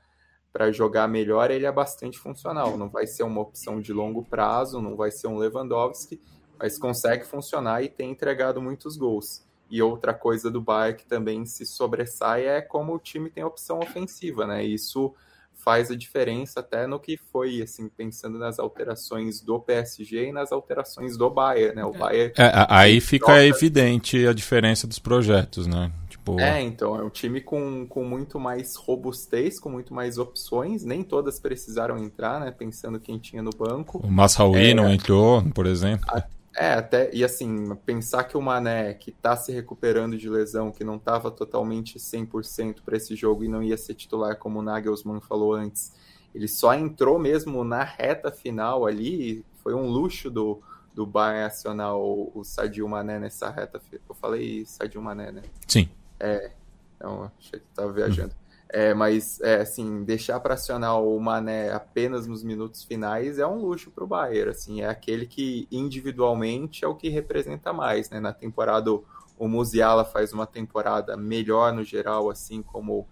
para 0.52 0.72
jogar 0.72 1.08
melhor, 1.08 1.50
ele 1.50 1.66
é 1.66 1.72
bastante 1.72 2.18
funcional. 2.18 2.78
Não 2.78 2.90
vai 2.90 3.08
ser 3.08 3.24
uma 3.24 3.42
opção 3.42 3.80
de 3.80 3.94
longo 3.94 4.24
prazo, 4.26 4.82
não 4.82 4.96
vai 4.96 5.12
ser 5.12 5.28
um 5.28 5.38
Lewandowski, 5.38 6.22
mas 6.60 6.78
consegue 6.78 7.26
funcionar 7.26 7.82
e 7.82 7.90
tem 7.90 8.12
entregado 8.12 8.62
muitos 8.62 8.98
gols. 8.98 9.46
E 9.70 9.82
outra 9.82 10.14
coisa 10.14 10.52
do 10.52 10.62
Bayern 10.62 10.98
que 10.98 11.08
também 11.08 11.46
se 11.46 11.66
sobressai 11.66 12.46
é 12.46 12.62
como 12.62 12.94
o 12.94 13.00
time 13.00 13.30
tem 13.30 13.44
opção 13.44 13.80
ofensiva, 13.80 14.46
né? 14.46 14.64
Isso 14.64 15.16
faz 15.64 15.92
a 15.92 15.96
diferença 15.96 16.60
até 16.60 16.88
no 16.88 17.00
que 17.00 17.18
foi, 17.32 17.62
assim, 17.62 17.88
pensando 17.88 18.38
nas 18.38 18.60
alterações 18.60 19.42
do 19.42 19.60
PSG 19.60 20.30
e 20.30 20.32
nas 20.32 20.52
alterações 20.52 21.18
do 21.18 21.30
Bayern, 21.30 21.76
né? 21.76 21.86
O 21.86 21.92
Bayern... 21.92 22.34
É, 22.38 22.52
aí 22.70 23.00
fica 23.00 23.28
troca... 23.28 23.46
evidente 23.46 24.28
a 24.28 24.34
diferença 24.34 24.88
dos 24.88 25.00
projetos, 25.00 25.68
né? 25.68 25.92
Tipo... 26.10 26.40
É, 26.40 26.62
então, 26.62 26.96
é 26.96 27.04
um 27.04 27.10
time 27.10 27.42
com, 27.42 27.86
com 27.88 28.04
muito 28.04 28.40
mais 28.40 28.76
robustez, 28.76 29.60
com 29.60 29.70
muito 29.70 29.94
mais 29.94 30.18
opções, 30.18 30.84
nem 30.84 31.04
todas 31.04 31.40
precisaram 31.40 31.98
entrar, 31.98 32.40
né? 32.40 32.52
Pensando 32.52 33.00
quem 33.00 33.18
tinha 33.18 33.42
no 33.42 33.52
banco. 33.52 34.00
O 34.04 34.12
Masraoui 34.12 34.72
é... 34.72 34.74
não 34.74 34.92
entrou, 34.92 35.44
por 35.54 35.66
exemplo. 35.66 36.06
A... 36.10 36.24
É, 36.56 36.74
até, 36.74 37.10
e 37.14 37.24
assim, 37.24 37.74
pensar 37.86 38.26
que 38.26 38.36
o 38.36 38.42
Mané, 38.42 38.94
que 38.94 39.12
tá 39.12 39.38
se 39.38 39.52
recuperando 39.52 40.18
de 40.18 40.30
lesão, 40.30 40.72
que 40.72 40.84
não 40.84 40.98
estava 40.98 41.32
totalmente 41.32 41.98
100% 41.98 42.82
para 42.84 42.98
esse 42.98 43.16
jogo 43.16 43.44
e 43.44 43.48
não 43.48 43.64
ia 43.64 43.78
ser 43.78 43.94
titular, 43.94 44.38
como 44.38 44.60
o 44.60 44.62
Nagelsmann 44.62 45.22
falou 45.22 45.54
antes, 45.54 45.94
ele 46.36 46.48
só 46.48 46.74
entrou 46.74 47.18
mesmo 47.18 47.64
na 47.64 47.84
reta 47.84 48.32
final 48.32 48.86
ali, 48.86 49.46
foi 49.56 49.74
um 49.74 49.88
luxo 49.88 50.30
do, 50.30 50.62
do 50.94 51.06
Bayern 51.06 51.46
acionar 51.46 51.96
o, 51.96 52.32
o 52.34 52.44
Sadio 52.44 52.88
Mané 52.88 53.20
nessa 53.20 53.50
reta. 53.50 53.82
Eu 53.92 54.16
falei 54.16 54.66
Sadio 54.66 55.02
Mané, 55.02 55.32
né? 55.32 55.44
Sim. 55.68 55.90
É, 56.20 56.52
então, 56.96 57.32
achei 57.38 57.60
que 57.60 57.66
estava 57.66 57.92
viajando. 57.92 58.36
É, 58.74 58.94
mas, 58.94 59.42
é, 59.42 59.56
assim, 59.62 60.06
deixar 60.06 60.40
para 60.40 60.54
acionar 60.54 60.98
o 61.02 61.20
Mané 61.20 61.74
apenas 61.74 62.26
nos 62.26 62.42
minutos 62.42 62.86
finais 62.86 63.38
é 63.38 63.46
um 63.46 63.58
luxo 63.58 63.92
para 63.92 64.04
o 64.06 64.08
Bayern. 64.08 64.50
Assim, 64.50 64.82
é 64.82 64.88
aquele 64.88 65.26
que 65.26 65.68
individualmente 65.70 66.86
é 66.86 66.88
o 66.88 66.96
que 66.96 67.10
representa 67.10 67.74
mais. 67.74 68.10
Né? 68.10 68.22
Na 68.22 68.32
temporada, 68.32 68.90
o 69.38 69.48
Musiala 69.48 70.06
faz 70.06 70.32
uma 70.32 70.48
temporada 70.48 71.18
melhor 71.18 71.74
no 71.74 71.84
geral, 71.84 72.30
assim 72.30 72.62
como 72.62 73.06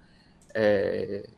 é, 0.54 1.30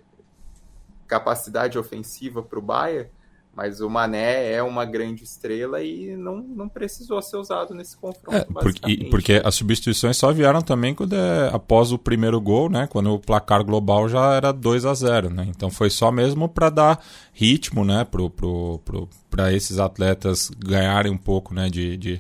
capacidade 1.07 1.79
ofensiva 1.79 2.43
para 2.43 2.59
o 2.59 2.61
Bayern 2.61 3.09
mas 3.55 3.81
o 3.81 3.89
Mané 3.89 4.53
é 4.53 4.63
uma 4.63 4.85
grande 4.85 5.23
estrela 5.23 5.83
e 5.83 6.15
não, 6.15 6.37
não 6.37 6.69
precisou 6.69 7.21
ser 7.21 7.35
usado 7.35 7.73
nesse 7.73 7.97
confronto. 7.97 8.35
É, 8.35 8.45
porque, 8.45 9.07
porque 9.09 9.41
as 9.43 9.55
substituições 9.55 10.15
só 10.15 10.31
vieram 10.31 10.61
também 10.61 10.95
quando 10.95 11.13
é, 11.13 11.49
após 11.53 11.91
o 11.91 11.97
primeiro 11.97 12.39
gol, 12.39 12.69
né? 12.69 12.87
Quando 12.87 13.13
o 13.13 13.19
placar 13.19 13.63
global 13.63 14.07
já 14.07 14.35
era 14.35 14.53
2 14.53 14.85
a 14.85 14.93
0 14.93 15.29
né? 15.29 15.47
Então 15.49 15.69
foi 15.69 15.89
só 15.89 16.11
mesmo 16.11 16.47
para 16.47 16.69
dar 16.69 17.03
ritmo, 17.33 17.83
né? 17.83 18.05
Para 18.05 18.29
pro, 18.29 18.79
pro, 18.79 19.09
pro, 19.29 19.47
esses 19.49 19.79
atletas 19.79 20.49
ganharem 20.57 21.11
um 21.11 21.17
pouco, 21.17 21.53
né? 21.53 21.69
De, 21.69 21.97
de 21.97 22.19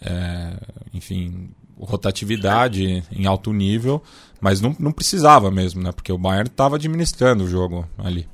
é, 0.00 0.56
enfim, 0.92 1.50
rotatividade 1.78 3.04
em 3.12 3.24
alto 3.24 3.52
nível, 3.52 4.02
mas 4.40 4.60
não, 4.60 4.74
não 4.80 4.90
precisava 4.90 5.48
mesmo, 5.48 5.80
né? 5.80 5.92
Porque 5.92 6.12
o 6.12 6.18
Bayern 6.18 6.48
estava 6.48 6.74
administrando 6.74 7.44
o 7.44 7.48
jogo 7.48 7.86
ali. 7.96 8.26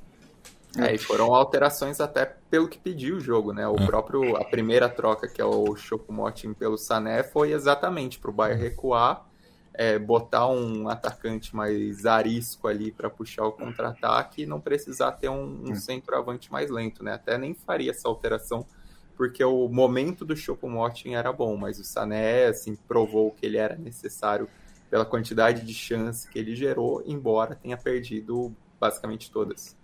É, 0.76 0.94
e 0.94 0.98
foram 0.98 1.34
alterações 1.34 2.00
até 2.00 2.26
pelo 2.50 2.68
que 2.68 2.78
pediu 2.78 3.16
o 3.16 3.20
jogo, 3.20 3.52
né? 3.52 3.66
O 3.66 3.76
é. 3.76 3.86
próprio, 3.86 4.36
a 4.36 4.44
primeira 4.44 4.88
troca, 4.88 5.26
que 5.26 5.40
é 5.40 5.44
o 5.44 5.74
Chocomotin 5.74 6.52
pelo 6.52 6.76
Sané, 6.76 7.22
foi 7.22 7.52
exatamente 7.52 8.18
para 8.18 8.30
o 8.30 8.32
Bayern 8.32 8.62
recuar, 8.62 9.26
é, 9.72 9.98
botar 9.98 10.46
um 10.48 10.88
atacante 10.88 11.54
mais 11.56 12.04
arisco 12.04 12.68
ali 12.68 12.92
para 12.92 13.08
puxar 13.08 13.46
o 13.46 13.52
contra-ataque 13.52 14.42
e 14.42 14.46
não 14.46 14.60
precisar 14.60 15.12
ter 15.12 15.28
um, 15.28 15.70
um 15.70 15.74
centroavante 15.74 16.52
mais 16.52 16.70
lento, 16.70 17.02
né? 17.02 17.14
Até 17.14 17.38
nem 17.38 17.54
faria 17.54 17.92
essa 17.92 18.08
alteração, 18.08 18.66
porque 19.16 19.42
o 19.42 19.68
momento 19.68 20.24
do 20.24 20.36
Chocomotin 20.36 21.14
era 21.14 21.32
bom, 21.32 21.56
mas 21.56 21.78
o 21.78 21.84
Sané, 21.84 22.46
assim, 22.46 22.76
provou 22.76 23.30
que 23.30 23.46
ele 23.46 23.56
era 23.56 23.76
necessário 23.76 24.48
pela 24.90 25.04
quantidade 25.04 25.64
de 25.64 25.74
chance 25.74 26.28
que 26.28 26.38
ele 26.38 26.54
gerou, 26.54 27.02
embora 27.06 27.54
tenha 27.54 27.76
perdido 27.76 28.54
basicamente 28.80 29.30
todas. 29.30 29.77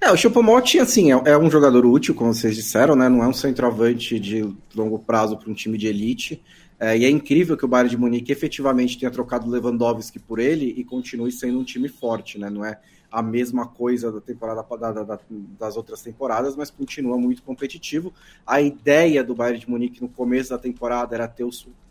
É, 0.00 0.10
o 0.10 0.16
Chupomote, 0.16 0.78
assim, 0.78 1.12
é, 1.12 1.22
é, 1.26 1.38
um 1.38 1.50
jogador 1.50 1.86
útil, 1.86 2.14
como 2.14 2.34
vocês 2.34 2.54
disseram, 2.54 2.94
né? 2.94 3.08
Não 3.08 3.22
é 3.22 3.28
um 3.28 3.32
centroavante 3.32 4.18
de 4.18 4.46
longo 4.74 4.98
prazo 4.98 5.36
para 5.36 5.50
um 5.50 5.54
time 5.54 5.78
de 5.78 5.86
elite. 5.86 6.42
É, 6.78 6.98
e 6.98 7.04
é 7.04 7.10
incrível 7.10 7.56
que 7.56 7.64
o 7.64 7.68
Bayern 7.68 7.90
de 7.90 7.96
Munique 7.96 8.32
efetivamente 8.32 8.98
tenha 8.98 9.10
trocado 9.10 9.48
Lewandowski 9.48 10.18
por 10.18 10.38
ele 10.38 10.74
e 10.76 10.84
continue 10.84 11.30
sendo 11.32 11.58
um 11.58 11.64
time 11.64 11.88
forte, 11.88 12.38
né? 12.38 12.50
Não 12.50 12.64
é 12.64 12.78
a 13.10 13.22
mesma 13.22 13.68
coisa 13.68 14.10
da 14.10 14.20
temporada 14.20 14.62
da, 14.76 15.04
da, 15.04 15.20
das 15.58 15.76
outras 15.76 16.02
temporadas, 16.02 16.56
mas 16.56 16.68
continua 16.68 17.16
muito 17.16 17.44
competitivo. 17.44 18.12
A 18.44 18.60
ideia 18.60 19.22
do 19.22 19.36
Bayern 19.36 19.60
de 19.60 19.70
Munique 19.70 20.02
no 20.02 20.08
começo 20.08 20.50
da 20.50 20.58
temporada 20.58 21.14
era 21.14 21.28
ter 21.28 21.46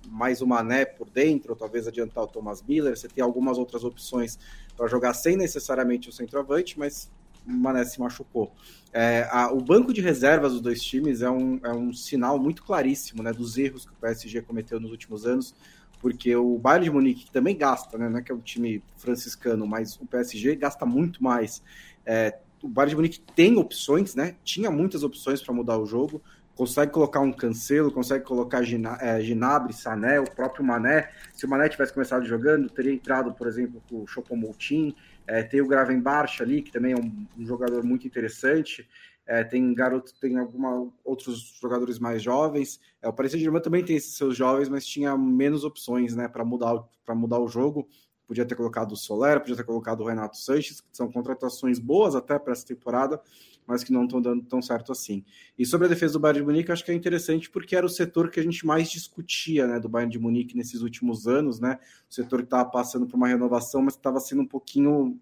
mais 0.10 0.42
o 0.42 0.48
Mané 0.48 0.84
por 0.84 1.10
dentro, 1.10 1.54
ou 1.54 1.56
talvez 1.56 1.88
adiantar 1.88 2.26
o 2.26 2.28
Thomas 2.28 2.62
Miller. 2.62 2.98
Você 2.98 3.08
tem 3.08 3.24
algumas 3.24 3.58
outras 3.58 3.86
opções 3.86 4.38
para 4.76 4.86
jogar 4.88 5.14
sem 5.14 5.38
necessariamente 5.38 6.10
o 6.10 6.12
centroavante, 6.12 6.78
mas 6.78 7.10
Mané 7.46 7.84
se 7.86 8.00
machucou. 8.00 8.54
É, 8.92 9.28
a, 9.32 9.52
o 9.52 9.60
banco 9.62 9.94
de 9.94 10.02
reservas 10.02 10.54
dos 10.54 10.62
dois 10.62 10.82
times 10.82 11.22
é 11.22 11.30
um, 11.30 11.60
é 11.64 11.74
um 11.74 11.94
sinal 11.94 12.40
muito 12.40 12.64
claríssimo 12.64 13.24
né, 13.24 13.34
dos 13.34 13.58
erros 13.58 13.86
que 13.86 13.92
o 13.92 13.96
PSG 13.96 14.42
cometeu 14.42 14.80
nos 14.80 14.92
últimos 14.92 15.26
anos, 15.26 15.56
porque 16.00 16.36
o 16.36 16.58
Bayern 16.58 16.86
de 16.86 16.92
Munique 16.92 17.32
também 17.32 17.58
gasta, 17.58 17.98
né, 17.98 18.10
não 18.10 18.20
é 18.20 18.22
que 18.22 18.32
é 18.32 18.36
um 18.36 18.40
time 18.40 18.84
franciscano, 18.98 19.66
mas 19.66 19.96
o 19.98 20.06
PSG 20.06 20.56
gasta 20.56 20.86
muito 20.86 21.24
mais. 21.24 21.64
É, 22.06 22.38
o 22.62 22.68
Bayern 22.68 22.92
de 22.92 22.96
Munique 22.96 23.22
tem 23.36 23.58
opções, 23.58 24.16
né? 24.16 24.36
Tinha 24.44 24.72
muitas 24.72 25.04
opções 25.04 25.42
para 25.42 25.54
mudar 25.54 25.78
o 25.78 25.86
jogo. 25.86 26.22
Consegue 26.56 26.92
colocar 26.92 27.20
um 27.20 27.32
Cancelo, 27.34 27.92
consegue 27.92 28.24
colocar 28.24 28.62
Gina, 28.62 28.98
é, 29.02 29.20
Ginabre, 29.22 29.74
Sané, 29.74 30.20
o 30.20 30.24
próprio 30.24 30.64
Mané. 30.64 31.10
Se 31.34 31.46
o 31.46 31.50
Mané 31.50 31.68
tivesse 31.68 31.92
começado 31.92 32.26
jogando, 32.26 32.70
teria 32.70 32.94
entrado, 32.94 33.34
por 33.34 33.48
exemplo, 33.48 33.84
com 33.90 34.04
o 34.04 34.08
Choupo-Moting. 34.08 34.96
É, 35.28 35.44
tem 35.44 35.62
o 35.62 35.68
Gravenbart 35.68 36.42
ali, 36.42 36.62
que 36.62 36.72
também 36.72 36.94
é 36.94 36.98
um, 36.98 37.28
um 37.38 37.46
jogador 37.46 37.84
muito 37.84 38.06
interessante. 38.06 38.88
É, 39.26 39.44
tem 39.44 39.74
garoto, 39.74 40.14
tem 40.20 40.38
alguma, 40.38 40.92
outros 41.04 41.58
jogadores 41.62 41.98
mais 41.98 42.22
jovens. 42.22 42.80
É, 43.02 43.08
o 43.08 43.14
Paris 43.14 43.32
Saint-Germain 43.32 43.62
também 43.62 43.84
tem 43.84 43.96
esses 43.96 44.16
seus 44.18 44.36
jovens, 44.36 44.68
mas 44.68 44.86
tinha 44.86 45.18
menos 45.18 45.64
opções 45.64 46.14
né, 46.16 46.28
para 46.28 46.44
mudar, 46.44 46.84
mudar 47.10 47.40
o 47.40 47.48
jogo. 47.48 47.88
Podia 48.28 48.46
ter 48.46 48.56
colocado 48.56 48.92
o 48.92 48.98
Soler, 48.98 49.40
podia 49.40 49.56
ter 49.56 49.64
colocado 49.64 50.02
o 50.02 50.08
Renato 50.08 50.38
Sanches, 50.38 50.82
que 50.82 50.88
são 50.92 51.12
contratações 51.12 51.80
boas 51.80 52.16
até 52.16 52.38
para 52.38 52.54
essa 52.54 52.66
temporada, 52.66 53.22
mas 53.66 53.84
que 53.84 53.92
não 53.92 54.06
estão 54.06 54.22
dando 54.22 54.44
tão 54.44 54.62
certo 54.62 54.92
assim. 54.92 55.24
E 55.58 55.66
sobre 55.66 55.88
a 55.88 55.90
defesa 55.90 56.14
do 56.14 56.20
Bayern 56.20 56.42
de 56.42 56.46
Munique, 56.46 56.72
acho 56.72 56.84
que 56.84 56.92
é 56.92 56.94
interessante 56.94 57.50
porque 57.50 57.76
era 57.76 57.86
o 57.86 57.90
setor 57.90 58.30
que 58.30 58.40
a 58.40 58.44
gente 58.44 58.66
mais 58.66 58.90
discutia, 58.90 59.68
né, 59.68 59.80
do 59.80 59.90
Bayern 59.90 60.12
de 60.12 60.20
Munique 60.20 60.56
nesses 60.56 60.82
últimos 60.82 61.28
anos, 61.28 61.60
né? 61.60 61.80
O 62.10 62.14
setor 62.14 62.40
que 62.40 62.46
estava 62.46 62.70
passando 62.70 63.08
por 63.08 63.16
uma 63.16 63.28
renovação, 63.28 63.82
mas 63.82 63.96
estava 63.96 64.20
sendo 64.20 64.42
um 64.42 64.48
pouquinho 64.48 65.20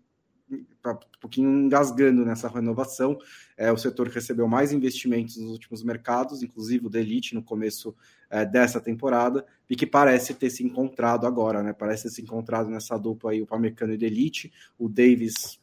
tá 0.81 0.93
um 0.93 1.19
pouquinho 1.19 1.49
engasgando 1.49 2.25
nessa 2.25 2.47
renovação. 2.47 3.17
É 3.55 3.71
o 3.71 3.77
setor 3.77 4.09
que 4.09 4.15
recebeu 4.15 4.47
mais 4.47 4.73
investimentos 4.73 5.37
nos 5.37 5.51
últimos 5.51 5.83
mercados, 5.83 6.43
inclusive 6.43 6.87
o 6.87 6.89
da 6.89 6.99
Elite 6.99 7.35
no 7.35 7.43
começo 7.43 7.95
é, 8.29 8.45
dessa 8.45 8.79
temporada, 8.81 9.45
e 9.69 9.75
que 9.75 9.85
parece 9.85 10.33
ter 10.33 10.49
se 10.49 10.63
encontrado 10.63 11.25
agora, 11.25 11.61
né? 11.61 11.73
Parece 11.73 12.03
ter 12.03 12.09
se 12.09 12.21
encontrado 12.21 12.69
nessa 12.69 12.97
dupla 12.97 13.31
aí, 13.31 13.41
o 13.41 13.47
Pamecano 13.47 13.93
e 13.93 13.97
o 13.97 14.03
Elite, 14.03 14.51
o 14.77 14.89
Davis 14.89 15.60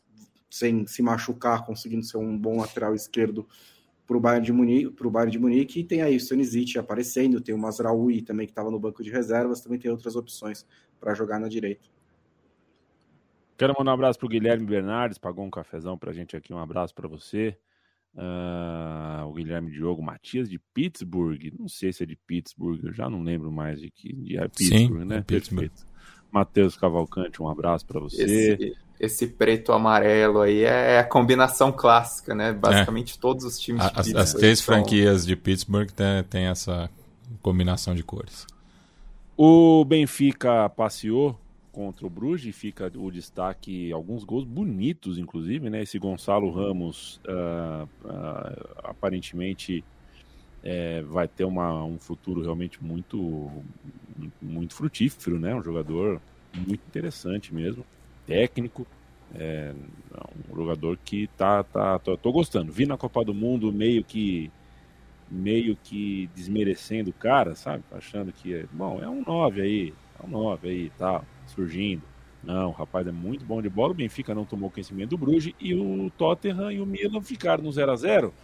sem 0.50 0.86
se 0.86 1.02
machucar, 1.02 1.64
conseguindo 1.64 2.04
ser 2.04 2.18
um 2.18 2.36
bom 2.36 2.58
lateral 2.60 2.94
esquerdo 2.94 3.46
para 4.06 4.16
o 4.16 4.20
Bayern 4.20 4.46
de 4.46 4.52
Munique, 4.52 4.90
pro 4.90 5.10
Bayern 5.10 5.30
de 5.30 5.38
Munique, 5.38 5.80
e 5.80 5.84
tem 5.84 6.00
aí 6.00 6.14
o 6.14 6.16
Stanisic 6.16 6.78
aparecendo, 6.78 7.42
tem 7.42 7.54
o 7.54 7.58
Masraoui 7.58 8.22
também 8.22 8.46
que 8.46 8.52
estava 8.52 8.70
no 8.70 8.80
banco 8.80 9.02
de 9.02 9.10
reservas, 9.10 9.60
também 9.60 9.78
tem 9.78 9.90
outras 9.90 10.16
opções 10.16 10.66
para 10.98 11.14
jogar 11.14 11.38
na 11.38 11.48
direita. 11.48 11.86
Quero 13.58 13.74
mandar 13.76 13.90
um 13.90 13.94
abraço 13.94 14.18
para 14.18 14.26
o 14.26 14.28
Guilherme 14.30 14.64
Bernardes, 14.64 15.18
pagou 15.18 15.44
um 15.44 15.50
cafezão 15.50 15.98
para 15.98 16.10
a 16.10 16.14
gente 16.14 16.34
aqui, 16.36 16.54
um 16.54 16.58
abraço 16.58 16.94
para 16.94 17.06
você. 17.06 17.58
Uh, 18.14 19.26
o 19.26 19.34
Guilherme 19.34 19.70
Diogo 19.70 20.02
Matias 20.02 20.48
de 20.48 20.58
Pittsburgh, 20.72 21.52
não 21.58 21.68
sei 21.68 21.92
se 21.92 22.02
é 22.02 22.06
de 22.06 22.16
Pittsburgh, 22.16 22.82
eu 22.84 22.92
já 22.92 23.10
não 23.10 23.22
lembro 23.22 23.52
mais 23.52 23.80
de 23.80 23.90
que 23.90 24.12
de 24.14 24.38
é 24.38 24.48
Pittsburgh, 24.48 25.00
Sim, 25.00 25.04
né? 25.04 25.18
É 25.18 25.22
Pittsburgh. 25.22 25.70
Matheus 26.30 26.76
Cavalcante, 26.76 27.42
um 27.42 27.48
abraço 27.48 27.86
para 27.86 28.00
você. 28.00 28.22
Esse, 28.22 28.76
esse 29.00 29.26
preto 29.28 29.72
amarelo 29.72 30.40
aí 30.40 30.62
é 30.62 30.98
a 30.98 31.04
combinação 31.04 31.72
clássica, 31.72 32.34
né? 32.34 32.52
Basicamente 32.52 33.16
é. 33.16 33.20
todos 33.20 33.44
os 33.44 33.58
times 33.58 33.82
de 33.82 33.92
as, 33.94 34.14
As 34.14 34.34
três 34.34 34.58
são... 34.58 34.74
franquias 34.74 35.24
de 35.24 35.36
Pittsburgh 35.36 35.90
têm 35.90 36.22
tem 36.28 36.46
essa 36.46 36.90
combinação 37.40 37.94
de 37.94 38.02
cores. 38.02 38.46
O 39.36 39.84
Benfica 39.84 40.68
passeou 40.70 41.38
contra 41.70 42.04
o 42.04 42.10
Bruges, 42.10 42.56
fica 42.56 42.90
o 42.96 43.08
destaque, 43.08 43.92
alguns 43.92 44.24
gols 44.24 44.44
bonitos, 44.44 45.16
inclusive, 45.16 45.70
né? 45.70 45.82
Esse 45.82 45.96
Gonçalo 45.96 46.50
Ramos 46.50 47.20
uh, 47.28 47.84
uh, 48.04 48.68
aparentemente 48.82 49.84
é, 50.68 51.00
vai 51.00 51.26
ter 51.26 51.44
uma, 51.44 51.82
um 51.82 51.98
futuro 51.98 52.42
realmente 52.42 52.84
muito, 52.84 53.50
muito 54.40 54.74
frutífero, 54.74 55.40
né? 55.40 55.54
Um 55.54 55.62
jogador 55.62 56.20
muito 56.54 56.82
interessante 56.86 57.54
mesmo, 57.54 57.86
técnico, 58.26 58.86
é, 59.34 59.72
um 60.50 60.54
jogador 60.54 60.98
que 61.02 61.26
tá, 61.38 61.64
tá, 61.64 61.98
tô, 61.98 62.18
tô, 62.18 62.30
gostando. 62.30 62.70
Vi 62.70 62.84
na 62.84 62.98
Copa 62.98 63.24
do 63.24 63.32
Mundo 63.32 63.72
meio 63.72 64.04
que 64.04 64.50
meio 65.30 65.76
que 65.82 66.28
desmerecendo 66.34 67.10
o 67.10 67.14
cara, 67.14 67.54
sabe? 67.54 67.82
Achando 67.90 68.30
que, 68.30 68.66
bom, 68.70 69.00
é 69.02 69.08
um 69.08 69.22
9 69.26 69.62
aí, 69.62 69.94
é 70.22 70.26
um 70.26 70.28
9 70.28 70.68
aí 70.68 70.92
tal, 70.98 71.24
surgindo. 71.46 72.02
Não, 72.44 72.68
o 72.68 72.72
rapaz 72.72 73.06
é 73.06 73.12
muito 73.12 73.44
bom 73.44 73.62
de 73.62 73.70
bola. 73.70 73.92
O 73.92 73.94
Benfica 73.94 74.34
não 74.34 74.44
tomou 74.44 74.70
conhecimento 74.70 75.10
do 75.10 75.18
Bruges 75.18 75.54
e 75.58 75.74
o 75.74 76.10
Tottenham 76.16 76.70
e 76.72 76.80
o 76.80 76.86
Milan 76.86 77.22
ficaram 77.22 77.64
no 77.64 77.72
0 77.72 77.92
a 77.92 77.96
0 77.96 78.34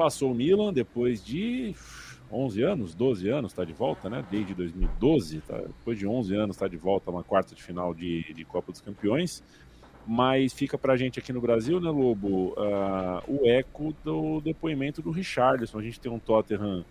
Passou 0.00 0.32
o 0.32 0.34
Milan 0.34 0.72
depois 0.72 1.22
de 1.22 1.74
11 2.32 2.62
anos, 2.62 2.94
12 2.94 3.28
anos, 3.28 3.52
está 3.52 3.66
de 3.66 3.74
volta, 3.74 4.08
né? 4.08 4.24
Desde 4.30 4.54
2012, 4.54 5.42
tá? 5.42 5.58
depois 5.58 5.98
de 5.98 6.06
11 6.06 6.34
anos 6.36 6.56
está 6.56 6.66
de 6.66 6.78
volta 6.78 7.10
uma 7.10 7.22
quarta 7.22 7.54
de 7.54 7.62
final 7.62 7.92
de, 7.92 8.32
de 8.32 8.42
Copa 8.46 8.72
dos 8.72 8.80
Campeões. 8.80 9.44
Mas 10.06 10.54
fica 10.54 10.78
para 10.78 10.94
a 10.94 10.96
gente 10.96 11.18
aqui 11.18 11.34
no 11.34 11.40
Brasil, 11.42 11.78
né, 11.78 11.90
Lobo, 11.90 12.54
uh, 12.54 13.22
o 13.28 13.46
eco 13.46 13.94
do 14.02 14.40
depoimento 14.40 15.02
do 15.02 15.10
Richardson. 15.10 15.78
A 15.78 15.82
gente 15.82 16.00
tem 16.00 16.10
um 16.10 16.18
Tottenham 16.18 16.82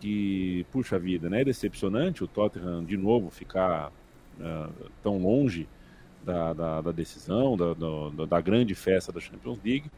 que, 0.00 0.66
puxa 0.72 0.98
vida, 0.98 1.30
né? 1.30 1.42
É 1.42 1.44
decepcionante 1.44 2.24
o 2.24 2.26
Tottenham 2.26 2.84
de 2.84 2.96
novo 2.96 3.30
ficar 3.30 3.92
uh, 4.40 4.90
tão 5.04 5.18
longe 5.18 5.68
da, 6.24 6.52
da, 6.52 6.80
da 6.80 6.90
decisão, 6.90 7.56
da, 7.56 7.74
da, 7.74 8.26
da, 8.26 8.40
grande 8.40 8.74
festa 8.74 9.12
da 9.12 9.20
Champions 9.20 9.60
League. 9.64 9.88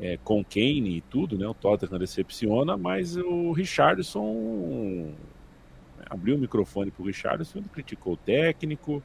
É, 0.00 0.16
com 0.22 0.44
Kane 0.44 0.98
e 0.98 1.00
tudo, 1.00 1.36
né? 1.36 1.46
O 1.46 1.54
Tottenham 1.54 1.98
decepciona, 1.98 2.76
mas 2.76 3.16
o 3.16 3.50
Richardson 3.52 5.12
abriu 6.08 6.36
o 6.36 6.38
microfone 6.38 6.90
para 6.90 7.02
o 7.02 7.06
Richardson, 7.06 7.62
criticou 7.72 8.14
o 8.14 8.16
técnico, 8.16 9.02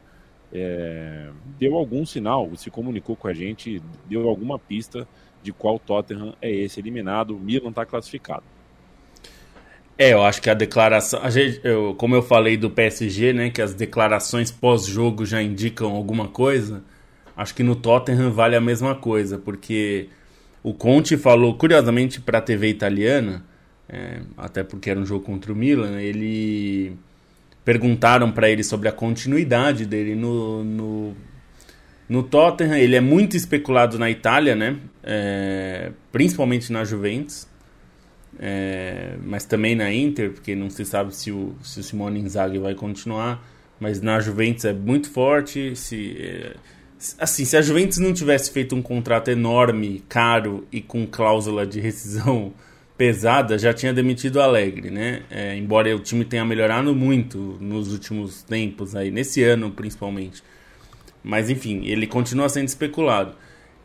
é, 0.54 1.30
deu 1.60 1.76
algum 1.76 2.06
sinal, 2.06 2.50
se 2.56 2.70
comunicou 2.70 3.16
com 3.16 3.28
a 3.28 3.34
gente, 3.34 3.82
deu 4.08 4.30
alguma 4.30 4.60
pista 4.60 5.08
de 5.42 5.52
qual 5.52 5.80
Tottenham 5.80 6.36
é 6.42 6.52
esse 6.52 6.80
eliminado. 6.80 7.36
O 7.36 7.40
Milan 7.40 7.70
está 7.70 7.86
classificado. 7.86 8.44
É, 9.98 10.14
eu 10.14 10.24
acho 10.24 10.42
que 10.42 10.50
a 10.50 10.54
declaração, 10.54 11.22
a 11.22 11.30
gente, 11.30 11.60
eu, 11.64 11.94
como 11.96 12.16
eu 12.16 12.24
falei 12.24 12.58
do 12.58 12.70
PSG, 12.70 13.34
né, 13.34 13.50
que 13.50 13.62
as 13.62 13.74
declarações 13.74 14.52
pós-jogo 14.52 15.26
já 15.26 15.42
indicam 15.42 15.92
alguma 15.92 16.28
coisa. 16.28 16.84
Acho 17.36 17.54
que 17.54 17.64
no 17.64 17.76
Tottenham 17.76 18.32
vale 18.32 18.56
a 18.56 18.62
mesma 18.62 18.96
coisa, 18.96 19.38
porque 19.38 20.10
o 20.64 20.74
Conte 20.74 21.18
falou, 21.18 21.56
curiosamente, 21.56 22.22
para 22.22 22.38
a 22.38 22.42
TV 22.42 22.70
italiana, 22.70 23.44
é, 23.90 24.22
até 24.38 24.64
porque 24.64 24.90
era 24.90 25.00
um 25.00 25.06
jogo 25.06 25.26
contra 25.26 25.52
o 25.52 25.56
Milan, 25.56 26.02
ele 26.02 26.96
perguntaram 27.66 28.32
para 28.32 28.50
ele 28.50 28.64
sobre 28.64 28.88
a 28.88 28.92
continuidade 28.92 29.86
dele 29.86 30.16
no, 30.16 30.64
no, 30.64 31.14
no, 32.08 32.24
Tottenham. 32.24 32.78
Ele 32.78 32.96
é 32.96 33.02
muito 33.02 33.36
especulado 33.36 34.00
na 34.00 34.10
Itália, 34.10 34.56
né? 34.56 34.78
É, 35.04 35.92
principalmente 36.12 36.72
na 36.72 36.84
Juventus, 36.86 37.48
é, 38.40 39.16
mas 39.24 39.46
também 39.46 39.76
na 39.76 39.94
Inter, 39.94 40.32
porque 40.32 40.56
não 40.56 40.70
se 40.70 40.86
sabe 40.86 41.16
se 41.16 41.32
o, 41.32 41.56
se 41.62 41.82
o 41.82 41.84
Simone 41.84 42.20
Inzaghi 42.20 42.58
vai 42.58 42.74
continuar. 42.74 43.46
Mas 43.80 44.02
na 44.02 44.20
Juventus 44.20 44.64
é 44.66 44.74
muito 44.74 45.10
forte. 45.10 45.76
Se, 45.76 46.16
é, 46.20 46.56
assim, 47.20 47.46
se 47.46 47.58
a 47.58 47.62
Juventus 47.62 47.98
não 47.98 48.14
tivesse 48.14 48.52
feito 48.52 48.76
um 48.76 48.82
contrato 48.82 49.30
enorme, 49.30 50.04
caro 50.08 50.66
e 50.72 50.82
com 50.82 51.06
cláusula 51.06 51.66
de 51.66 51.80
rescisão 51.80 52.54
pesada, 52.98 53.58
já 53.58 53.74
tinha 53.74 53.94
demitido 53.94 54.38
o 54.38 54.42
Alegre, 54.42 54.90
né? 54.90 55.24
É, 55.30 55.56
embora 55.58 55.94
o 55.96 56.00
time 56.00 56.24
tenha 56.24 56.46
melhorado 56.46 56.96
muito 56.96 57.58
nos 57.60 57.92
últimos 57.92 58.44
tempos, 58.44 58.96
aí, 58.96 59.12
nesse 59.12 59.44
ano 59.44 59.72
principalmente. 59.72 60.42
Mas 61.24 61.50
enfim, 61.50 61.84
ele 61.86 62.08
continua 62.08 62.50
sendo 62.50 62.68
especulado. 62.68 63.36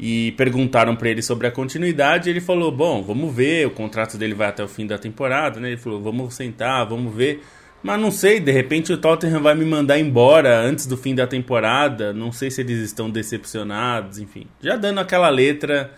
E 0.00 0.33
perguntaram 0.33 0.94
para 0.94 1.09
ele 1.11 1.22
sobre 1.22 1.48
a 1.48 1.50
continuidade, 1.50 2.31
ele 2.31 2.40
falou: 2.40 2.70
"Bom, 2.70 3.02
vamos 3.02 3.35
ver, 3.35 3.66
o 3.66 3.70
contrato 3.70 4.16
dele 4.16 4.35
vai 4.35 4.48
até 4.48 4.62
o 4.62 4.68
fim 4.68 4.87
da 4.87 4.96
temporada, 4.96 5.59
né?" 5.59 5.68
Ele 5.68 5.76
falou: 5.76 6.00
"Vamos 6.00 6.35
sentar, 6.35 6.87
vamos 6.87 7.12
ver". 7.12 7.42
Mas 7.83 8.01
não 8.01 8.11
sei, 8.11 8.41
de 8.41 8.51
repente 8.51 8.93
o 8.93 8.99
Tottenham 8.99 9.41
vai 9.41 9.55
me 9.55 9.64
mandar 9.64 9.99
embora 9.99 10.61
antes 10.61 10.87
do 10.87 10.97
fim 10.97 11.14
da 11.14 11.27
temporada. 11.27 12.12
Não 12.12 12.33
sei 12.33 12.51
se 12.51 12.61
eles 12.61 12.81
estão 12.81 13.09
decepcionados, 13.09 14.19
enfim. 14.19 14.47
Já 14.61 14.77
dando 14.77 14.99
aquela 14.99 15.29
letra 15.29 15.93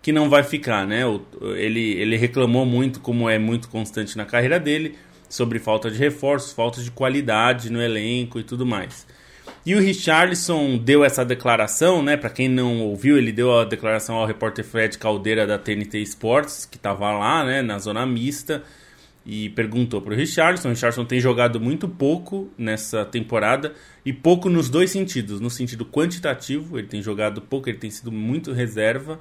que 0.00 0.12
não 0.12 0.28
vai 0.28 0.42
ficar, 0.42 0.86
né? 0.86 1.02
Ele, 1.56 1.94
ele 1.94 2.16
reclamou 2.16 2.64
muito, 2.64 3.00
como 3.00 3.28
é 3.28 3.38
muito 3.38 3.68
constante 3.68 4.16
na 4.16 4.24
carreira 4.24 4.60
dele, 4.60 4.96
sobre 5.28 5.58
falta 5.58 5.90
de 5.90 5.98
reforços, 5.98 6.52
falta 6.52 6.82
de 6.82 6.90
qualidade 6.90 7.70
no 7.70 7.82
elenco 7.82 8.38
e 8.38 8.44
tudo 8.44 8.64
mais. 8.64 9.06
E 9.66 9.74
o 9.74 9.80
Richarlison 9.80 10.76
deu 10.76 11.02
essa 11.02 11.24
declaração, 11.24 12.02
né? 12.02 12.18
Para 12.18 12.28
quem 12.28 12.48
não 12.48 12.82
ouviu, 12.82 13.16
ele 13.16 13.32
deu 13.32 13.58
a 13.58 13.64
declaração 13.64 14.16
ao 14.16 14.26
repórter 14.26 14.62
Fred 14.62 14.98
Caldeira 14.98 15.46
da 15.46 15.58
TNT 15.58 16.02
Sports, 16.02 16.66
que 16.66 16.76
estava 16.76 17.10
lá, 17.12 17.42
né, 17.44 17.62
na 17.62 17.78
zona 17.78 18.04
mista, 18.04 18.62
e 19.26 19.48
perguntou 19.50 20.02
para 20.02 20.12
o 20.12 20.16
Richarlison. 20.16 20.68
O 20.68 20.72
Richarlison 20.72 21.04
tem 21.04 21.20
jogado 21.20 21.60
muito 21.60 21.88
pouco 21.88 22.50
nessa 22.58 23.04
temporada 23.04 23.72
e 24.04 24.12
pouco 24.12 24.50
nos 24.50 24.68
dois 24.68 24.90
sentidos, 24.90 25.40
no 25.40 25.50
sentido 25.50 25.84
quantitativo, 25.84 26.78
ele 26.78 26.88
tem 26.88 27.00
jogado 27.00 27.40
pouco, 27.40 27.68
ele 27.68 27.78
tem 27.78 27.90
sido 27.90 28.12
muito 28.12 28.52
reserva 28.52 29.20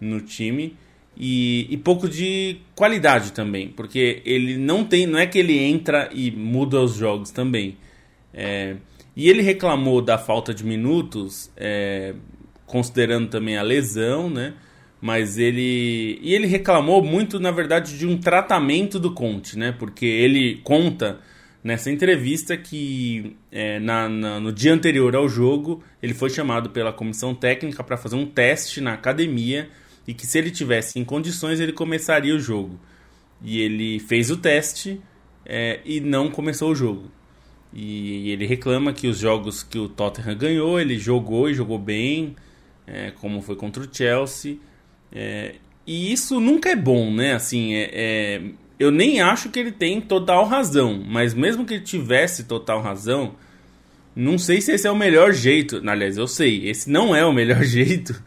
no 0.00 0.20
time 0.20 0.76
e, 1.16 1.66
e, 1.68 1.76
pouco 1.76 2.08
de 2.08 2.58
qualidade 2.74 3.32
também, 3.32 3.68
porque 3.68 4.22
ele 4.24 4.56
não 4.56 4.84
tem, 4.84 5.06
não 5.06 5.18
é 5.18 5.26
que 5.26 5.38
ele 5.38 5.58
entra 5.58 6.08
e 6.12 6.30
muda 6.30 6.80
os 6.80 6.94
jogos 6.94 7.30
também. 7.30 7.76
É, 8.32 8.76
e 9.16 9.28
ele 9.28 9.42
reclamou 9.42 10.00
da 10.00 10.16
falta 10.16 10.54
de 10.54 10.64
minutos, 10.64 11.50
é, 11.56 12.14
considerando 12.64 13.28
também 13.28 13.56
a 13.56 13.62
lesão, 13.62 14.30
né? 14.30 14.54
Mas 15.00 15.38
ele 15.38 16.18
e 16.22 16.34
ele 16.34 16.46
reclamou 16.46 17.02
muito, 17.02 17.40
na 17.40 17.50
verdade, 17.50 17.96
de 17.98 18.06
um 18.06 18.18
tratamento 18.18 18.98
do 18.98 19.12
Conte, 19.12 19.58
né? 19.58 19.72
Porque 19.72 20.04
ele 20.04 20.60
conta 20.62 21.20
nessa 21.64 21.90
entrevista 21.90 22.56
que 22.56 23.36
é, 23.50 23.78
na, 23.78 24.08
na, 24.08 24.40
no 24.40 24.52
dia 24.52 24.72
anterior 24.72 25.14
ao 25.14 25.28
jogo 25.28 25.82
ele 26.02 26.14
foi 26.14 26.30
chamado 26.30 26.70
pela 26.70 26.92
comissão 26.92 27.34
técnica 27.34 27.84
para 27.84 27.96
fazer 27.96 28.16
um 28.16 28.26
teste 28.26 28.80
na 28.80 28.94
academia 28.94 29.68
e 30.06 30.14
que 30.14 30.26
se 30.26 30.38
ele 30.38 30.50
tivesse 30.50 30.98
em 30.98 31.04
condições 31.04 31.60
ele 31.60 31.72
começaria 31.72 32.34
o 32.34 32.40
jogo. 32.40 32.78
E 33.42 33.60
ele 33.60 33.98
fez 34.00 34.30
o 34.30 34.36
teste 34.36 35.00
é, 35.46 35.80
e 35.84 36.00
não 36.00 36.30
começou 36.30 36.70
o 36.72 36.74
jogo. 36.74 37.10
E 37.72 38.30
ele 38.30 38.46
reclama 38.46 38.92
que 38.92 39.06
os 39.06 39.18
jogos 39.18 39.62
que 39.62 39.78
o 39.78 39.88
Tottenham 39.88 40.36
ganhou, 40.36 40.80
ele 40.80 40.98
jogou 40.98 41.48
e 41.48 41.54
jogou 41.54 41.78
bem, 41.78 42.34
é, 42.86 43.12
como 43.12 43.40
foi 43.40 43.54
contra 43.56 43.82
o 43.82 43.88
Chelsea. 43.90 44.58
É, 45.12 45.54
e 45.86 46.12
isso 46.12 46.38
nunca 46.40 46.70
é 46.70 46.76
bom, 46.76 47.12
né? 47.12 47.34
Assim, 47.34 47.74
é, 47.74 47.90
é, 47.92 48.42
eu 48.78 48.90
nem 48.90 49.20
acho 49.20 49.50
que 49.50 49.58
ele 49.58 49.72
tem 49.72 50.00
total 50.00 50.44
razão, 50.44 51.02
mas 51.06 51.34
mesmo 51.34 51.64
que 51.64 51.74
ele 51.74 51.84
tivesse 51.84 52.44
total 52.44 52.80
razão, 52.80 53.34
não 54.14 54.38
sei 54.38 54.60
se 54.60 54.72
esse 54.72 54.86
é 54.86 54.90
o 54.90 54.96
melhor 54.96 55.32
jeito. 55.32 55.82
Aliás, 55.86 56.16
eu 56.16 56.26
sei, 56.26 56.68
esse 56.68 56.90
não 56.90 57.14
é 57.14 57.24
o 57.24 57.32
melhor 57.32 57.62
jeito 57.64 58.22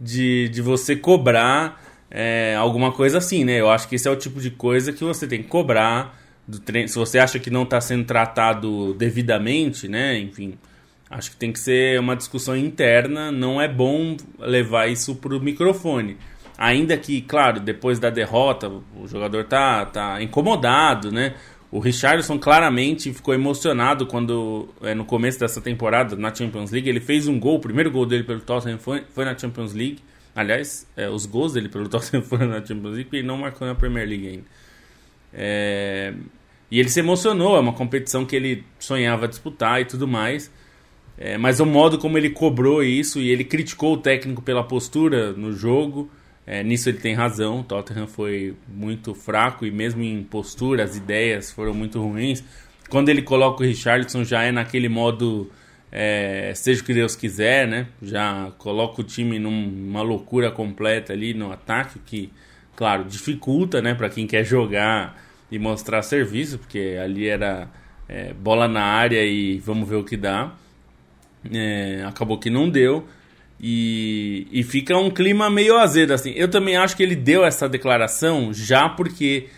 de, 0.00 0.48
de 0.48 0.62
você 0.62 0.94
cobrar 0.96 1.82
é, 2.10 2.54
alguma 2.56 2.92
coisa 2.92 3.18
assim, 3.18 3.44
né? 3.44 3.60
Eu 3.60 3.70
acho 3.70 3.88
que 3.88 3.96
esse 3.96 4.08
é 4.08 4.10
o 4.10 4.16
tipo 4.16 4.40
de 4.40 4.50
coisa 4.50 4.92
que 4.92 5.04
você 5.04 5.26
tem 5.26 5.42
que 5.42 5.48
cobrar 5.48 6.18
do 6.46 6.58
treino. 6.58 6.88
Se 6.88 6.96
você 6.96 7.18
acha 7.18 7.38
que 7.38 7.50
não 7.50 7.64
está 7.64 7.80
sendo 7.80 8.04
tratado 8.04 8.94
devidamente, 8.94 9.88
né? 9.88 10.18
Enfim, 10.18 10.54
acho 11.10 11.30
que 11.30 11.36
tem 11.36 11.52
que 11.52 11.58
ser 11.58 11.98
uma 12.00 12.16
discussão 12.16 12.56
interna. 12.56 13.32
Não 13.32 13.60
é 13.60 13.68
bom 13.68 14.16
levar 14.38 14.88
isso 14.88 15.14
para 15.14 15.34
o 15.36 15.40
microfone. 15.40 16.16
Ainda 16.56 16.96
que, 16.96 17.20
claro, 17.22 17.60
depois 17.60 17.98
da 17.98 18.10
derrota, 18.10 18.68
o 18.68 19.06
jogador 19.06 19.44
tá, 19.44 19.86
tá 19.86 20.22
incomodado, 20.22 21.12
né? 21.12 21.34
O 21.70 21.78
Richardson 21.78 22.38
claramente 22.38 23.12
ficou 23.12 23.34
emocionado 23.34 24.06
quando, 24.06 24.68
é, 24.82 24.94
no 24.94 25.04
começo 25.04 25.38
dessa 25.38 25.60
temporada, 25.60 26.16
na 26.16 26.34
Champions 26.34 26.70
League, 26.70 26.88
ele 26.88 27.00
fez 27.00 27.28
um 27.28 27.38
gol, 27.38 27.56
o 27.56 27.60
primeiro 27.60 27.90
gol 27.90 28.06
dele 28.06 28.24
pelo 28.24 28.40
Tottenham 28.40 28.78
foi, 28.78 29.04
foi 29.14 29.24
na 29.24 29.36
Champions 29.36 29.74
League. 29.74 29.98
Aliás, 30.34 30.86
é, 30.96 31.08
os 31.08 31.26
gols 31.26 31.52
dele 31.52 31.68
pelo 31.68 31.86
Tottenham 31.90 32.22
foram 32.22 32.48
na 32.48 32.64
Champions 32.64 32.94
League, 32.94 33.04
porque 33.04 33.16
ele 33.18 33.26
não 33.26 33.36
marcou 33.36 33.68
na 33.68 33.74
Premier 33.74 34.08
League 34.08 34.28
ainda. 34.28 34.44
É, 35.32 36.14
e 36.70 36.80
ele 36.80 36.88
se 36.88 37.00
emocionou, 37.00 37.56
é 37.56 37.60
uma 37.60 37.72
competição 37.72 38.24
que 38.24 38.34
ele 38.34 38.64
sonhava 38.78 39.28
disputar 39.28 39.80
e 39.80 39.84
tudo 39.84 40.08
mais. 40.08 40.50
É, 41.18 41.36
mas 41.36 41.58
o 41.58 41.66
modo 41.66 41.98
como 41.98 42.16
ele 42.16 42.30
cobrou 42.30 42.82
isso 42.82 43.18
e 43.18 43.28
ele 43.28 43.42
criticou 43.42 43.94
o 43.94 43.96
técnico 43.96 44.40
pela 44.40 44.62
postura 44.62 45.32
no 45.32 45.52
jogo, 45.52 46.08
é, 46.46 46.62
nisso 46.62 46.88
ele 46.88 46.98
tem 46.98 47.14
razão. 47.14 47.60
O 47.60 47.64
Tottenham 47.64 48.06
foi 48.06 48.54
muito 48.68 49.14
fraco 49.14 49.66
e 49.66 49.70
mesmo 49.70 50.02
em 50.02 50.22
postura 50.22 50.84
as 50.84 50.96
ideias 50.96 51.50
foram 51.50 51.74
muito 51.74 52.00
ruins. 52.00 52.44
Quando 52.88 53.08
ele 53.08 53.20
coloca 53.20 53.62
o 53.62 53.66
Richardson 53.66 54.24
já 54.24 54.44
é 54.44 54.52
naquele 54.52 54.88
modo 54.88 55.50
é, 55.90 56.52
seja 56.54 56.82
o 56.82 56.84
que 56.84 56.94
Deus 56.94 57.16
quiser, 57.16 57.66
né? 57.66 57.86
Já 58.02 58.52
coloca 58.58 59.00
o 59.00 59.04
time 59.04 59.38
numa 59.38 60.02
loucura 60.02 60.50
completa 60.50 61.12
ali 61.12 61.34
no 61.34 61.50
ataque, 61.50 61.98
que, 61.98 62.30
claro, 62.76 63.04
dificulta, 63.04 63.80
né, 63.82 63.94
para 63.94 64.08
quem 64.08 64.26
quer 64.26 64.44
jogar 64.44 65.20
e 65.50 65.58
mostrar 65.58 66.02
serviço, 66.02 66.58
porque 66.58 66.98
ali 67.02 67.26
era 67.26 67.68
é, 68.08 68.32
bola 68.34 68.68
na 68.68 68.82
área 68.82 69.24
e 69.24 69.58
vamos 69.58 69.88
ver 69.88 69.96
o 69.96 70.04
que 70.04 70.16
dá. 70.16 70.52
É, 71.52 72.04
acabou 72.06 72.38
que 72.38 72.50
não 72.50 72.68
deu. 72.68 73.06
E, 73.60 74.46
e 74.52 74.62
fica 74.62 74.96
um 74.96 75.10
clima 75.10 75.50
meio 75.50 75.76
azedo, 75.76 76.12
assim. 76.12 76.32
Eu 76.36 76.48
também 76.48 76.76
acho 76.76 76.96
que 76.96 77.02
ele 77.02 77.16
deu 77.16 77.44
essa 77.44 77.68
declaração 77.68 78.52
já 78.52 78.88
porque 78.88 79.48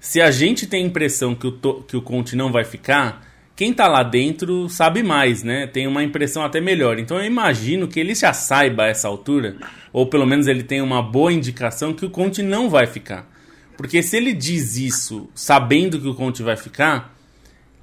se 0.00 0.20
a 0.20 0.30
gente 0.30 0.66
tem 0.66 0.84
a 0.84 0.86
impressão 0.86 1.34
que 1.34 1.46
o, 1.46 1.52
que 1.82 1.96
o 1.96 2.02
Conte 2.02 2.34
não 2.34 2.50
vai 2.50 2.64
ficar, 2.64 3.24
quem 3.54 3.72
tá 3.72 3.86
lá 3.86 4.02
dentro 4.02 4.68
sabe 4.68 5.02
mais, 5.02 5.42
né? 5.42 5.66
Tem 5.66 5.86
uma 5.86 6.02
impressão 6.02 6.42
até 6.42 6.60
melhor. 6.60 6.98
Então 6.98 7.18
eu 7.18 7.24
imagino 7.24 7.86
que 7.86 8.00
ele 8.00 8.14
já 8.14 8.32
saiba 8.32 8.84
a 8.84 8.88
essa 8.88 9.06
altura, 9.06 9.56
ou 9.92 10.06
pelo 10.06 10.26
menos 10.26 10.46
ele 10.46 10.62
tem 10.62 10.80
uma 10.80 11.02
boa 11.02 11.32
indicação 11.32 11.92
que 11.92 12.04
o 12.04 12.10
Conte 12.10 12.42
não 12.42 12.70
vai 12.70 12.86
ficar. 12.86 13.30
Porque 13.76 14.02
se 14.02 14.16
ele 14.16 14.32
diz 14.32 14.76
isso 14.76 15.28
sabendo 15.34 16.00
que 16.00 16.08
o 16.08 16.14
Conte 16.14 16.42
vai 16.42 16.56
ficar, 16.56 17.14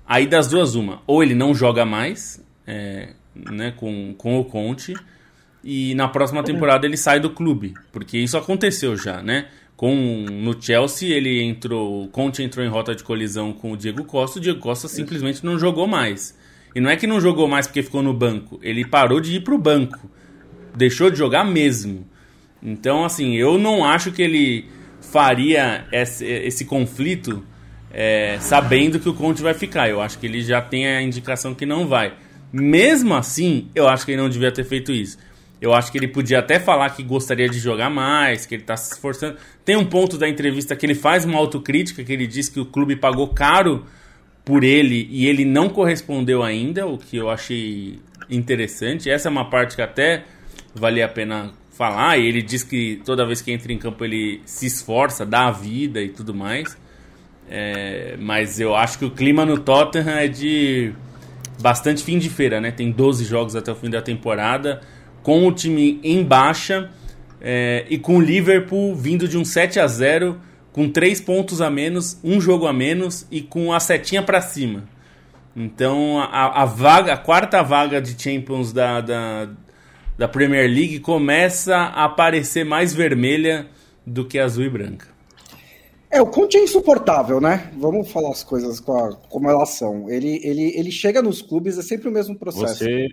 aí 0.08 0.26
das 0.26 0.48
duas 0.48 0.76
uma. 0.76 1.02
Ou 1.06 1.22
ele 1.22 1.36
não 1.36 1.54
joga 1.54 1.86
mais 1.86 2.44
é, 2.66 3.14
né, 3.52 3.74
com, 3.76 4.14
com 4.18 4.40
o 4.40 4.46
Conte, 4.46 4.94
e 5.64 5.94
na 5.96 6.08
próxima 6.08 6.44
temporada 6.44 6.86
ele 6.86 6.98
sai 6.98 7.20
do 7.20 7.30
clube, 7.30 7.74
porque 7.92 8.18
isso 8.18 8.38
aconteceu 8.38 8.96
já, 8.96 9.22
né? 9.22 9.48
com 9.80 10.26
no 10.30 10.62
Chelsea 10.62 11.16
ele 11.16 11.42
entrou, 11.42 12.04
o 12.04 12.08
Conte 12.10 12.44
entrou 12.44 12.66
em 12.66 12.68
rota 12.68 12.94
de 12.94 13.02
colisão 13.02 13.54
com 13.54 13.72
o 13.72 13.78
Diego 13.78 14.04
Costa, 14.04 14.38
o 14.38 14.42
Diego 14.42 14.60
Costa 14.60 14.90
simplesmente 14.90 15.46
não 15.46 15.58
jogou 15.58 15.88
mais. 15.88 16.38
E 16.76 16.82
não 16.82 16.90
é 16.90 16.98
que 16.98 17.08
não 17.08 17.22
jogou 17.22 17.48
mais 17.48 17.66
porque 17.66 17.82
ficou 17.82 18.04
no 18.04 18.14
banco, 18.14 18.60
ele 18.62 18.84
parou 18.84 19.22
de 19.22 19.38
ir 19.38 19.40
para 19.40 19.56
o 19.56 19.58
banco, 19.58 20.12
deixou 20.76 21.10
de 21.10 21.18
jogar 21.18 21.46
mesmo. 21.46 22.06
Então, 22.62 23.06
assim, 23.06 23.38
eu 23.38 23.58
não 23.58 23.86
acho 23.86 24.12
que 24.12 24.22
ele 24.22 24.66
faria 25.00 25.86
esse, 25.94 26.26
esse 26.26 26.66
conflito 26.66 27.42
é, 27.90 28.38
sabendo 28.42 29.00
que 29.00 29.08
o 29.08 29.14
Conte 29.14 29.42
vai 29.42 29.54
ficar. 29.54 29.90
Eu 29.90 30.02
acho 30.02 30.20
que 30.20 30.26
ele 30.26 30.42
já 30.42 30.62
tem 30.62 30.88
a 30.88 31.02
indicação 31.02 31.56
que 31.56 31.66
não 31.66 31.88
vai. 31.88 32.12
Mesmo 32.52 33.14
assim, 33.14 33.70
eu 33.76 33.88
acho 33.88 34.06
que 34.06 34.12
ele 34.12 34.22
não 34.22 34.30
devia 34.30 34.52
ter 34.52 34.64
feito 34.64 34.92
isso. 34.92 35.18
Eu 35.62 35.74
acho 35.74 35.92
que 35.92 35.98
ele 35.98 36.08
podia 36.08 36.40
até 36.40 36.60
falar 36.60 36.90
que 36.92 37.04
gostaria 37.04 37.50
de 37.50 37.60
jogar 37.60 37.90
mais, 37.90 38.46
que 38.46 38.56
ele 38.56 38.64
está 38.64 38.78
se 38.78 38.94
esforçando. 38.94 39.38
Tem 39.66 39.76
um 39.76 39.86
ponto 39.86 40.18
da 40.18 40.28
entrevista 40.28 40.76
que 40.76 40.86
ele 40.86 40.96
faz 40.96 41.26
uma 41.26 41.38
autocrítica, 41.38 42.04
que 42.04 42.14
ele 42.14 42.26
diz 42.26 42.48
que 42.48 42.60
o 42.60 42.66
clube 42.66 42.96
pagou 42.96 43.28
caro 43.28 43.86
por 44.46 44.64
ele 44.64 45.08
e 45.12 45.28
ele 45.28 45.44
não 45.44 45.70
correspondeu 45.70 46.42
ainda, 46.42 46.88
o 46.88 46.98
que 46.98 47.18
eu 47.18 47.30
achei 47.30 48.00
interessante. 48.30 49.10
Essa 49.10 49.28
é 49.28 49.32
uma 49.32 49.50
parte 49.50 49.76
que 49.76 49.82
até 49.82 50.24
valia 50.74 51.06
a 51.06 51.10
pena 51.10 51.52
falar. 51.72 52.18
E 52.18 52.28
ele 52.28 52.42
diz 52.42 52.64
que 52.64 53.02
toda 53.06 53.26
vez 53.26 53.42
que 53.42 53.52
entra 53.52 53.72
em 53.72 53.78
campo 53.78 54.04
ele 54.04 54.42
se 54.46 54.66
esforça, 54.66 55.26
dá 55.26 55.48
a 55.48 55.52
vida 55.52 56.02
e 56.02 56.10
tudo 56.10 56.34
mais. 56.34 56.78
É, 57.50 58.16
mas 58.20 58.60
eu 58.60 58.76
acho 58.76 58.98
que 59.00 59.06
o 59.06 59.12
clima 59.12 59.46
no 59.46 59.60
Tottenham 59.60 60.18
é 60.18 60.28
de 60.28 60.94
bastante 61.62 62.04
fim 62.04 62.18
de 62.18 62.30
feira, 62.30 62.62
né? 62.62 62.72
Tem 62.72 62.92
12 62.92 63.26
jogos 63.26 63.56
até 63.56 63.72
o 63.72 63.76
fim 63.76 63.90
da 63.90 64.02
temporada, 64.02 64.82
com 65.22 65.46
o 65.48 65.52
time 65.52 66.00
em 66.04 66.24
baixa 66.24 66.90
é, 67.42 67.86
e 67.90 67.98
com 67.98 68.18
o 68.18 68.22
Liverpool 68.22 68.96
vindo 68.96 69.28
de 69.28 69.38
um 69.38 69.46
7 69.46 69.80
a 69.80 69.88
0 69.88 70.40
com 70.72 70.90
3 70.90 71.20
pontos 71.22 71.62
a 71.62 71.70
menos, 71.70 72.20
um 72.24 72.40
jogo 72.40 72.68
a 72.68 72.74
menos 72.74 73.28
e 73.32 73.42
com 73.42 73.74
a 73.74 73.80
setinha 73.80 74.22
para 74.22 74.42
cima. 74.42 74.84
Então 75.56 76.20
a, 76.20 76.62
a, 76.62 76.66
vaga, 76.66 77.14
a 77.14 77.18
quarta 77.18 77.62
vaga 77.62 78.02
de 78.02 78.22
Champions 78.22 78.72
da, 78.72 79.02
da, 79.02 79.50
da 80.18 80.28
Premier 80.28 80.70
League 80.70 81.00
começa 81.00 81.76
a 81.76 82.06
aparecer 82.06 82.64
mais 82.64 82.94
vermelha 82.94 83.68
do 84.06 84.26
que 84.26 84.40
azul 84.40 84.64
e 84.64 84.70
branca. 84.70 85.19
É, 86.12 86.22
o 86.22 86.28
Conte 86.28 86.58
é 86.58 86.64
insuportável, 86.64 87.40
né? 87.40 87.72
Vamos 87.78 88.12
falar 88.12 88.32
as 88.32 88.44
coisas 88.44 88.80
com 88.80 88.98
a, 88.98 89.16
como 89.30 89.50
elas 89.50 89.70
são. 89.70 90.10
Ele, 90.10 90.40
ele, 90.44 90.74
ele 90.76 90.92
chega 90.92 91.22
nos 91.22 91.42
clubes, 91.42 91.78
é 91.78 91.84
sempre 91.84 92.10
o 92.10 92.12
mesmo 92.12 92.38
processo. 92.38 92.84
Você, 92.84 93.08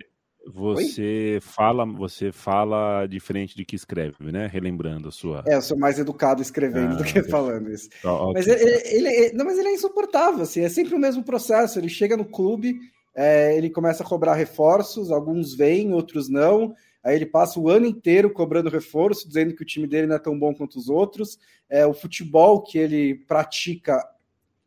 você 0.47 1.37
fala, 1.41 1.85
você 1.85 2.31
fala 2.31 3.05
diferente 3.05 3.55
de 3.55 3.63
que 3.63 3.75
escreve, 3.75 4.31
né? 4.31 4.47
Relembrando 4.47 5.09
a 5.09 5.11
sua. 5.11 5.43
É, 5.45 5.55
eu 5.55 5.61
sou 5.61 5.77
mais 5.77 5.99
educado 5.99 6.41
escrevendo 6.41 6.93
ah, 6.93 6.95
do 6.95 7.03
que 7.03 7.21
falando 7.23 7.69
isso. 7.71 7.89
okay. 8.03 8.33
Mas 8.33 8.47
ele, 8.47 8.63
ele, 8.63 9.07
ele, 9.09 9.33
não, 9.33 9.45
mas 9.45 9.59
ele 9.59 9.69
é 9.69 9.73
insuportável, 9.73 10.41
assim, 10.41 10.61
é 10.61 10.69
sempre 10.69 10.95
o 10.95 10.99
mesmo 10.99 11.23
processo. 11.23 11.77
Ele 11.77 11.89
chega 11.89 12.17
no 12.17 12.25
clube, 12.25 12.79
é, 13.15 13.55
ele 13.57 13.69
começa 13.69 14.03
a 14.03 14.05
cobrar 14.07 14.33
reforços, 14.33 15.11
alguns 15.11 15.53
vêm, 15.53 15.93
outros 15.93 16.29
não. 16.29 16.73
Aí 17.07 17.15
ele 17.15 17.25
passa 17.25 17.57
o 17.57 17.69
ano 17.69 17.85
inteiro 17.85 18.29
cobrando 18.29 18.69
reforço, 18.69 19.25
dizendo 19.25 19.55
que 19.55 19.61
o 19.61 19.65
time 19.65 19.87
dele 19.87 20.07
não 20.07 20.17
é 20.17 20.19
tão 20.19 20.37
bom 20.37 20.53
quanto 20.53 20.77
os 20.77 20.89
outros. 20.89 21.39
É, 21.69 21.85
o 21.85 21.93
futebol 21.93 22.61
que 22.61 22.77
ele 22.77 23.15
pratica 23.15 24.05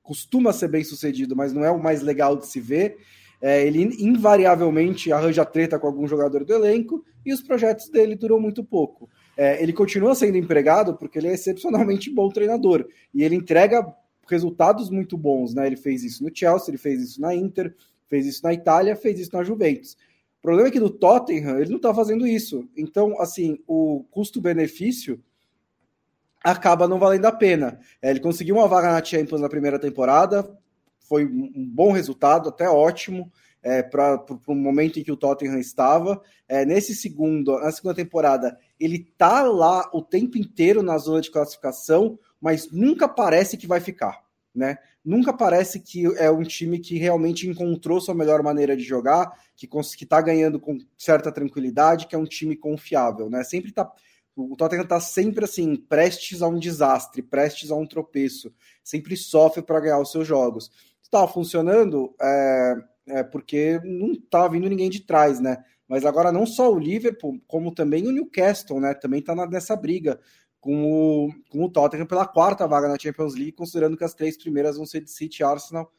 costuma 0.02 0.50
ser 0.50 0.68
bem 0.68 0.82
sucedido, 0.82 1.36
mas 1.36 1.52
não 1.52 1.62
é 1.62 1.70
o 1.70 1.78
mais 1.78 2.00
legal 2.00 2.38
de 2.38 2.46
se 2.46 2.58
ver. 2.58 2.96
É, 3.42 3.66
ele 3.66 3.82
invariavelmente 4.02 5.12
arranja 5.12 5.44
treta 5.44 5.78
com 5.78 5.86
algum 5.86 6.08
jogador 6.08 6.42
do 6.42 6.54
elenco 6.54 7.04
e 7.26 7.34
os 7.34 7.42
projetos 7.42 7.90
dele 7.90 8.14
duram 8.14 8.40
muito 8.40 8.64
pouco. 8.64 9.06
É, 9.36 9.62
ele 9.62 9.74
continua 9.74 10.14
sendo 10.14 10.38
empregado 10.38 10.96
porque 10.96 11.18
ele 11.18 11.28
é 11.28 11.34
excepcionalmente 11.34 12.08
bom 12.08 12.30
treinador 12.30 12.88
e 13.12 13.22
ele 13.22 13.34
entrega 13.34 13.86
resultados 14.26 14.88
muito 14.88 15.14
bons. 15.18 15.52
Né? 15.52 15.66
Ele 15.66 15.76
fez 15.76 16.02
isso 16.02 16.24
no 16.24 16.30
Chelsea, 16.34 16.70
ele 16.70 16.78
fez 16.78 17.02
isso 17.02 17.20
na 17.20 17.34
Inter, 17.34 17.74
fez 18.08 18.24
isso 18.24 18.40
na 18.42 18.54
Itália, 18.54 18.96
fez 18.96 19.20
isso 19.20 19.34
na 19.34 19.44
Juventus. 19.44 19.94
O 20.40 20.42
problema 20.42 20.68
é 20.68 20.70
que 20.72 20.80
do 20.80 20.88
Tottenham 20.88 21.58
ele 21.60 21.68
não 21.68 21.76
está 21.76 21.94
fazendo 21.94 22.26
isso. 22.26 22.66
Então, 22.74 23.20
assim, 23.20 23.58
o 23.66 24.04
custo-benefício 24.10 25.22
acaba 26.42 26.88
não 26.88 26.98
valendo 26.98 27.26
a 27.26 27.32
pena. 27.32 27.78
É, 28.00 28.10
ele 28.10 28.20
conseguiu 28.20 28.56
uma 28.56 28.66
vaga 28.66 28.90
na 28.90 29.04
Champions 29.04 29.42
na 29.42 29.50
primeira 29.50 29.78
temporada, 29.78 30.50
foi 31.00 31.26
um 31.26 31.68
bom 31.68 31.92
resultado, 31.92 32.48
até 32.48 32.68
ótimo. 32.68 33.30
É, 33.62 33.82
para 33.82 34.24
o 34.46 34.54
momento 34.54 34.98
em 34.98 35.04
que 35.04 35.12
o 35.12 35.16
Tottenham 35.18 35.58
estava. 35.58 36.22
É, 36.48 36.64
nesse 36.64 36.96
segundo, 36.96 37.60
na 37.60 37.70
segunda 37.70 37.94
temporada, 37.94 38.58
ele 38.78 39.12
tá 39.18 39.42
lá 39.42 39.90
o 39.92 40.00
tempo 40.00 40.38
inteiro 40.38 40.82
na 40.82 40.96
zona 40.96 41.20
de 41.20 41.30
classificação, 41.30 42.18
mas 42.40 42.70
nunca 42.72 43.06
parece 43.06 43.58
que 43.58 43.66
vai 43.66 43.78
ficar, 43.78 44.24
né? 44.54 44.78
Nunca 45.04 45.32
parece 45.32 45.80
que 45.80 46.04
é 46.16 46.30
um 46.30 46.42
time 46.42 46.78
que 46.78 46.98
realmente 46.98 47.48
encontrou 47.48 48.00
sua 48.00 48.14
melhor 48.14 48.42
maneira 48.42 48.76
de 48.76 48.82
jogar, 48.82 49.32
que 49.56 49.68
está 50.02 50.20
ganhando 50.20 50.58
com 50.58 50.78
certa 50.96 51.32
tranquilidade, 51.32 52.06
que 52.06 52.14
é 52.14 52.18
um 52.18 52.24
time 52.24 52.56
confiável, 52.56 53.30
né? 53.30 53.42
Sempre 53.44 53.72
tá. 53.72 53.90
O 54.36 54.56
Tottenham 54.56 54.84
está 54.84 55.00
sempre 55.00 55.44
assim, 55.44 55.76
prestes 55.76 56.40
a 56.40 56.48
um 56.48 56.58
desastre, 56.58 57.22
prestes 57.22 57.70
a 57.70 57.76
um 57.76 57.86
tropeço, 57.86 58.52
sempre 58.82 59.16
sofre 59.16 59.62
para 59.62 59.80
ganhar 59.80 59.98
os 59.98 60.10
seus 60.10 60.26
jogos. 60.26 60.70
Estava 61.02 61.28
funcionando 61.28 62.14
é, 62.20 62.74
é 63.08 63.22
porque 63.22 63.80
não 63.84 64.12
estava 64.12 64.48
vindo 64.48 64.68
ninguém 64.68 64.88
de 64.88 65.00
trás, 65.00 65.40
né? 65.40 65.62
Mas 65.88 66.04
agora 66.04 66.30
não 66.30 66.46
só 66.46 66.72
o 66.72 66.78
Liverpool, 66.78 67.40
como 67.48 67.74
também 67.74 68.06
o 68.06 68.12
Newcastle, 68.12 68.80
né? 68.80 68.94
Também 68.94 69.18
está 69.20 69.34
nessa 69.48 69.74
briga 69.74 70.20
com 70.60 70.84
o, 70.84 71.32
com 71.48 71.64
o 71.64 71.70
Tottenham 71.70 72.06
pela 72.06 72.26
quarta 72.26 72.66
vaga 72.66 72.88
na 72.88 72.98
Champions 72.98 73.34
League, 73.34 73.52
considerando 73.52 73.96
que 73.96 74.04
as 74.04 74.14
três 74.14 74.36
primeiras 74.36 74.76
vão 74.76 74.84
ser 74.84 75.00
de 75.00 75.10
City, 75.10 75.42
Arsenal 75.42 75.90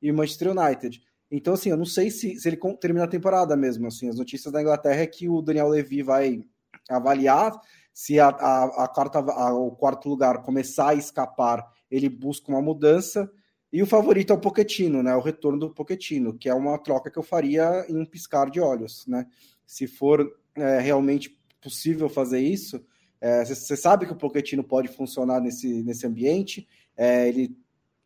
e 0.00 0.12
Manchester 0.12 0.50
United. 0.50 1.02
Então, 1.30 1.54
assim, 1.54 1.70
eu 1.70 1.76
não 1.76 1.84
sei 1.84 2.10
se, 2.10 2.36
se 2.38 2.48
ele 2.48 2.58
termina 2.80 3.04
a 3.04 3.08
temporada 3.08 3.56
mesmo. 3.56 3.86
Assim, 3.86 4.08
as 4.08 4.16
notícias 4.16 4.52
da 4.52 4.60
Inglaterra 4.60 5.00
é 5.00 5.06
que 5.06 5.28
o 5.28 5.40
Daniel 5.40 5.68
Levy 5.68 6.02
vai 6.02 6.42
avaliar 6.88 7.52
se 7.92 8.18
a, 8.18 8.28
a, 8.28 8.84
a 8.84 8.88
quarta, 8.88 9.18
a, 9.18 9.54
o 9.54 9.70
quarto 9.72 10.08
lugar 10.08 10.42
começar 10.42 10.90
a 10.90 10.94
escapar, 10.94 11.66
ele 11.90 12.08
busca 12.08 12.50
uma 12.50 12.62
mudança. 12.62 13.30
E 13.72 13.82
o 13.82 13.86
favorito 13.86 14.32
é 14.32 14.36
o 14.36 14.40
Pochettino, 14.40 15.02
né? 15.02 15.14
O 15.14 15.20
retorno 15.20 15.58
do 15.58 15.70
Pochettino, 15.70 16.36
que 16.36 16.48
é 16.48 16.54
uma 16.54 16.78
troca 16.78 17.10
que 17.10 17.18
eu 17.18 17.22
faria 17.22 17.84
em 17.88 17.96
um 17.96 18.06
piscar 18.06 18.50
de 18.50 18.60
olhos, 18.60 19.06
né? 19.06 19.26
Se 19.66 19.86
for 19.86 20.28
é, 20.56 20.80
realmente 20.80 21.38
possível 21.62 22.08
fazer 22.08 22.40
isso, 22.40 22.84
você 23.20 23.74
é, 23.74 23.76
sabe 23.76 24.06
que 24.06 24.12
o 24.12 24.16
Pochettino 24.16 24.64
pode 24.64 24.88
funcionar 24.88 25.40
nesse, 25.40 25.82
nesse 25.82 26.06
ambiente. 26.06 26.66
É, 26.96 27.28
ele 27.28 27.54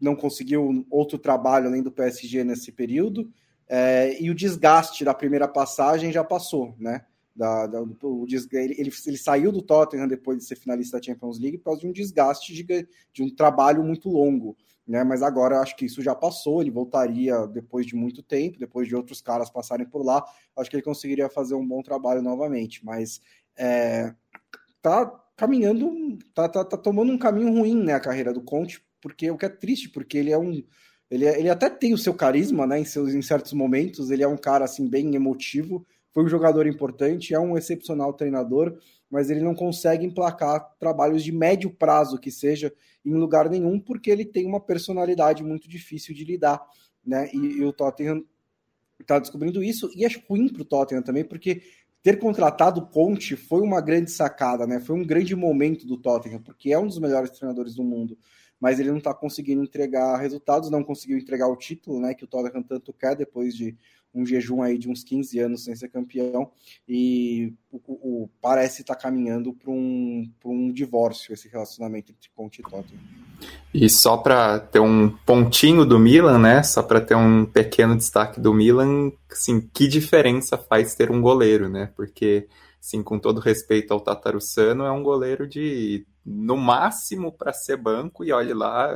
não 0.00 0.16
conseguiu 0.16 0.84
outro 0.90 1.18
trabalho 1.18 1.68
além 1.68 1.82
do 1.82 1.92
PSG 1.92 2.42
nesse 2.42 2.72
período. 2.72 3.30
É, 3.68 4.20
e 4.20 4.30
o 4.30 4.34
desgaste 4.34 5.04
da 5.04 5.14
primeira 5.14 5.48
passagem 5.48 6.12
já 6.12 6.22
passou, 6.22 6.74
né? 6.78 7.04
Da, 7.34 7.66
da, 7.66 7.82
o, 7.82 8.26
ele, 8.28 8.74
ele, 8.78 8.92
ele, 9.06 9.16
saiu 9.16 9.50
do 9.50 9.60
Tottenham 9.60 10.06
depois 10.06 10.38
de 10.38 10.44
ser 10.44 10.54
finalista 10.54 10.98
da 10.98 11.02
Champions 11.02 11.40
League 11.40 11.58
por 11.58 11.64
causa 11.64 11.80
de 11.80 11.88
um 11.88 11.92
desgaste 11.92 12.54
de, 12.54 12.88
de 13.12 13.22
um 13.24 13.34
trabalho 13.34 13.82
muito 13.82 14.08
longo. 14.08 14.56
Né? 14.86 15.02
Mas 15.02 15.20
agora 15.20 15.58
acho 15.58 15.74
que 15.74 15.86
isso 15.86 16.00
já 16.00 16.14
passou, 16.14 16.60
ele 16.60 16.70
voltaria 16.70 17.44
depois 17.48 17.86
de 17.86 17.96
muito 17.96 18.22
tempo, 18.22 18.58
depois 18.58 18.86
de 18.86 18.94
outros 18.94 19.20
caras 19.20 19.50
passarem 19.50 19.84
por 19.84 20.04
lá, 20.04 20.24
acho 20.56 20.70
que 20.70 20.76
ele 20.76 20.82
conseguiria 20.84 21.28
fazer 21.28 21.54
um 21.54 21.66
bom 21.66 21.82
trabalho 21.82 22.22
novamente. 22.22 22.84
Mas 22.84 23.20
é, 23.56 24.14
tá 24.84 25.10
caminhando, 25.34 26.18
tá, 26.34 26.46
tá, 26.46 26.62
tá 26.62 26.76
tomando 26.76 27.10
um 27.10 27.16
caminho 27.16 27.50
ruim, 27.50 27.82
né, 27.82 27.94
a 27.94 28.00
carreira 28.00 28.34
do 28.34 28.42
Conte, 28.42 28.84
porque 29.00 29.30
o 29.30 29.38
que 29.38 29.46
é 29.46 29.48
triste, 29.48 29.88
porque 29.88 30.18
ele 30.18 30.30
é 30.30 30.38
um 30.38 30.62
ele, 31.10 31.26
é, 31.26 31.38
ele 31.38 31.48
até 31.48 31.70
tem 31.70 31.94
o 31.94 31.98
seu 31.98 32.12
carisma, 32.12 32.66
né, 32.66 32.78
em 32.78 32.84
seus 32.84 33.14
em 33.14 33.22
certos 33.22 33.54
momentos, 33.54 34.10
ele 34.10 34.22
é 34.22 34.28
um 34.28 34.36
cara 34.36 34.66
assim 34.66 34.86
bem 34.86 35.14
emotivo, 35.14 35.86
foi 36.12 36.22
um 36.22 36.28
jogador 36.28 36.66
importante, 36.66 37.32
é 37.32 37.40
um 37.40 37.56
excepcional 37.56 38.12
treinador, 38.12 38.78
mas 39.10 39.30
ele 39.30 39.40
não 39.40 39.54
consegue 39.54 40.04
emplacar 40.04 40.60
trabalhos 40.78 41.24
de 41.24 41.32
médio 41.32 41.70
prazo 41.70 42.18
que 42.18 42.30
seja 42.30 42.70
em 43.04 43.14
lugar 43.14 43.48
nenhum, 43.48 43.80
porque 43.80 44.10
ele 44.10 44.24
tem 44.24 44.46
uma 44.46 44.60
personalidade 44.60 45.42
muito 45.42 45.66
difícil 45.66 46.14
de 46.14 46.24
lidar, 46.24 46.60
né? 47.04 47.30
E, 47.32 47.58
e 47.58 47.64
o 47.64 47.72
Tottenham 47.72 48.22
está 49.00 49.18
descobrindo 49.18 49.62
isso, 49.62 49.90
e 49.94 50.04
é 50.04 50.08
ruim 50.28 50.48
para 50.48 50.62
o 50.62 50.64
Tottenham 50.64 51.02
também, 51.02 51.24
porque 51.24 51.62
ter 52.04 52.18
contratado 52.18 52.86
Conte 52.86 53.34
foi 53.34 53.62
uma 53.62 53.80
grande 53.80 54.10
sacada, 54.10 54.66
né? 54.66 54.78
Foi 54.78 54.94
um 54.94 55.02
grande 55.02 55.34
momento 55.34 55.86
do 55.86 55.96
Tottenham, 55.96 56.42
porque 56.42 56.70
é 56.70 56.78
um 56.78 56.86
dos 56.86 56.98
melhores 56.98 57.30
treinadores 57.30 57.74
do 57.74 57.82
mundo, 57.82 58.18
mas 58.60 58.78
ele 58.78 58.90
não 58.90 58.98
está 58.98 59.14
conseguindo 59.14 59.62
entregar 59.62 60.18
resultados, 60.18 60.68
não 60.68 60.84
conseguiu 60.84 61.16
entregar 61.16 61.48
o 61.48 61.56
título, 61.56 61.98
né? 61.98 62.12
Que 62.12 62.24
o 62.24 62.26
Tottenham 62.26 62.62
tanto 62.62 62.92
quer 62.92 63.16
depois 63.16 63.54
de 63.56 63.74
um 64.14 64.24
jejum 64.24 64.62
aí 64.62 64.78
de 64.78 64.88
uns 64.88 65.02
15 65.02 65.38
anos 65.40 65.64
sem 65.64 65.74
ser 65.74 65.88
campeão 65.88 66.50
e 66.88 67.52
o, 67.70 67.78
o 68.24 68.30
parece 68.40 68.82
estar 68.82 68.94
tá 68.94 69.00
caminhando 69.00 69.52
para 69.52 69.70
um, 69.70 70.30
um 70.44 70.72
divórcio 70.72 71.32
esse 71.32 71.48
relacionamento 71.48 72.12
entre 72.12 72.30
Conte 72.34 72.60
e 72.60 72.62
Tottenham. 72.62 73.00
E 73.72 73.88
só 73.90 74.16
para 74.16 74.60
ter 74.60 74.80
um 74.80 75.10
pontinho 75.26 75.84
do 75.84 75.98
Milan, 75.98 76.38
né? 76.38 76.62
Só 76.62 76.82
para 76.82 77.00
ter 77.00 77.16
um 77.16 77.44
pequeno 77.44 77.96
destaque 77.96 78.40
do 78.40 78.54
Milan, 78.54 79.10
assim, 79.30 79.60
que 79.72 79.88
diferença 79.88 80.56
faz 80.56 80.94
ter 80.94 81.10
um 81.10 81.20
goleiro, 81.20 81.68
né? 81.68 81.90
Porque 81.96 82.46
Sim, 82.84 83.02
com 83.02 83.18
todo 83.18 83.40
respeito 83.40 83.94
ao 83.94 84.00
Tatarussano, 84.00 84.84
é 84.84 84.92
um 84.92 85.02
goleiro 85.02 85.48
de, 85.48 86.06
no 86.22 86.54
máximo, 86.54 87.32
para 87.32 87.50
ser 87.50 87.78
banco, 87.78 88.22
e 88.22 88.30
olhe 88.30 88.52
lá, 88.52 88.94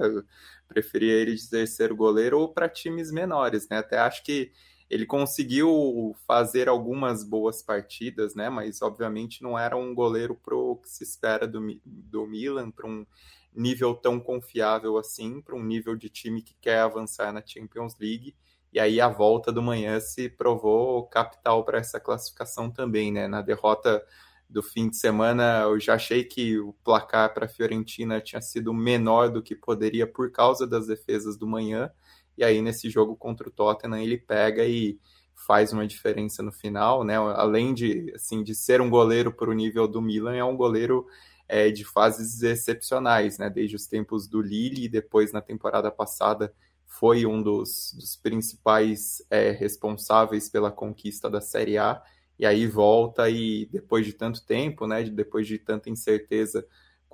preferia 0.69 1.15
ele 1.15 1.35
de 1.35 1.49
terceiro 1.49 1.97
goleiro 1.97 2.39
ou 2.39 2.53
para 2.53 2.69
times 2.69 3.11
menores, 3.11 3.67
né? 3.71 3.79
Até 3.79 3.99
acho 3.99 4.23
que 4.23 4.53
ele 4.91 5.05
conseguiu 5.07 6.17
fazer 6.27 6.69
algumas 6.69 7.23
boas 7.23 7.63
partidas, 7.63 8.35
né? 8.35 8.49
Mas 8.49 8.81
obviamente 8.81 9.43
não 9.43 9.59
era 9.59 9.77
um 9.77 9.95
goleiro 9.95 10.35
pro 10.35 10.77
que 10.83 10.89
se 10.89 11.05
espera 11.05 11.47
do, 11.47 11.61
do 11.85 12.27
Milan, 12.27 12.71
para 12.71 12.87
um 12.87 13.07
nível 13.55 13.95
tão 13.95 14.19
confiável 14.21 14.97
assim, 14.97 15.41
para 15.43 15.55
um 15.55 15.63
nível 15.63 15.97
de 15.97 16.09
time 16.09 16.43
que 16.43 16.55
quer 16.61 16.81
avançar 16.81 17.33
na 17.33 17.43
Champions 17.45 17.97
League. 17.99 18.35
E 18.73 18.79
aí 18.79 19.01
a 19.01 19.09
volta 19.09 19.51
do 19.51 19.63
manhã 19.63 19.99
se 20.01 20.29
provou 20.29 21.07
capital 21.07 21.65
para 21.65 21.79
essa 21.79 21.99
classificação 21.99 22.71
também, 22.71 23.13
né? 23.13 23.27
Na 23.27 23.43
derrota 23.43 24.03
do 24.49 24.63
fim 24.63 24.89
de 24.89 24.97
semana, 24.97 25.63
eu 25.63 25.79
já 25.79 25.95
achei 25.95 26.25
que 26.25 26.59
o 26.59 26.73
placar 26.85 27.35
para 27.35 27.45
a 27.45 27.49
Fiorentina 27.49 28.21
tinha 28.21 28.41
sido 28.41 28.73
menor 28.73 29.31
do 29.31 29.43
que 29.43 29.55
poderia 29.55 30.07
por 30.07 30.31
causa 30.33 30.67
das 30.67 30.87
defesas 30.87 31.37
do 31.37 31.47
manhã. 31.47 31.91
E 32.39 32.45
aí 32.45 32.63
nesse 32.63 32.89
jogo 32.89 33.17
contra 33.17 33.49
o 33.49 33.51
Tottenham 33.51 33.99
ele 33.99 34.17
pega 34.17 34.65
e 34.65 34.99
faz 35.35 35.73
uma 35.73 35.87
diferença 35.87 36.43
no 36.43 36.53
final, 36.53 37.05
né? 37.05 37.17
Além 37.17 37.75
de 37.75 38.13
assim 38.15 38.43
de 38.43 38.55
ser 38.55 38.81
um 38.81 38.89
goleiro 38.89 39.33
para 39.33 39.51
o 39.51 39.53
nível 39.53 39.89
do 39.89 40.01
Milan, 40.01 40.37
é 40.37 40.45
um 40.45 40.57
goleiro 40.57 41.07
é, 41.49 41.71
de 41.71 41.85
fases 41.85 42.43
excepcionais, 42.43 43.39
né? 43.39 43.51
Desde 43.51 43.75
os 43.77 43.87
tempos 43.87 44.29
do 44.29 44.41
Lille 44.41 44.85
e 44.85 44.89
depois 44.89 45.33
na 45.33 45.41
temporada 45.41 45.91
passada 45.91 46.53
foi 46.87 47.27
um 47.27 47.43
dos, 47.43 47.93
dos 47.95 48.17
principais 48.17 49.23
é, 49.31 49.51
responsáveis 49.51 50.49
pela 50.49 50.71
conquista 50.71 51.29
da 51.29 51.41
Série 51.41 51.77
A. 51.77 52.03
E 52.39 52.47
aí 52.47 52.67
volta 52.69 53.29
e 53.29 53.67
depois 53.67 54.07
de 54.07 54.13
tanto 54.13 54.45
tempo, 54.47 54.87
né? 54.87 55.03
Depois 55.03 55.47
de 55.47 55.59
tanta 55.59 55.91
incerteza 55.91 56.65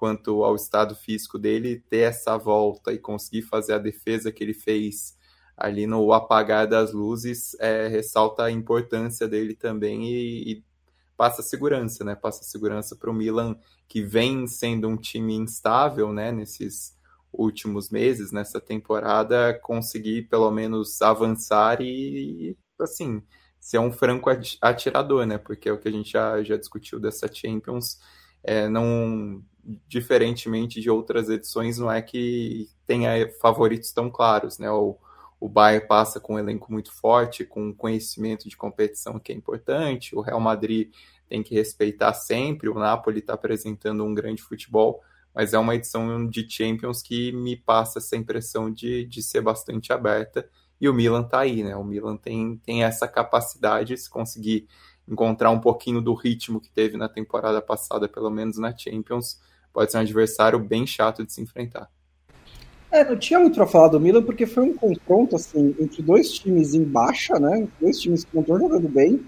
quanto 0.04 0.44
ao 0.44 0.54
estado 0.54 0.94
físico 0.94 1.38
dele, 1.38 1.82
ter 1.88 2.00
essa 2.00 2.36
volta 2.36 2.92
e 2.92 2.98
conseguir 2.98 3.40
fazer 3.40 3.72
a 3.72 3.78
defesa 3.78 4.30
que 4.30 4.44
ele 4.44 4.52
fez 4.52 5.16
ali 5.56 5.86
no 5.86 6.12
apagar 6.12 6.66
das 6.66 6.92
luzes, 6.92 7.56
é, 7.58 7.88
ressalta 7.88 8.42
a 8.42 8.50
importância 8.50 9.26
dele 9.26 9.54
também 9.54 10.04
e, 10.04 10.52
e 10.52 10.64
passa 11.16 11.42
segurança, 11.42 12.04
né? 12.04 12.14
Passa 12.14 12.44
segurança 12.44 12.94
para 12.94 13.10
o 13.10 13.14
Milan, 13.14 13.56
que 13.88 14.02
vem 14.02 14.46
sendo 14.46 14.88
um 14.88 14.96
time 14.98 15.36
instável, 15.36 16.12
né? 16.12 16.30
Nesses 16.30 16.94
últimos 17.32 17.88
meses, 17.88 18.30
nessa 18.30 18.60
temporada, 18.60 19.58
conseguir 19.62 20.28
pelo 20.28 20.50
menos 20.50 21.00
avançar 21.00 21.80
e, 21.80 22.58
assim, 22.78 23.22
ser 23.58 23.78
um 23.78 23.90
franco 23.90 24.28
atirador, 24.60 25.24
né? 25.24 25.38
Porque 25.38 25.66
é 25.66 25.72
o 25.72 25.78
que 25.78 25.88
a 25.88 25.92
gente 25.92 26.10
já, 26.10 26.42
já 26.42 26.58
discutiu 26.58 27.00
dessa 27.00 27.26
Champions. 27.26 27.98
É, 28.44 28.68
não, 28.68 29.42
diferentemente 29.88 30.80
de 30.80 30.90
outras 30.90 31.28
edições, 31.30 31.78
não 31.78 31.90
é 31.90 32.02
que 32.02 32.68
tenha 32.86 33.30
favoritos 33.40 33.90
tão 33.92 34.10
claros, 34.10 34.58
né? 34.58 34.70
O, 34.70 34.98
o 35.40 35.48
Bayern 35.48 35.86
passa 35.86 36.20
com 36.20 36.34
um 36.34 36.38
elenco 36.38 36.70
muito 36.70 36.92
forte, 36.92 37.44
com 37.44 37.74
conhecimento 37.74 38.48
de 38.48 38.56
competição 38.56 39.18
que 39.18 39.32
é 39.32 39.34
importante, 39.34 40.14
o 40.14 40.20
Real 40.20 40.40
Madrid 40.40 40.92
tem 41.28 41.42
que 41.42 41.54
respeitar 41.54 42.12
sempre, 42.12 42.68
o 42.68 42.74
Napoli 42.74 43.20
está 43.20 43.34
apresentando 43.34 44.04
um 44.04 44.14
grande 44.14 44.42
futebol, 44.42 45.02
mas 45.34 45.52
é 45.54 45.58
uma 45.58 45.74
edição 45.74 46.28
de 46.28 46.48
Champions 46.48 47.02
que 47.02 47.32
me 47.32 47.56
passa 47.56 47.98
essa 47.98 48.16
impressão 48.16 48.70
de, 48.70 49.06
de 49.06 49.22
ser 49.22 49.40
bastante 49.40 49.92
aberta, 49.92 50.48
e 50.80 50.88
o 50.88 50.94
Milan 50.94 51.22
está 51.22 51.40
aí, 51.40 51.62
né? 51.62 51.74
O 51.76 51.84
Milan 51.84 52.16
tem, 52.16 52.58
tem 52.58 52.84
essa 52.84 53.08
capacidade, 53.08 53.96
se 53.96 54.10
conseguir 54.10 54.68
encontrar 55.08 55.50
um 55.50 55.60
pouquinho 55.60 56.00
do 56.00 56.14
ritmo 56.14 56.60
que 56.60 56.70
teve 56.70 56.96
na 56.96 57.08
temporada 57.08 57.60
passada, 57.60 58.08
pelo 58.08 58.30
menos 58.30 58.58
na 58.58 58.76
Champions, 58.76 59.40
pode 59.72 59.90
ser 59.90 59.98
um 59.98 60.00
adversário 60.00 60.58
bem 60.58 60.86
chato 60.86 61.24
de 61.24 61.32
se 61.32 61.40
enfrentar. 61.40 61.90
É, 62.90 63.04
não 63.04 63.16
tinha 63.16 63.40
muito 63.40 63.56
para 63.56 63.66
falar 63.66 63.88
do 63.88 63.98
Milan, 63.98 64.22
porque 64.22 64.46
foi 64.46 64.62
um 64.62 64.72
confronto 64.72 65.34
assim, 65.34 65.74
entre 65.80 66.00
dois 66.00 66.30
times 66.30 66.74
em 66.74 66.84
baixa, 66.84 67.34
né? 67.40 67.66
Dois 67.80 67.98
times 67.98 68.24
que 68.24 68.32
não 68.32 68.42
estão 68.42 68.56
jogando 68.56 68.88
bem. 68.88 69.20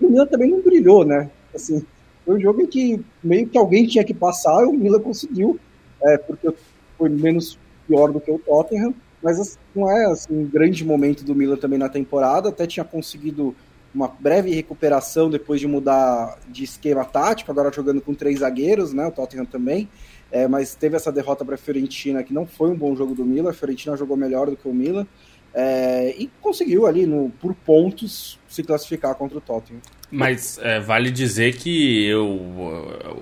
E 0.00 0.04
o 0.04 0.10
Milan 0.10 0.26
também 0.26 0.50
não 0.50 0.60
brilhou, 0.60 1.04
né? 1.04 1.30
Assim, 1.54 1.86
foi 2.24 2.36
um 2.36 2.40
jogo 2.40 2.62
em 2.62 2.66
que 2.66 3.00
meio 3.22 3.48
que 3.48 3.56
alguém 3.56 3.86
tinha 3.86 4.02
que 4.02 4.12
passar 4.12 4.64
e 4.64 4.66
o 4.66 4.72
Milan 4.72 4.98
conseguiu, 4.98 5.58
é, 6.02 6.18
porque 6.18 6.52
foi 6.98 7.08
menos 7.08 7.56
pior 7.86 8.10
do 8.10 8.20
que 8.20 8.30
o 8.30 8.40
Tottenham. 8.40 8.92
Mas 9.22 9.38
assim, 9.38 9.58
não 9.72 9.88
é 9.88 10.06
assim, 10.06 10.36
um 10.36 10.44
grande 10.44 10.84
momento 10.84 11.24
do 11.24 11.32
Milan 11.32 11.56
também 11.56 11.78
na 11.78 11.88
temporada. 11.88 12.48
Até 12.48 12.66
tinha 12.66 12.84
conseguido 12.84 13.54
uma 13.94 14.08
breve 14.08 14.54
recuperação 14.54 15.28
depois 15.28 15.60
de 15.60 15.66
mudar 15.66 16.38
de 16.48 16.64
esquema 16.64 17.04
tático, 17.04 17.50
agora 17.50 17.72
jogando 17.72 18.00
com 18.00 18.14
três 18.14 18.40
zagueiros, 18.40 18.92
né? 18.92 19.06
O 19.06 19.10
Tottenham 19.10 19.44
também. 19.44 19.88
É, 20.30 20.48
mas 20.48 20.74
teve 20.74 20.96
essa 20.96 21.12
derrota 21.12 21.44
para 21.44 21.56
a 21.56 21.58
Fiorentina, 21.58 22.22
que 22.22 22.32
não 22.32 22.46
foi 22.46 22.70
um 22.70 22.76
bom 22.76 22.96
jogo 22.96 23.14
do 23.14 23.24
Milan. 23.24 23.50
A 23.50 23.52
Fiorentina 23.54 23.96
jogou 23.96 24.16
melhor 24.16 24.48
do 24.48 24.56
que 24.56 24.66
o 24.66 24.72
Milan. 24.72 25.06
É, 25.54 26.14
e 26.18 26.30
conseguiu 26.40 26.86
ali, 26.86 27.04
no, 27.04 27.30
por 27.38 27.54
pontos, 27.54 28.38
se 28.48 28.62
classificar 28.62 29.14
contra 29.14 29.36
o 29.36 29.40
Tottenham. 29.40 29.82
Mas 30.10 30.58
é, 30.62 30.80
vale 30.80 31.10
dizer 31.10 31.56
que 31.56 32.06
eu, 32.06 32.26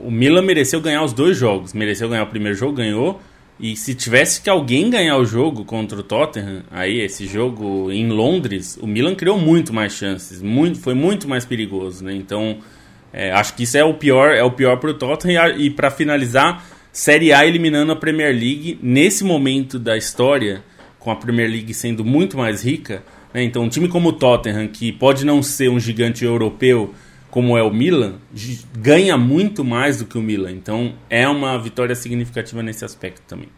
o 0.01 0.11
Milan 0.11 0.43
mereceu 0.43 0.81
ganhar 0.81 1.03
os 1.03 1.12
dois 1.12 1.37
jogos. 1.37 1.73
Mereceu 1.73 2.09
ganhar 2.09 2.23
o 2.23 2.29
primeiro 2.29 2.57
jogo, 2.57 2.75
ganhou. 2.75 3.21
E 3.61 3.77
se 3.77 3.95
tivesse 3.95 4.41
que 4.41 4.49
alguém 4.49 4.89
ganhar 4.89 5.19
o 5.19 5.25
jogo 5.25 5.67
contra 5.67 6.01
o 6.01 6.03
Tottenham, 6.03 6.63
aí 6.71 6.99
esse 7.01 7.27
jogo 7.27 7.93
em 7.93 8.09
Londres, 8.09 8.79
o 8.81 8.87
Milan 8.87 9.15
criou 9.15 9.39
muito 9.39 9.71
mais 9.71 9.93
chances, 9.93 10.41
muito, 10.41 10.81
foi 10.81 10.95
muito 10.95 11.29
mais 11.29 11.45
perigoso, 11.45 12.03
né? 12.03 12.15
Então, 12.15 12.59
é, 13.13 13.31
acho 13.33 13.55
que 13.55 13.65
isso 13.65 13.77
é 13.77 13.85
o 13.85 13.93
pior, 13.93 14.35
é 14.35 14.43
o 14.43 14.51
pior 14.51 14.79
para 14.79 14.91
o 14.91 14.95
Tottenham. 14.95 15.59
E, 15.59 15.67
e 15.67 15.71
para 15.71 15.91
finalizar, 15.91 16.65
Série 16.91 17.35
A 17.35 17.47
eliminando 17.47 17.93
a 17.93 17.97
Premier 17.97 18.33
League 18.33 18.79
nesse 18.83 19.23
momento 19.23 19.79
da 19.79 19.95
história, 19.95 20.63
com 20.99 21.11
a 21.11 21.17
Premier 21.17 21.51
League 21.51 21.75
sendo 21.75 22.03
muito 22.03 22.39
mais 22.39 22.65
rica. 22.65 23.03
Né? 23.35 23.43
Então, 23.43 23.65
um 23.65 23.69
time 23.69 23.89
como 23.89 24.09
o 24.09 24.13
Tottenham, 24.13 24.69
que 24.69 24.91
pode 24.91 25.27
não 25.27 25.43
ser 25.43 25.69
um 25.69 25.79
gigante 25.79 26.25
europeu 26.25 26.95
como 27.31 27.57
é 27.57 27.62
o 27.62 27.72
Milan, 27.72 28.18
ganha 28.76 29.16
muito 29.16 29.64
mais 29.64 29.99
do 29.99 30.07
que 30.07 30.18
o 30.18 30.22
Milan. 30.22 30.53
Então, 30.53 30.99
é 31.09 31.28
uma 31.28 31.57
vitória 31.59 31.95
significativa 31.95 32.62
nesse 32.62 32.85
aspecto 32.85 33.22
também. 33.26 33.49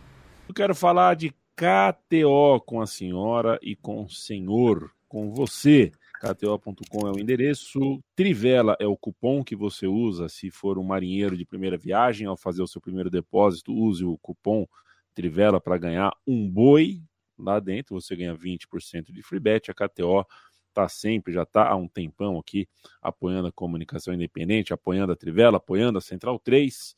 Eu 0.48 0.54
quero 0.54 0.74
falar 0.74 1.14
de 1.14 1.32
KTO 1.56 2.60
com 2.66 2.80
a 2.80 2.86
senhora 2.86 3.58
e 3.62 3.74
com 3.74 4.04
o 4.04 4.10
senhor, 4.10 4.90
com 5.08 5.32
você. 5.32 5.90
KTO.com 6.20 7.08
é 7.08 7.10
o 7.10 7.18
endereço, 7.18 8.00
Trivela 8.14 8.76
é 8.78 8.86
o 8.86 8.96
cupom 8.96 9.42
que 9.42 9.56
você 9.56 9.88
usa 9.88 10.28
se 10.28 10.50
for 10.50 10.78
um 10.78 10.84
marinheiro 10.84 11.36
de 11.36 11.44
primeira 11.44 11.76
viagem. 11.76 12.28
Ao 12.28 12.36
fazer 12.36 12.62
o 12.62 12.66
seu 12.66 12.80
primeiro 12.80 13.10
depósito, 13.10 13.74
use 13.74 14.04
o 14.04 14.16
cupom 14.18 14.66
Trivela 15.14 15.60
para 15.60 15.78
ganhar 15.78 16.12
um 16.26 16.48
boi. 16.48 17.02
Lá 17.36 17.58
dentro 17.58 18.00
você 18.00 18.14
ganha 18.14 18.36
20% 18.36 19.10
de 19.10 19.22
free 19.22 19.40
bet. 19.40 19.70
A 19.70 19.74
KTO 19.74 20.24
está 20.72 20.88
sempre, 20.88 21.32
já 21.32 21.42
está 21.42 21.68
há 21.68 21.76
um 21.76 21.86
tempão 21.86 22.38
aqui 22.38 22.68
apoiando 23.00 23.48
a 23.48 23.52
comunicação 23.52 24.12
independente, 24.12 24.72
apoiando 24.72 25.12
a 25.12 25.16
Trivela, 25.16 25.58
apoiando 25.58 25.98
a 25.98 26.00
Central 26.00 26.38
3. 26.38 26.96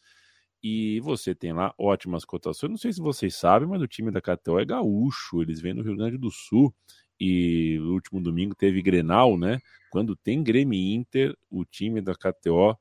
E 0.63 0.99
você 1.01 1.35
tem 1.35 1.53
lá 1.53 1.75
ótimas 1.77 2.25
cotações. 2.25 2.71
Não 2.71 2.79
sei 2.79 2.93
se 2.93 3.01
vocês 3.01 3.35
sabem, 3.35 3.69
mas 3.69 3.83
o 3.83 3.87
time 3.87 4.11
da 4.11 4.21
KTO 4.21 4.59
é 4.59 4.65
gaúcho. 4.65 5.43
Eles 5.43 5.61
vêm 5.61 5.75
do 5.75 5.83
Rio 5.83 5.97
Grande 5.97 6.17
do 6.17 6.31
Sul 6.31 6.75
e 7.21 7.77
no 7.81 7.93
último 7.93 8.21
domingo 8.21 8.55
teve 8.55 8.81
Grenal, 8.81 9.37
né? 9.37 9.61
Quando 9.91 10.17
tem 10.17 10.43
Grêmio 10.43 10.79
Inter, 10.79 11.37
o 11.51 11.65
time 11.65 12.01
da 12.01 12.15
KTO, 12.15 12.79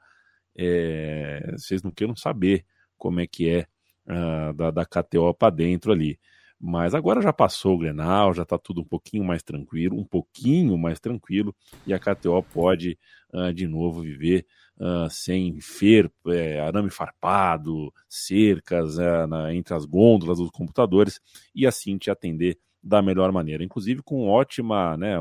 é... 0.56 1.52
vocês 1.58 1.84
não 1.84 1.92
queiram 1.92 2.16
saber 2.16 2.66
como 2.98 3.20
é 3.20 3.28
que 3.28 3.50
é 3.50 3.68
uh, 4.08 4.54
da, 4.54 4.72
da 4.72 4.86
KTO 4.86 5.34
para 5.34 5.54
dentro 5.54 5.92
ali. 5.92 6.18
Mas 6.66 6.96
agora 6.96 7.22
já 7.22 7.34
passou 7.34 7.76
o 7.76 7.78
Grenal, 7.78 8.34
já 8.34 8.44
está 8.44 8.58
tudo 8.58 8.80
um 8.80 8.86
pouquinho 8.86 9.22
mais 9.22 9.44
tranquilo, 9.44 10.00
um 10.00 10.06
pouquinho 10.06 10.78
mais 10.78 10.98
tranquilo, 10.98 11.54
e 11.86 11.94
a 11.94 12.00
KTO 12.00 12.42
pode 12.42 12.98
uh, 13.34 13.54
de 13.54 13.68
novo 13.68 14.02
viver 14.02 14.46
uh, 14.78 15.10
sem 15.10 15.60
fer, 15.60 16.10
é, 16.28 16.62
arame 16.62 16.90
farpado, 16.90 17.94
cercas 18.08 18.96
na, 19.28 19.54
entre 19.54 19.74
as 19.74 19.84
gôndolas 19.84 20.38
dos 20.38 20.50
computadores, 20.52 21.20
e 21.54 21.68
assim 21.68 21.98
te 21.98 22.10
atender 22.10 22.58
da 22.82 23.02
melhor 23.02 23.30
maneira. 23.34 23.62
Inclusive 23.62 24.02
com 24.02 24.30
ótima, 24.30 24.96
né, 24.96 25.20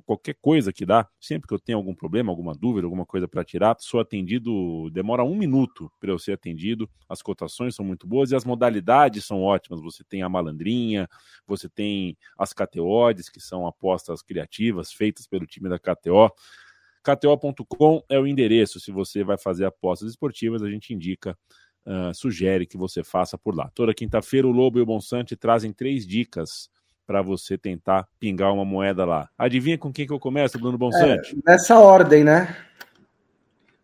qualquer 0.00 0.36
coisa 0.40 0.72
que 0.72 0.84
dá, 0.84 1.08
sempre 1.20 1.48
que 1.48 1.54
eu 1.54 1.58
tenho 1.58 1.78
algum 1.78 1.94
problema, 1.94 2.30
alguma 2.30 2.54
dúvida, 2.54 2.86
alguma 2.86 3.06
coisa 3.06 3.26
para 3.26 3.44
tirar, 3.44 3.76
sou 3.80 4.00
atendido, 4.00 4.90
demora 4.90 5.24
um 5.24 5.36
minuto 5.36 5.90
para 6.00 6.10
eu 6.10 6.18
ser 6.18 6.32
atendido, 6.32 6.88
as 7.08 7.22
cotações 7.22 7.74
são 7.74 7.84
muito 7.84 8.06
boas 8.06 8.30
e 8.30 8.36
as 8.36 8.44
modalidades 8.44 9.24
são 9.24 9.42
ótimas. 9.42 9.80
Você 9.80 10.04
tem 10.04 10.22
a 10.22 10.28
malandrinha, 10.28 11.08
você 11.46 11.68
tem 11.68 12.16
as 12.38 12.52
KTOs, 12.52 13.28
que 13.28 13.40
são 13.40 13.66
apostas 13.66 14.22
criativas 14.22 14.92
feitas 14.92 15.26
pelo 15.26 15.46
time 15.46 15.68
da 15.68 15.78
KTO. 15.78 16.30
KTO.com 17.02 18.02
é 18.08 18.18
o 18.18 18.26
endereço. 18.26 18.80
Se 18.80 18.90
você 18.90 19.22
vai 19.22 19.38
fazer 19.38 19.64
apostas 19.64 20.10
esportivas, 20.10 20.62
a 20.62 20.70
gente 20.70 20.92
indica 20.92 21.38
uh, 21.86 22.12
sugere 22.12 22.66
que 22.66 22.76
você 22.76 23.04
faça 23.04 23.38
por 23.38 23.54
lá. 23.54 23.70
Toda 23.74 23.94
quinta-feira, 23.94 24.46
o 24.46 24.50
Lobo 24.50 24.78
e 24.78 24.82
o 24.82 24.86
Bonsante 24.86 25.36
trazem 25.36 25.72
três 25.72 26.06
dicas 26.06 26.68
para 27.06 27.22
você 27.22 27.56
tentar 27.56 28.08
pingar 28.18 28.52
uma 28.52 28.64
moeda 28.64 29.04
lá. 29.04 29.28
Adivinha 29.38 29.78
com 29.78 29.92
quem 29.92 30.06
que 30.06 30.12
eu 30.12 30.18
começo, 30.18 30.58
Bruno 30.58 30.76
Bonsante? 30.76 31.34
É, 31.34 31.50
nessa 31.52 31.78
ordem, 31.78 32.24
né? 32.24 32.56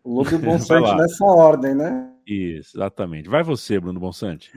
O 0.03 0.15
Lobo 0.15 0.31
e 0.31 0.35
o 0.35 0.39
Bonsante 0.39 0.95
nessa 0.95 1.25
ordem, 1.25 1.73
né? 1.73 2.11
Isso, 2.27 2.77
exatamente. 2.77 3.29
Vai 3.29 3.43
você, 3.43 3.79
Bruno 3.79 3.99
Bonsante. 3.99 4.51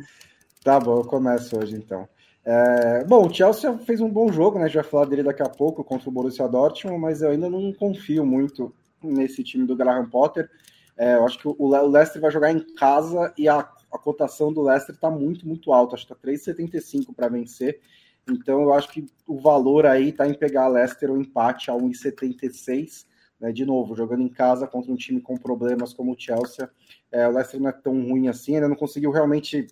Tá 0.62 0.80
bom, 0.80 0.98
eu 0.98 1.04
começo 1.04 1.56
hoje 1.56 1.76
então. 1.76 2.08
É, 2.44 3.04
bom, 3.04 3.26
o 3.26 3.32
Chelsea 3.32 3.76
fez 3.78 4.00
um 4.00 4.08
bom 4.08 4.32
jogo, 4.32 4.58
né? 4.58 4.64
A 4.64 4.68
gente 4.68 4.76
vai 4.76 4.84
falar 4.84 5.04
dele 5.06 5.22
daqui 5.22 5.42
a 5.42 5.48
pouco 5.48 5.82
contra 5.82 6.08
o 6.08 6.12
Borussia 6.12 6.48
Dortmund, 6.48 7.00
mas 7.00 7.22
eu 7.22 7.30
ainda 7.30 7.48
não 7.48 7.72
confio 7.72 8.24
muito 8.24 8.74
nesse 9.02 9.42
time 9.42 9.66
do 9.66 9.76
Graham 9.76 10.08
Potter. 10.08 10.48
É, 10.96 11.14
eu 11.14 11.24
acho 11.24 11.38
que 11.38 11.46
o 11.46 11.88
Leicester 11.88 12.20
vai 12.20 12.30
jogar 12.30 12.50
em 12.50 12.60
casa 12.74 13.32
e 13.36 13.48
a, 13.48 13.58
a 13.58 13.98
cotação 13.98 14.52
do 14.52 14.62
Leicester 14.62 14.94
está 14.94 15.10
muito, 15.10 15.46
muito 15.46 15.72
alta. 15.72 15.94
Acho 15.94 16.06
que 16.06 16.12
está 16.12 16.52
3,75 16.52 17.14
para 17.14 17.28
vencer. 17.28 17.80
Então 18.28 18.62
eu 18.62 18.72
acho 18.72 18.88
que 18.88 19.06
o 19.26 19.38
valor 19.38 19.86
aí 19.86 20.08
está 20.08 20.26
em 20.26 20.34
pegar 20.34 20.64
a 20.64 20.68
Leicester 20.68 21.10
o 21.10 21.20
empate 21.20 21.70
a 21.70 21.74
1,76. 21.74 23.06
Né, 23.38 23.52
de 23.52 23.66
novo, 23.66 23.94
jogando 23.94 24.22
em 24.22 24.30
casa 24.30 24.66
contra 24.66 24.90
um 24.90 24.96
time 24.96 25.20
com 25.20 25.36
problemas 25.36 25.92
como 25.92 26.12
o 26.12 26.18
Chelsea. 26.18 26.70
É, 27.12 27.28
o 27.28 27.32
Leicester 27.32 27.60
não 27.60 27.68
é 27.68 27.72
tão 27.72 27.92
ruim 28.08 28.28
assim, 28.28 28.54
ainda 28.54 28.68
não 28.68 28.76
conseguiu 28.76 29.10
realmente 29.10 29.66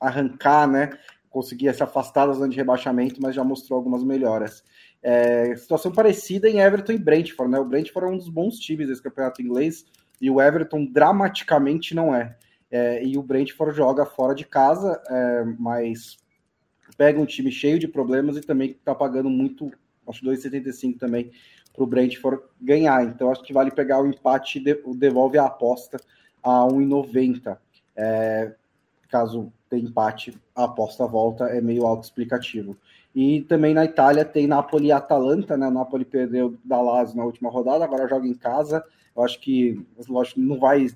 arrancar, 0.00 0.66
né? 0.66 0.90
Conseguir 1.28 1.72
se 1.74 1.82
afastar 1.82 2.26
da 2.26 2.32
zona 2.32 2.48
de 2.48 2.56
rebaixamento, 2.56 3.20
mas 3.20 3.34
já 3.34 3.44
mostrou 3.44 3.76
algumas 3.76 4.02
melhoras. 4.02 4.64
É, 5.02 5.54
situação 5.54 5.92
parecida 5.92 6.48
em 6.48 6.60
Everton 6.60 6.92
e 6.92 6.98
Brentford, 6.98 7.52
né? 7.52 7.58
O 7.58 7.64
Brentford 7.64 8.08
é 8.08 8.14
um 8.14 8.16
dos 8.16 8.28
bons 8.28 8.58
times 8.58 8.88
desse 8.88 9.02
campeonato 9.02 9.42
inglês 9.42 9.84
e 10.20 10.30
o 10.30 10.40
Everton 10.40 10.86
dramaticamente 10.86 11.94
não 11.94 12.14
é. 12.14 12.36
é 12.70 13.04
e 13.04 13.18
o 13.18 13.22
Brentford 13.22 13.76
joga 13.76 14.04
fora 14.06 14.34
de 14.34 14.44
casa, 14.44 15.00
é, 15.08 15.44
mas 15.58 16.18
pega 17.00 17.18
um 17.18 17.24
time 17.24 17.50
cheio 17.50 17.78
de 17.78 17.88
problemas 17.88 18.36
e 18.36 18.42
também 18.42 18.72
está 18.72 18.94
pagando 18.94 19.30
muito, 19.30 19.72
acho 20.06 20.22
2,75 20.22 20.98
também 20.98 21.30
para 21.72 21.82
o 21.82 21.86
Brentford 21.86 22.42
ganhar. 22.60 23.02
Então 23.06 23.32
acho 23.32 23.42
que 23.42 23.54
vale 23.54 23.70
pegar 23.70 24.02
o 24.02 24.06
empate 24.06 24.58
e 24.58 24.94
devolve 24.94 25.38
a 25.38 25.46
aposta 25.46 25.98
a 26.42 26.66
1,90. 26.66 27.56
É, 27.96 28.52
caso 29.08 29.50
tenha 29.70 29.82
empate, 29.82 30.38
a 30.54 30.64
aposta 30.64 31.06
volta, 31.06 31.44
é 31.44 31.58
meio 31.62 31.86
autoexplicativo. 31.86 32.76
E 33.14 33.40
também 33.48 33.72
na 33.72 33.86
Itália 33.86 34.22
tem 34.22 34.46
Napoli 34.46 34.88
e 34.88 34.92
Atalanta, 34.92 35.56
né? 35.56 35.68
O 35.68 35.70
Napoli 35.70 36.04
perdeu 36.04 36.58
da 36.62 36.82
Lazio 36.82 37.16
na 37.16 37.24
última 37.24 37.48
rodada, 37.48 37.82
agora 37.82 38.06
joga 38.06 38.28
em 38.28 38.34
casa. 38.34 38.84
Eu 39.16 39.22
acho 39.22 39.40
que, 39.40 39.82
lógico, 40.06 40.38
não 40.38 40.60
vai 40.60 40.88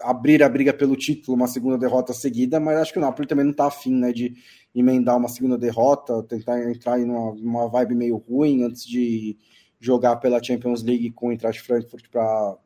abrir 0.00 0.42
a 0.42 0.48
briga 0.48 0.72
pelo 0.72 0.96
título, 0.96 1.36
uma 1.36 1.46
segunda 1.46 1.78
derrota 1.78 2.12
seguida, 2.12 2.58
mas 2.58 2.78
acho 2.78 2.92
que 2.92 2.98
o 2.98 3.02
Napoli 3.02 3.28
também 3.28 3.44
não 3.44 3.52
está 3.52 3.66
afim, 3.66 3.94
né, 3.94 4.12
de 4.12 4.36
emendar 4.80 5.16
uma 5.16 5.28
segunda 5.28 5.56
derrota, 5.56 6.22
tentar 6.22 6.70
entrar 6.70 7.00
em 7.00 7.04
uma, 7.04 7.30
uma 7.30 7.68
vibe 7.68 7.94
meio 7.94 8.16
ruim 8.16 8.64
antes 8.64 8.86
de 8.86 9.36
jogar 9.80 10.16
pela 10.16 10.42
Champions 10.42 10.82
League 10.82 11.10
com 11.10 11.28
o 11.28 11.32
Eintracht 11.32 11.62
Frankfurt 11.62 12.08
para 12.10 12.56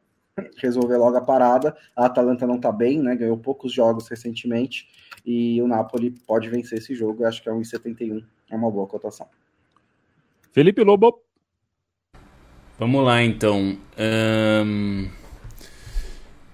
resolver 0.56 0.96
logo 0.96 1.16
a 1.16 1.20
parada. 1.20 1.76
A 1.94 2.06
Atalanta 2.06 2.46
não 2.46 2.56
está 2.56 2.72
bem, 2.72 3.00
né, 3.00 3.14
ganhou 3.14 3.36
poucos 3.36 3.72
jogos 3.72 4.08
recentemente 4.08 4.88
e 5.24 5.60
o 5.62 5.68
Napoli 5.68 6.10
pode 6.26 6.48
vencer 6.48 6.78
esse 6.78 6.94
jogo, 6.94 7.22
eu 7.22 7.28
acho 7.28 7.42
que 7.42 7.48
é 7.48 7.52
1,71, 7.52 8.24
é 8.50 8.56
uma 8.56 8.70
boa 8.70 8.86
cotação. 8.86 9.26
Felipe 10.52 10.82
Lobo. 10.82 11.20
Vamos 12.78 13.04
lá 13.04 13.22
então. 13.22 13.78
Um... 13.98 15.21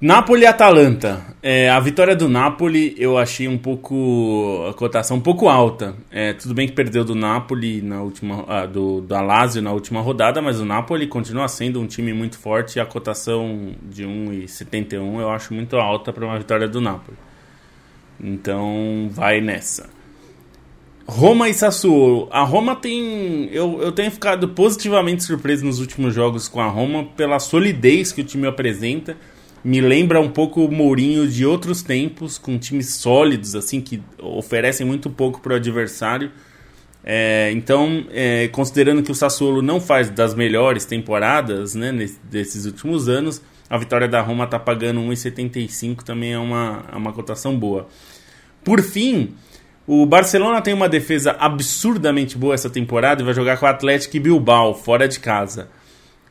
Napoli 0.01 0.43
e 0.43 0.47
Atalanta. 0.47 1.27
É, 1.43 1.69
a 1.69 1.81
vitória 1.81 2.15
do 2.15 2.29
Napoli 2.29 2.95
eu 2.97 3.19
achei 3.19 3.49
um 3.49 3.59
pouco. 3.59 4.65
a 4.71 4.75
cotação 4.75 5.17
um 5.17 5.21
pouco 5.21 5.49
alta. 5.49 5.97
É, 6.09 6.33
tudo 6.33 6.55
bem 6.55 6.69
que 6.69 6.73
perdeu 6.73 7.05
do 7.05 7.17
Napoli 7.17 7.83
na 7.83 8.01
última. 8.01 8.45
Ah, 8.47 8.65
do, 8.65 9.01
do 9.01 9.13
Alásio 9.13 9.61
na 9.61 9.73
última 9.73 10.01
rodada, 10.01 10.41
mas 10.41 10.61
o 10.61 10.65
Napoli 10.65 11.09
continua 11.09 11.49
sendo 11.49 11.81
um 11.81 11.87
time 11.87 12.13
muito 12.13 12.39
forte 12.39 12.77
e 12.77 12.81
a 12.81 12.87
cotação 12.87 13.75
de 13.83 14.05
1,71 14.05 15.21
eu 15.21 15.31
acho 15.31 15.53
muito 15.53 15.77
alta 15.77 16.13
para 16.13 16.25
uma 16.25 16.39
vitória 16.39 16.69
do 16.69 16.81
Napoli. 16.81 17.19
Então 18.23 19.09
vai 19.11 19.41
nessa. 19.41 19.91
Roma 21.09 21.49
e 21.49 21.55
Sassuolo. 21.55 22.29
A 22.31 22.45
Roma 22.45 22.77
tem. 22.77 23.49
Eu, 23.51 23.83
eu 23.83 23.91
tenho 23.91 24.13
ficado 24.13 24.51
positivamente 24.51 25.25
surpreso 25.25 25.65
nos 25.65 25.81
últimos 25.81 26.15
jogos 26.15 26.47
com 26.47 26.61
a 26.61 26.69
Roma 26.69 27.05
pela 27.17 27.41
solidez 27.41 28.13
que 28.13 28.21
o 28.21 28.25
time 28.25 28.47
apresenta 28.47 29.17
me 29.65 29.81
lembra 29.81 30.21
um 30.21 30.29
pouco 30.29 30.65
o 30.65 30.71
Mourinho 30.71 31.27
de 31.27 31.45
outros 31.45 31.83
tempos, 31.83 32.39
com 32.39 32.59
times 32.59 32.95
sólidos, 32.95 33.55
assim, 33.55 33.81
que 33.81 34.03
oferecem 34.23 34.87
muito 34.87 35.11
pouco 35.11 35.41
para 35.41 35.55
o 35.55 35.57
adversário. 35.57 36.31
É, 37.05 37.51
então, 37.53 38.05
é, 38.11 38.49
considerando 38.49 39.03
que 39.03 39.11
o 39.11 39.15
Sassuolo 39.15 39.63
não 39.63 39.81
faz 39.81 40.11
das 40.11 40.35
melhores 40.35 40.85
temporadas 40.85 41.75
né, 41.75 41.93
desses 42.25 42.67
últimos 42.67 43.09
anos, 43.09 43.43
a 43.69 43.77
vitória 43.77 44.09
da 44.09 44.21
Roma 44.21 44.45
está 44.45 44.59
pagando 44.59 45.01
1,75 45.01 46.03
também 46.03 46.33
é 46.33 46.39
uma, 46.39 46.85
é 46.93 46.97
uma 46.97 47.13
cotação 47.13 47.59
boa. 47.59 47.89
Por 48.65 48.83
fim, 48.83 49.35
o 49.87 50.05
Barcelona 50.07 50.61
tem 50.61 50.75
uma 50.75 50.89
defesa 50.89 51.37
absurdamente 51.39 52.37
boa 52.37 52.55
essa 52.55 52.69
temporada 52.69 53.23
e 53.23 53.25
vai 53.25 53.35
jogar 53.35 53.57
com 53.59 53.67
o 53.67 53.69
Atlético 53.69 54.21
Bilbao, 54.21 54.75
fora 54.75 55.09
de 55.09 55.19
casa 55.21 55.69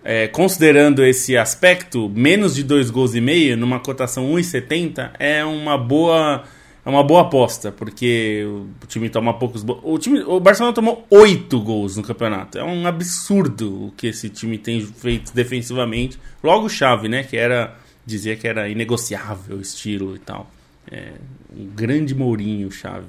é, 0.09 0.25
considerando 0.25 1.03
esse 1.03 1.35
aspecto, 1.35 2.07
menos 2.07 2.55
de 2.55 2.63
dois 2.63 2.89
gols 2.89 3.13
e 3.13 3.19
meio, 3.19 3.57
numa 3.57 3.77
cotação 3.77 4.31
1,70, 4.31 5.11
é 5.19 5.43
uma 5.43 5.77
boa 5.77 6.45
é 6.85 6.89
uma 6.89 7.03
boa 7.03 7.23
aposta, 7.23 7.73
porque 7.73 8.45
o 8.81 8.87
time 8.87 9.09
toma 9.09 9.33
poucos 9.33 9.65
o 9.83 9.97
time 9.97 10.21
O 10.21 10.39
Barcelona 10.39 10.73
tomou 10.73 11.05
oito 11.09 11.59
gols 11.59 11.97
no 11.97 12.03
campeonato. 12.03 12.57
É 12.57 12.63
um 12.63 12.87
absurdo 12.87 13.87
o 13.87 13.91
que 13.97 14.07
esse 14.07 14.29
time 14.29 14.57
tem 14.57 14.79
feito 14.79 15.35
defensivamente. 15.35 16.17
Logo 16.41 16.69
chave, 16.69 17.09
né? 17.09 17.23
Que 17.23 17.35
era. 17.35 17.75
Dizia 18.05 18.37
que 18.37 18.47
era 18.47 18.69
inegociável 18.69 19.57
o 19.57 19.61
estilo 19.61 20.15
e 20.15 20.19
tal. 20.19 20.49
É, 20.89 21.11
um 21.53 21.65
grande 21.65 22.15
Mourinho, 22.15 22.71
chave. 22.71 23.07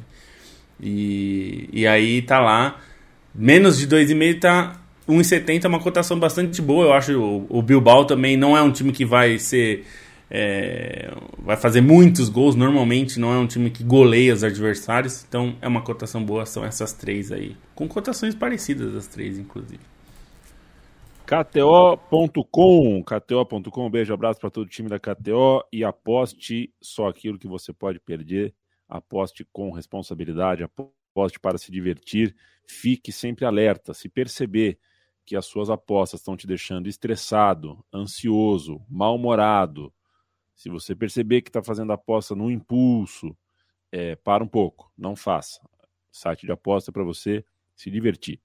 E, 0.83 1.69
e 1.73 1.87
aí 1.87 2.23
tá 2.23 2.41
lá. 2.41 2.81
Menos 3.33 3.79
de 3.79 3.87
2,5 3.87 4.41
tá 4.41 4.81
1,70 5.09 5.65
é 5.65 5.69
uma 5.69 5.81
cotação 5.81 6.19
bastante 6.19 6.61
boa. 6.61 6.87
Eu 6.87 6.93
acho 6.93 7.19
o, 7.19 7.47
o 7.49 7.63
Bilbao 7.63 8.05
também 8.05 8.37
não 8.37 8.57
é 8.57 8.63
um 8.63 8.71
time 8.71 8.93
que 8.93 9.05
vai 9.05 9.39
ser. 9.39 9.87
É, 10.31 11.11
vai 11.39 11.57
fazer 11.57 11.81
muitos 11.81 12.29
gols. 12.29 12.55
Normalmente 12.55 13.19
não 13.19 13.33
é 13.33 13.39
um 13.39 13.47
time 13.47 13.71
que 13.71 13.83
goleia 13.83 14.35
os 14.35 14.45
adversários. 14.45 15.25
Então 15.27 15.57
é 15.63 15.67
uma 15.67 15.81
cotação 15.81 16.23
boa. 16.23 16.45
São 16.45 16.65
essas 16.65 16.93
três 16.93 17.33
aí. 17.33 17.57
Com 17.75 17.89
cotações 17.89 18.35
parecidas, 18.35 18.95
as 18.95 19.07
três, 19.07 19.39
inclusive. 19.39 19.81
KTO.com, 21.29 23.05
KTO.com, 23.05 23.91
beijo, 23.91 24.15
abraço 24.15 24.41
para 24.41 24.49
todo 24.49 24.67
o 24.67 24.71
time 24.71 24.89
da 24.89 24.99
KTO 24.99 25.63
e 25.71 25.85
aposte 25.85 26.73
só 26.81 27.07
aquilo 27.07 27.39
que 27.39 27.47
você 27.47 27.71
pode 27.71 28.01
perder, 28.01 28.55
aposte 28.89 29.47
com 29.53 29.71
responsabilidade, 29.71 30.65
aposte 30.65 31.39
para 31.39 31.59
se 31.59 31.71
divertir, 31.71 32.35
fique 32.67 33.13
sempre 33.13 33.45
alerta, 33.45 33.93
se 33.93 34.09
perceber 34.09 34.79
que 35.29 35.37
as 35.37 35.45
suas 35.45 35.69
apostas 35.69 36.21
estão 36.21 36.35
te 36.35 36.47
deixando 36.47 36.89
estressado, 36.89 37.85
ansioso, 37.93 38.81
mal-humorado, 38.89 39.93
se 40.55 40.71
você 40.71 40.95
perceber 40.95 41.43
que 41.43 41.51
está 41.51 41.63
fazendo 41.63 41.93
aposta 41.93 42.35
no 42.35 42.51
impulso, 42.51 43.37
é, 43.93 44.17
para 44.17 44.43
um 44.43 44.49
pouco, 44.49 44.91
não 44.97 45.15
faça. 45.15 45.61
Site 46.11 46.47
de 46.47 46.53
aposta 46.53 46.91
para 46.91 47.05
você 47.05 47.45
se 47.77 47.91
divertir. 47.91 48.41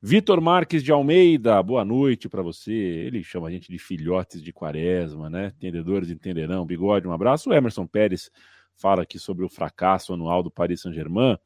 Vitor 0.00 0.40
Marques 0.40 0.84
de 0.84 0.92
Almeida, 0.92 1.60
boa 1.60 1.84
noite 1.84 2.28
para 2.28 2.40
você. 2.40 2.72
Ele 2.72 3.24
chama 3.24 3.48
a 3.48 3.50
gente 3.50 3.68
de 3.68 3.78
filhotes 3.80 4.40
de 4.40 4.52
quaresma, 4.52 5.28
né? 5.28 5.52
Entendedores 5.56 6.08
entenderão. 6.08 6.64
Bigode, 6.64 7.08
um 7.08 7.12
abraço. 7.12 7.50
O 7.50 7.52
Emerson 7.52 7.84
Pérez 7.84 8.30
fala 8.76 9.02
aqui 9.02 9.18
sobre 9.18 9.44
o 9.44 9.48
fracasso 9.48 10.14
anual 10.14 10.44
do 10.44 10.52
Paris 10.52 10.82
Saint-Germain. 10.82 11.36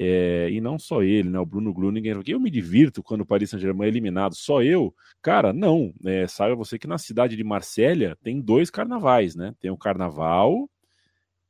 É, 0.00 0.48
e 0.50 0.60
não 0.60 0.78
só 0.78 1.02
ele, 1.02 1.28
né? 1.28 1.40
O 1.40 1.46
Bruno 1.46 1.74
Gruninger. 1.74 2.22
Eu 2.26 2.38
me 2.38 2.50
divirto 2.50 3.02
quando 3.02 3.22
o 3.22 3.26
Paris 3.26 3.50
Saint-Germain 3.50 3.86
é 3.86 3.88
eliminado. 3.88 4.34
Só 4.36 4.62
eu? 4.62 4.94
Cara, 5.20 5.52
não. 5.52 5.92
É, 6.06 6.26
saiba 6.28 6.54
você 6.54 6.78
que 6.78 6.86
na 6.86 6.98
cidade 6.98 7.36
de 7.36 7.42
Marsella 7.42 8.16
tem 8.22 8.40
dois 8.40 8.70
carnavais, 8.70 9.34
né? 9.34 9.52
Tem 9.58 9.70
o 9.72 9.76
carnaval 9.76 10.70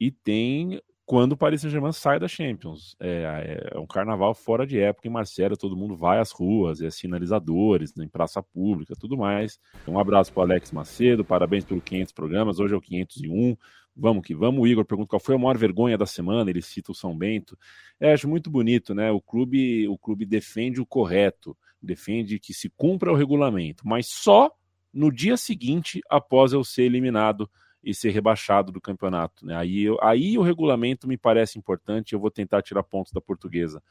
e 0.01 0.11
tem 0.11 0.81
quando 1.09 1.33
o 1.33 1.37
Paris 1.39 1.63
Saint-Germain 1.63 1.93
sai 1.93 2.21
da 2.21 2.29
Champions. 2.29 2.95
É, 3.01 3.71
é, 3.75 3.79
um 3.79 3.87
carnaval 3.87 4.35
fora 4.35 4.67
de 4.67 4.79
época 4.79 5.09
em 5.09 5.11
Marsella, 5.11 5.57
todo 5.57 5.75
mundo 5.75 5.97
vai 5.97 6.19
às 6.19 6.31
ruas, 6.33 6.83
é 6.83 6.91
sinalizadores, 6.91 7.95
né, 7.95 8.05
em 8.05 8.09
praça 8.09 8.43
pública, 8.43 8.95
tudo 8.95 9.17
mais. 9.17 9.59
Um 9.87 9.99
abraço 9.99 10.31
para 10.31 10.43
Alex 10.43 10.71
Macedo, 10.71 11.25
parabéns 11.25 11.65
pelo 11.65 11.81
500 11.81 12.13
programas, 12.13 12.61
hoje 12.61 12.75
é 12.75 12.77
o 12.77 12.81
501. 12.81 13.57
Vamos 14.01 14.25
que 14.25 14.33
vamos. 14.33 14.63
O 14.63 14.67
Igor 14.67 14.85
pergunta 14.85 15.09
qual 15.09 15.21
foi 15.21 15.35
a 15.35 15.39
maior 15.39 15.59
vergonha 15.59 15.99
da 15.99 16.07
semana. 16.07 16.49
Ele 16.49 16.63
cita 16.63 16.93
o 16.93 16.95
São 16.95 17.17
Bento. 17.19 17.59
É, 17.99 18.13
acho 18.13 18.29
muito 18.29 18.49
bonito, 18.49 18.95
né? 18.95 19.11
O 19.11 19.21
clube, 19.21 19.89
o 19.89 19.99
clube 19.99 20.25
defende 20.25 20.81
o 20.81 20.87
correto, 20.87 21.57
defende 21.83 22.39
que 22.39 22.55
se 22.55 22.71
cumpra 22.71 23.11
o 23.13 23.17
regulamento, 23.17 23.87
mas 23.87 24.07
só 24.07 24.53
no 24.93 25.11
dia 25.11 25.37
seguinte 25.37 26.01
após 26.09 26.53
eu 26.53 26.63
ser 26.63 26.85
eliminado 26.85 27.51
e 27.83 27.93
ser 27.93 28.11
rebaixado 28.11 28.71
do 28.71 28.81
campeonato. 28.81 29.45
Né? 29.45 29.57
Aí, 29.57 29.83
eu, 29.83 29.99
aí 30.01 30.39
o 30.39 30.43
regulamento 30.43 31.09
me 31.09 31.17
parece 31.17 31.59
importante. 31.59 32.13
Eu 32.13 32.21
vou 32.21 32.31
tentar 32.31 32.63
tirar 32.63 32.85
pontos 32.85 33.13
da 33.13 33.21
portuguesa. 33.21 33.83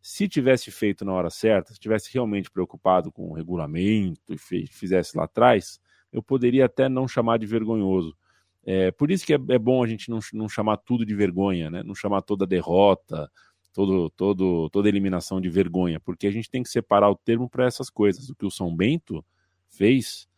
Se 0.00 0.28
tivesse 0.28 0.70
feito 0.70 1.04
na 1.04 1.12
hora 1.12 1.30
certa, 1.30 1.72
se 1.72 1.80
tivesse 1.80 2.12
realmente 2.12 2.50
preocupado 2.50 3.10
com 3.10 3.30
o 3.30 3.32
regulamento 3.32 4.20
e 4.28 4.66
fizesse 4.66 5.16
lá 5.16 5.24
atrás, 5.24 5.80
eu 6.12 6.22
poderia 6.22 6.66
até 6.66 6.88
não 6.88 7.08
chamar 7.08 7.38
de 7.38 7.46
vergonhoso. 7.46 8.16
É, 8.64 8.90
por 8.92 9.10
isso 9.10 9.26
que 9.26 9.34
é, 9.34 9.38
é 9.48 9.58
bom 9.58 9.82
a 9.82 9.86
gente 9.86 10.08
não, 10.08 10.20
não 10.32 10.48
chamar 10.48 10.76
tudo 10.78 11.04
de 11.04 11.14
vergonha, 11.14 11.70
né? 11.70 11.82
Não 11.82 11.94
chamar 11.94 12.22
toda 12.22 12.46
derrota, 12.46 13.30
todo, 13.72 14.10
todo, 14.10 14.70
toda 14.70 14.88
eliminação 14.88 15.40
de 15.40 15.48
vergonha, 15.48 15.98
porque 15.98 16.26
a 16.26 16.30
gente 16.30 16.50
tem 16.50 16.62
que 16.62 16.68
separar 16.68 17.10
o 17.10 17.16
termo 17.16 17.48
para 17.48 17.66
essas 17.66 17.90
coisas. 17.90 18.28
O 18.28 18.34
que 18.34 18.46
o 18.46 18.50
São 18.50 18.74
Bento 18.74 19.24
fez, 19.68 20.28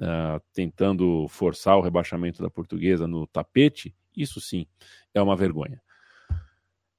uh, 0.00 0.42
tentando 0.52 1.28
forçar 1.28 1.76
o 1.76 1.82
rebaixamento 1.82 2.42
da 2.42 2.50
portuguesa 2.50 3.06
no 3.06 3.26
tapete, 3.26 3.94
isso 4.16 4.40
sim 4.40 4.66
é 5.14 5.22
uma 5.22 5.36
vergonha. 5.36 5.80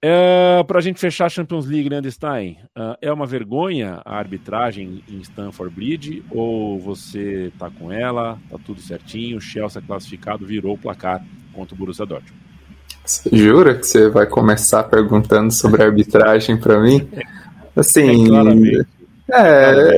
É, 0.10 0.64
Para 0.64 0.80
a 0.80 0.82
gente 0.82 1.02
fechar 1.02 1.26
a 1.26 1.30
Champions 1.30 1.66
League, 1.66 1.90
Landstein, 1.90 2.58
uh, 2.78 2.96
é 3.02 3.12
uma 3.12 3.26
vergonha 3.26 4.02
a 4.06 4.18
arbitragem 4.18 5.04
em 5.10 5.20
Stanford 5.20 5.76
Bridge 5.76 6.24
ou 6.32 6.80
você 6.80 7.52
tá 7.60 7.70
com 7.70 7.92
ela, 7.92 8.40
tá 8.50 8.58
tudo 8.66 8.80
certinho, 8.80 9.38
o 9.38 9.42
Chelsea 9.42 9.82
classificado 9.82 10.46
virou 10.46 10.76
o 10.76 10.78
placar 10.78 11.22
contra 11.52 11.76
o 11.76 11.78
Borussia 11.78 12.06
Dortmund? 12.06 12.42
Você 13.04 13.36
jura 13.36 13.76
que 13.76 13.86
você 13.86 14.08
vai 14.08 14.26
começar 14.26 14.84
perguntando 14.86 15.52
sobre 15.52 15.84
arbitragem 15.84 16.58
para 16.58 16.80
mim? 16.80 17.06
Assim, 17.76 18.24
é, 18.24 18.30
claramente, 18.30 18.88
é, 19.30 19.98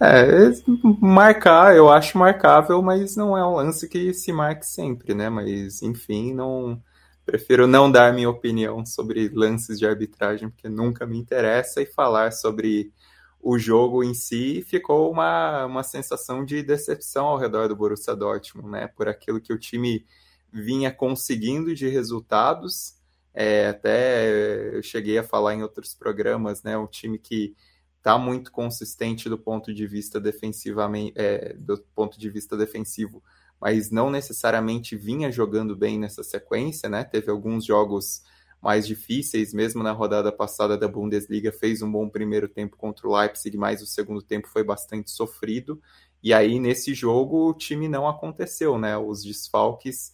é, 0.00 0.52
marcar, 1.00 1.76
eu 1.76 1.88
acho 1.88 2.18
marcável, 2.18 2.82
mas 2.82 3.14
não 3.14 3.38
é 3.38 3.46
um 3.46 3.54
lance 3.54 3.88
que 3.88 4.12
se 4.12 4.32
marque 4.32 4.66
sempre, 4.66 5.14
né? 5.14 5.30
Mas 5.30 5.80
enfim, 5.80 6.34
não 6.34 6.82
prefiro 7.24 7.66
não 7.66 7.90
dar 7.90 8.12
minha 8.12 8.28
opinião 8.28 8.84
sobre 8.84 9.28
lances 9.28 9.78
de 9.78 9.86
arbitragem, 9.86 10.50
porque 10.50 10.68
nunca 10.68 11.06
me 11.06 11.18
interessa, 11.18 11.80
e 11.80 11.86
falar 11.86 12.32
sobre 12.32 12.92
o 13.40 13.58
jogo 13.58 14.02
em 14.02 14.14
si 14.14 14.62
ficou 14.62 15.10
uma, 15.10 15.66
uma 15.66 15.82
sensação 15.82 16.44
de 16.44 16.62
decepção 16.62 17.26
ao 17.26 17.38
redor 17.38 17.68
do 17.68 17.76
Borussia 17.76 18.16
Dortmund, 18.16 18.70
né? 18.70 18.88
Por 18.88 19.06
aquilo 19.06 19.40
que 19.40 19.52
o 19.52 19.58
time 19.58 20.06
vinha 20.50 20.90
conseguindo 20.90 21.74
de 21.74 21.86
resultados. 21.88 22.94
É, 23.34 23.68
até 23.68 24.76
eu 24.76 24.82
cheguei 24.82 25.18
a 25.18 25.22
falar 25.22 25.54
em 25.54 25.62
outros 25.62 25.94
programas, 25.94 26.62
né? 26.62 26.78
Um 26.78 26.86
time 26.86 27.18
que 27.18 27.54
está 27.98 28.16
muito 28.16 28.50
consistente 28.50 29.28
do 29.28 29.38
ponto 29.38 29.74
de 29.74 29.86
vista 29.86 30.18
defensivamente, 30.18 31.12
é, 31.16 31.54
do 31.54 31.78
ponto 31.94 32.18
de 32.18 32.30
vista 32.30 32.56
defensivo 32.56 33.22
mas 33.64 33.90
não 33.90 34.10
necessariamente 34.10 34.94
vinha 34.94 35.32
jogando 35.32 35.74
bem 35.74 35.98
nessa 35.98 36.22
sequência, 36.22 36.86
né? 36.86 37.02
Teve 37.02 37.30
alguns 37.30 37.64
jogos 37.64 38.22
mais 38.60 38.86
difíceis, 38.86 39.54
mesmo 39.54 39.82
na 39.82 39.90
rodada 39.90 40.30
passada 40.30 40.76
da 40.76 40.86
Bundesliga, 40.86 41.50
fez 41.50 41.80
um 41.80 41.90
bom 41.90 42.06
primeiro 42.06 42.46
tempo 42.46 42.76
contra 42.76 43.08
o 43.08 43.16
Leipzig, 43.16 43.56
mas 43.56 43.80
o 43.80 43.86
segundo 43.86 44.20
tempo 44.20 44.48
foi 44.48 44.62
bastante 44.62 45.10
sofrido. 45.10 45.80
E 46.22 46.34
aí, 46.34 46.60
nesse 46.60 46.92
jogo, 46.92 47.48
o 47.48 47.54
time 47.54 47.88
não 47.88 48.06
aconteceu, 48.06 48.76
né? 48.78 48.98
Os 48.98 49.24
desfalques 49.24 50.12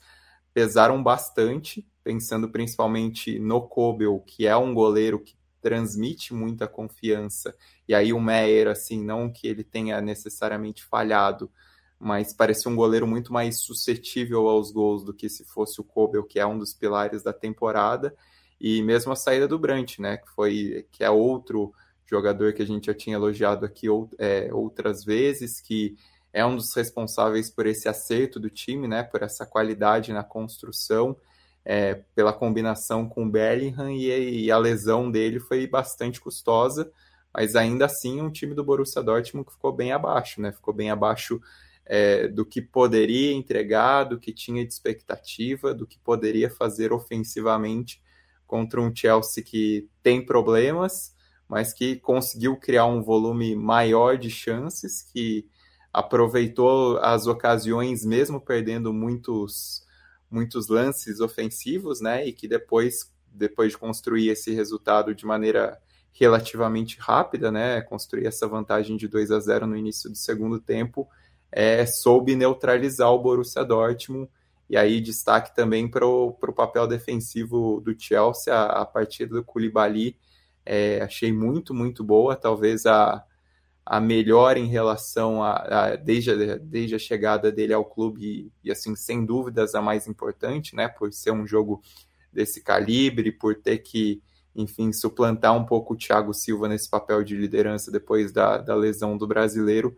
pesaram 0.55 1.03
bastante, 1.03 1.85
pensando 2.05 2.49
principalmente 2.51 3.41
no 3.41 3.63
Kobel, 3.67 4.23
que 4.29 4.47
é 4.47 4.57
um 4.57 4.73
goleiro 4.73 5.19
que 5.19 5.35
transmite 5.61 6.33
muita 6.33 6.69
confiança. 6.69 7.53
E 7.89 7.97
aí 7.97 8.13
o 8.13 8.21
Meyer, 8.21 8.69
assim, 8.69 9.05
não 9.05 9.29
que 9.29 9.49
ele 9.49 9.65
tenha 9.65 10.01
necessariamente 10.01 10.85
falhado, 10.85 11.51
mas 12.01 12.33
parecia 12.33 12.71
um 12.71 12.75
goleiro 12.75 13.07
muito 13.07 13.31
mais 13.31 13.61
suscetível 13.61 14.49
aos 14.49 14.73
gols 14.73 15.05
do 15.05 15.13
que 15.13 15.29
se 15.29 15.45
fosse 15.45 15.83
o 15.83 15.85
Kobel, 15.85 16.25
que 16.25 16.41
é 16.41 16.47
um 16.47 16.59
dos 16.59 16.73
pilares 16.73 17.23
da 17.23 17.33
temporada, 17.33 18.17
e 18.59 18.83
mesmo 18.83 19.13
a 19.13 19.17
saída 19.17 19.47
do 19.47 19.59
Brandt, 19.59 20.01
né, 20.01 20.17
que 20.17 20.31
foi 20.31 20.87
que 20.91 21.05
é 21.05 21.11
outro 21.11 21.75
jogador 22.07 22.55
que 22.55 22.63
a 22.63 22.67
gente 22.67 22.87
já 22.87 22.95
tinha 22.95 23.17
elogiado 23.17 23.67
aqui 23.67 23.87
é, 24.19 24.49
outras 24.53 25.05
vezes, 25.05 25.61
que 25.61 25.95
é 26.33 26.45
um 26.45 26.57
dos 26.57 26.75
responsáveis 26.75 27.51
por 27.51 27.67
esse 27.67 27.89
acerto 27.89 28.41
do 28.41 28.49
time, 28.49 28.89
né, 28.89 29.03
por 29.03 29.23
essa 29.23 29.45
qualidade 29.45 30.13
na 30.13 30.25
construção, 30.25 31.15
é, 31.63 32.03
pela 32.15 32.33
combinação 32.33 33.07
com 33.07 33.27
o 33.27 33.31
Bellingham 33.31 33.91
e, 33.91 34.47
e 34.47 34.51
a 34.51 34.57
lesão 34.57 35.11
dele 35.11 35.39
foi 35.39 35.67
bastante 35.67 36.19
custosa, 36.19 36.91
mas 37.33 37.55
ainda 37.55 37.85
assim 37.85 38.23
um 38.23 38.31
time 38.31 38.55
do 38.55 38.65
Borussia 38.65 39.03
Dortmund 39.03 39.47
que 39.47 39.53
ficou 39.53 39.73
bem 39.73 39.93
abaixo, 39.93 40.41
né, 40.41 40.51
ficou 40.51 40.73
bem 40.73 40.91
abaixo 40.91 41.41
é, 41.93 42.29
do 42.29 42.47
que 42.47 42.63
poderia 42.63 43.33
entregar, 43.33 44.05
do 44.05 44.17
que 44.17 44.33
tinha 44.33 44.65
de 44.65 44.73
expectativa, 44.73 45.75
do 45.75 45.85
que 45.85 45.99
poderia 45.99 46.49
fazer 46.49 46.93
ofensivamente 46.93 48.01
contra 48.47 48.81
um 48.81 48.95
Chelsea 48.95 49.43
que 49.43 49.89
tem 50.01 50.25
problemas, 50.25 51.13
mas 51.49 51.73
que 51.73 51.97
conseguiu 51.97 52.57
criar 52.57 52.87
um 52.87 53.03
volume 53.03 53.57
maior 53.57 54.17
de 54.17 54.31
chances, 54.31 55.03
que 55.03 55.49
aproveitou 55.93 56.97
as 56.99 57.27
ocasiões 57.27 58.05
mesmo 58.05 58.41
perdendo 58.41 58.93
muitos 58.93 59.85
muitos 60.31 60.69
lances 60.69 61.19
ofensivos, 61.19 62.01
né? 62.01 62.25
E 62.25 62.33
que 62.33 62.47
depois 62.47 63.13
depois 63.33 63.73
de 63.73 63.79
construir 63.79 64.29
esse 64.29 64.55
resultado 64.55 65.13
de 65.13 65.27
maneira 65.27 65.77
relativamente 66.13 67.01
rápida, 67.01 67.51
né? 67.51 67.81
Construir 67.81 68.29
essa 68.29 68.47
vantagem 68.47 68.97
de 68.97 69.09
2 69.09 69.33
a 69.33 69.41
0 69.41 69.67
no 69.67 69.77
início 69.77 70.09
do 70.09 70.17
segundo 70.17 70.61
tempo, 70.61 71.09
é, 71.53 71.85
soube 71.87 72.37
neutralizar 72.37 73.11
o 73.13 73.19
Borussia 73.19 73.65
Dortmund. 73.65 74.29
E 74.69 74.77
aí 74.77 75.01
destaque 75.01 75.55
também 75.55 75.89
para 75.89 76.07
o 76.07 76.33
papel 76.55 76.87
defensivo 76.87 77.81
do 77.81 77.95
Chelsea, 77.99 78.55
a, 78.55 78.83
a 78.83 78.87
partida 78.87 79.35
do 79.35 79.45
Koulibaly, 79.45 80.17
é, 80.65 81.01
achei 81.03 81.33
muito, 81.33 81.75
muito 81.75 82.05
boa, 82.05 82.37
talvez 82.37 82.87
a, 82.87 83.25
a 83.85 84.01
melhor 84.01 84.57
em 84.57 84.67
relação 84.67 85.43
a, 85.43 85.55
a, 85.55 85.97
desde, 85.97 86.31
a, 86.31 86.57
desde 86.59 86.95
a 86.95 86.99
chegada 86.99 87.51
dele 87.51 87.73
ao 87.73 87.85
clube 87.85 88.25
e, 88.25 88.53
e, 88.69 88.71
assim, 88.71 88.95
sem 88.95 89.25
dúvidas 89.25 89.75
a 89.75 89.83
mais 89.83 90.07
importante, 90.07 90.77
né, 90.77 90.87
por 90.87 91.13
ser 91.13 91.33
um 91.33 91.45
jogo 91.45 91.83
desse 92.33 92.63
calibre, 92.63 93.33
por 93.33 93.57
ter 93.57 93.79
que, 93.79 94.23
enfim, 94.55 94.93
suplantar 94.93 95.57
um 95.57 95.65
pouco 95.65 95.95
o 95.95 95.97
Thiago 95.97 96.33
Silva 96.33 96.69
nesse 96.69 96.89
papel 96.89 97.25
de 97.25 97.35
liderança 97.35 97.91
depois 97.91 98.31
da, 98.31 98.59
da 98.59 98.77
lesão 98.77 99.17
do 99.17 99.27
brasileiro, 99.27 99.97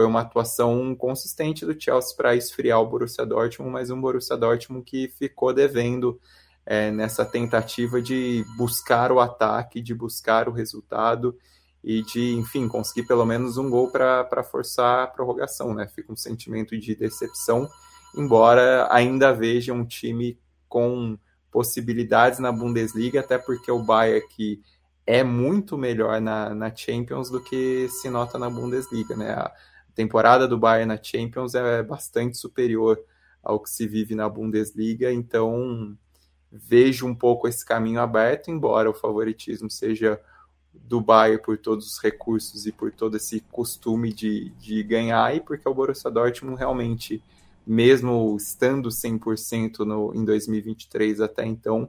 foi 0.00 0.06
uma 0.06 0.22
atuação 0.22 0.94
consistente 0.94 1.66
do 1.66 1.78
Chelsea 1.78 2.16
para 2.16 2.34
esfriar 2.34 2.80
o 2.80 2.86
Borussia 2.86 3.26
Dortmund, 3.26 3.70
mas 3.70 3.90
um 3.90 4.00
Borussia 4.00 4.34
Dortmund 4.34 4.82
que 4.82 5.08
ficou 5.08 5.52
devendo 5.52 6.18
é, 6.64 6.90
nessa 6.90 7.22
tentativa 7.22 8.00
de 8.00 8.42
buscar 8.56 9.12
o 9.12 9.20
ataque, 9.20 9.78
de 9.78 9.94
buscar 9.94 10.48
o 10.48 10.52
resultado 10.52 11.36
e 11.84 12.02
de, 12.02 12.32
enfim, 12.32 12.66
conseguir 12.66 13.06
pelo 13.06 13.26
menos 13.26 13.58
um 13.58 13.68
gol 13.68 13.90
para 13.90 14.42
forçar 14.42 15.04
a 15.04 15.06
prorrogação, 15.06 15.74
né? 15.74 15.86
Fica 15.86 16.10
um 16.10 16.16
sentimento 16.16 16.74
de 16.78 16.94
decepção, 16.94 17.68
embora 18.16 18.88
ainda 18.90 19.34
veja 19.34 19.74
um 19.74 19.84
time 19.84 20.38
com 20.66 21.18
possibilidades 21.52 22.38
na 22.38 22.50
Bundesliga, 22.50 23.20
até 23.20 23.36
porque 23.36 23.70
o 23.70 23.82
Bayern 23.82 24.26
que 24.28 24.62
é 25.06 25.22
muito 25.22 25.76
melhor 25.76 26.22
na, 26.22 26.54
na 26.54 26.74
Champions 26.74 27.28
do 27.28 27.42
que 27.42 27.86
se 27.90 28.08
nota 28.08 28.38
na 28.38 28.48
Bundesliga, 28.48 29.14
né? 29.14 29.32
A, 29.32 29.52
temporada 29.94 30.46
do 30.46 30.58
Bayern 30.58 30.86
na 30.86 31.02
Champions 31.02 31.54
é 31.54 31.82
bastante 31.82 32.36
superior 32.36 32.98
ao 33.42 33.60
que 33.60 33.70
se 33.70 33.86
vive 33.86 34.14
na 34.14 34.28
Bundesliga, 34.28 35.12
então 35.12 35.96
vejo 36.50 37.06
um 37.06 37.14
pouco 37.14 37.48
esse 37.48 37.64
caminho 37.64 38.00
aberto, 38.00 38.50
embora 38.50 38.90
o 38.90 38.94
favoritismo 38.94 39.70
seja 39.70 40.20
do 40.72 41.00
Bayern 41.00 41.42
por 41.42 41.58
todos 41.58 41.86
os 41.86 41.98
recursos 41.98 42.66
e 42.66 42.72
por 42.72 42.92
todo 42.92 43.16
esse 43.16 43.40
costume 43.50 44.12
de, 44.12 44.50
de 44.58 44.82
ganhar, 44.82 45.34
e 45.34 45.40
porque 45.40 45.68
o 45.68 45.74
Borussia 45.74 46.10
Dortmund 46.10 46.58
realmente, 46.58 47.22
mesmo 47.66 48.36
estando 48.36 48.88
100% 48.88 49.80
no, 49.80 50.14
em 50.14 50.24
2023 50.24 51.20
até 51.20 51.44
então, 51.46 51.88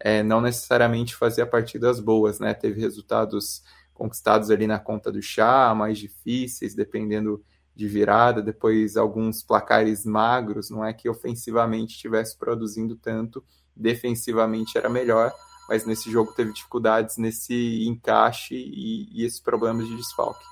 é, 0.00 0.22
não 0.22 0.40
necessariamente 0.40 1.16
fazia 1.16 1.46
partidas 1.46 2.00
boas, 2.00 2.38
né? 2.38 2.54
Teve 2.54 2.80
resultados 2.80 3.62
conquistados 3.98 4.50
ali 4.50 4.66
na 4.66 4.78
conta 4.78 5.10
do 5.10 5.20
chá, 5.20 5.74
mais 5.74 5.98
difíceis, 5.98 6.74
dependendo 6.74 7.44
de 7.74 7.86
virada, 7.86 8.40
depois 8.40 8.96
alguns 8.96 9.42
placares 9.42 10.04
magros, 10.04 10.70
não 10.70 10.84
é 10.84 10.92
que 10.92 11.08
ofensivamente 11.08 11.94
estivesse 11.94 12.36
produzindo 12.38 12.96
tanto, 12.96 13.44
defensivamente 13.76 14.78
era 14.78 14.88
melhor, 14.88 15.32
mas 15.68 15.84
nesse 15.84 16.10
jogo 16.10 16.32
teve 16.32 16.52
dificuldades 16.52 17.18
nesse 17.18 17.86
encaixe 17.86 18.54
e, 18.54 19.08
e 19.12 19.24
esses 19.24 19.40
problemas 19.40 19.86
de 19.86 19.96
desfalque. 19.96 20.44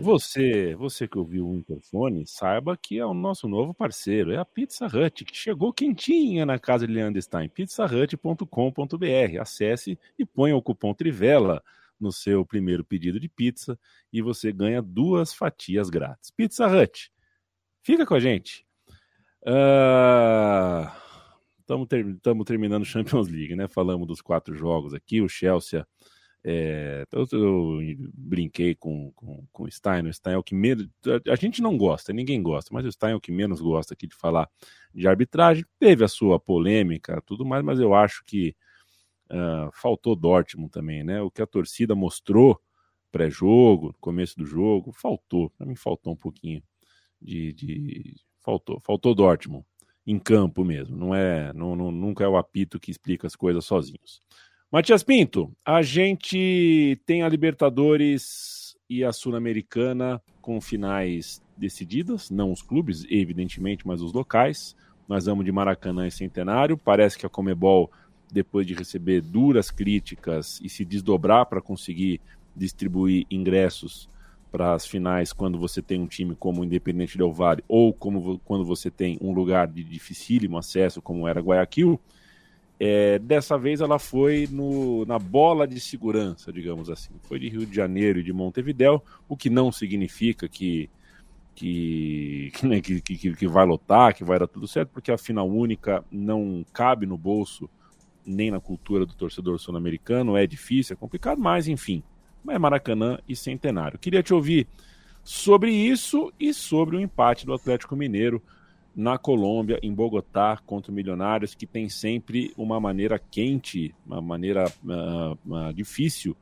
Você, 0.00 0.76
você 0.76 1.08
que 1.08 1.18
ouviu 1.18 1.48
o 1.48 1.56
interfone, 1.56 2.24
saiba 2.26 2.76
que 2.76 2.98
é 2.98 3.04
o 3.04 3.12
nosso 3.12 3.48
novo 3.48 3.74
parceiro, 3.74 4.32
é 4.32 4.36
a 4.36 4.44
Pizza 4.44 4.86
Hut, 4.86 5.24
que 5.24 5.36
chegou 5.36 5.72
quentinha 5.72 6.46
na 6.46 6.58
casa 6.58 6.86
de 6.86 6.92
Leandro 6.92 7.20
Stein, 7.20 7.48
pizzahut.com.br. 7.48 9.40
Acesse 9.40 9.98
e 10.18 10.24
ponha 10.24 10.56
o 10.56 10.62
cupom 10.62 10.94
Trivela 10.94 11.62
no 12.00 12.12
seu 12.12 12.44
primeiro 12.44 12.84
pedido 12.84 13.18
de 13.18 13.28
pizza 13.28 13.78
e 14.12 14.22
você 14.22 14.52
ganha 14.52 14.80
duas 14.82 15.32
fatias 15.32 15.90
grátis. 15.90 16.30
Pizza 16.30 16.66
Hut, 16.66 17.10
fica 17.82 18.06
com 18.06 18.14
a 18.14 18.20
gente. 18.20 18.66
Estamos 21.60 21.84
uh, 21.84 21.88
ter, 21.88 22.04
terminando 22.44 22.84
Champions 22.84 23.28
League, 23.28 23.54
né? 23.54 23.68
Falamos 23.68 24.06
dos 24.06 24.20
quatro 24.20 24.54
jogos 24.54 24.94
aqui. 24.94 25.20
O 25.20 25.28
Chelsea 25.28 25.86
É, 26.44 27.04
eu, 27.12 27.26
eu, 27.32 27.78
brinquei 28.14 28.74
com, 28.74 29.10
com, 29.12 29.44
com 29.52 29.64
o 29.64 29.70
Stein, 29.70 30.06
o 30.06 30.12
Stein 30.12 30.34
é 30.34 30.38
o 30.38 30.42
que 30.42 30.54
menos. 30.54 30.88
A, 31.06 31.32
a 31.32 31.36
gente 31.36 31.60
não 31.60 31.76
gosta, 31.76 32.12
ninguém 32.12 32.42
gosta, 32.42 32.72
mas 32.72 32.86
o 32.86 32.92
Stein 32.92 33.12
é 33.12 33.16
o 33.16 33.20
que 33.20 33.32
menos 33.32 33.60
gosta 33.60 33.94
aqui 33.94 34.06
de 34.06 34.14
falar 34.14 34.48
de 34.94 35.06
arbitragem. 35.08 35.64
Teve 35.78 36.04
a 36.04 36.08
sua 36.08 36.38
polêmica, 36.38 37.22
tudo 37.26 37.44
mais, 37.44 37.64
mas 37.64 37.80
eu 37.80 37.94
acho 37.94 38.22
que 38.24 38.54
uh, 39.30 39.70
faltou 39.72 40.16
Dortmund 40.16 40.70
também, 40.70 41.02
né? 41.04 41.20
O 41.22 41.30
que 41.30 41.42
a 41.42 41.46
torcida 41.46 41.94
mostrou 41.94 42.60
pré-jogo, 43.10 43.94
começo 44.00 44.36
do 44.36 44.44
jogo, 44.44 44.92
faltou. 44.92 45.50
Para 45.50 45.66
mim, 45.66 45.74
faltou 45.74 46.12
um 46.12 46.16
pouquinho 46.16 46.62
de, 47.20 47.52
de. 47.52 48.14
Faltou, 48.44 48.80
faltou 48.80 49.14
Dortmund 49.14 49.64
em 50.06 50.18
campo 50.18 50.64
mesmo. 50.64 50.96
Não 50.96 51.14
é, 51.14 51.52
não, 51.52 51.76
não, 51.76 51.90
nunca 51.90 52.24
é 52.24 52.28
o 52.28 52.36
apito 52.36 52.80
que 52.80 52.90
explica 52.90 53.26
as 53.26 53.36
coisas 53.36 53.64
sozinhos. 53.64 54.22
Matias 54.70 55.02
Pinto, 55.02 55.50
a 55.64 55.82
gente 55.82 57.00
tem 57.04 57.22
a 57.22 57.28
Libertadores 57.28 58.76
e 58.88 59.04
a 59.04 59.12
Sul-Americana 59.12 60.20
com 60.40 60.60
finais 60.60 61.42
decididas, 61.56 62.30
não 62.30 62.52
os 62.52 62.62
clubes, 62.62 63.04
evidentemente, 63.10 63.86
mas 63.86 64.00
os 64.00 64.12
locais. 64.12 64.74
Nós 65.06 65.26
vamos 65.26 65.44
de 65.44 65.52
Maracanã 65.52 66.06
e 66.06 66.10
Centenário. 66.10 66.76
Parece 66.76 67.18
que 67.18 67.26
a 67.26 67.30
Comebol, 67.30 67.90
depois 68.32 68.66
de 68.66 68.74
receber 68.74 69.20
duras 69.20 69.70
críticas 69.70 70.60
e 70.62 70.68
se 70.68 70.84
desdobrar 70.84 71.46
para 71.46 71.60
conseguir 71.60 72.20
distribuir 72.54 73.26
ingressos 73.30 74.08
para 74.50 74.74
as 74.74 74.86
finais 74.86 75.32
quando 75.32 75.58
você 75.58 75.82
tem 75.82 76.00
um 76.00 76.06
time 76.06 76.34
como 76.34 76.62
o 76.62 76.64
Independente 76.64 77.18
Del 77.18 77.32
Vale 77.32 77.62
ou 77.68 77.92
como 77.92 78.38
quando 78.44 78.64
você 78.64 78.90
tem 78.90 79.18
um 79.20 79.32
lugar 79.32 79.68
de 79.68 79.84
dificílimo 79.84 80.56
acesso 80.56 81.02
como 81.02 81.28
era 81.28 81.40
Guayaquil, 81.40 82.00
é, 82.80 83.18
dessa 83.18 83.58
vez 83.58 83.80
ela 83.80 83.98
foi 83.98 84.48
no, 84.50 85.04
na 85.04 85.18
bola 85.18 85.66
de 85.66 85.80
segurança, 85.80 86.52
digamos 86.52 86.88
assim. 86.88 87.12
Foi 87.24 87.38
de 87.38 87.48
Rio 87.48 87.66
de 87.66 87.74
Janeiro 87.74 88.20
e 88.20 88.22
de 88.22 88.32
Montevidéu, 88.32 89.02
o 89.28 89.36
que 89.36 89.50
não 89.50 89.72
significa 89.72 90.48
que, 90.48 90.88
que, 91.54 92.52
né, 92.62 92.80
que, 92.80 93.00
que, 93.00 93.34
que, 93.34 93.48
vai 93.48 93.66
lotar, 93.66 94.14
que 94.14 94.22
vai 94.22 94.38
dar 94.38 94.46
tudo 94.46 94.68
certo, 94.68 94.90
porque 94.90 95.10
a 95.10 95.18
final 95.18 95.48
única 95.48 96.04
não 96.10 96.64
cabe 96.72 97.04
no 97.04 97.18
bolso 97.18 97.68
nem 98.28 98.50
na 98.50 98.60
cultura 98.60 99.06
do 99.06 99.14
torcedor 99.14 99.58
sul-americano, 99.58 100.36
é 100.36 100.46
difícil, 100.46 100.94
é 100.94 100.96
complicado, 100.96 101.40
mas 101.40 101.66
enfim, 101.66 102.02
é 102.48 102.58
Maracanã 102.58 103.18
e 103.28 103.34
Centenário. 103.34 103.98
Queria 103.98 104.22
te 104.22 104.34
ouvir 104.34 104.66
sobre 105.24 105.70
isso 105.70 106.32
e 106.38 106.52
sobre 106.52 106.96
o 106.96 107.00
empate 107.00 107.46
do 107.46 107.54
Atlético 107.54 107.96
Mineiro 107.96 108.42
na 108.94 109.16
Colômbia, 109.16 109.78
em 109.82 109.94
Bogotá, 109.94 110.58
contra 110.66 110.90
o 110.90 110.94
Milionários, 110.94 111.54
que 111.54 111.66
tem 111.66 111.88
sempre 111.88 112.52
uma 112.56 112.80
maneira 112.80 113.18
quente, 113.18 113.94
uma 114.04 114.20
maneira 114.20 114.70
uh, 114.84 115.38
uh, 115.54 115.72
difícil 115.72 116.36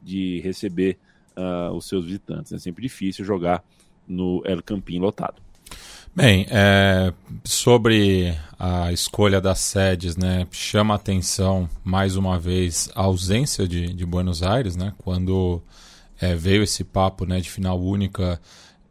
de 0.00 0.40
receber 0.40 0.98
uh, 1.36 1.72
os 1.74 1.88
seus 1.88 2.04
visitantes. 2.04 2.52
É 2.52 2.58
sempre 2.58 2.82
difícil 2.82 3.24
jogar 3.24 3.64
no 4.06 4.42
El 4.44 4.62
Campín 4.62 4.98
lotado. 4.98 5.42
Bem, 6.14 6.46
é, 6.50 7.10
sobre 7.42 8.36
a 8.58 8.92
escolha 8.92 9.40
das 9.40 9.60
sedes, 9.60 10.14
né, 10.14 10.46
chama 10.50 10.94
atenção 10.94 11.66
mais 11.82 12.16
uma 12.16 12.38
vez 12.38 12.90
a 12.94 13.00
ausência 13.00 13.66
de, 13.66 13.94
de 13.94 14.04
Buenos 14.04 14.42
Aires, 14.42 14.76
né, 14.76 14.92
quando 14.98 15.62
é, 16.20 16.36
veio 16.36 16.62
esse 16.62 16.84
papo 16.84 17.24
né, 17.24 17.40
de 17.40 17.48
final 17.48 17.80
única. 17.80 18.38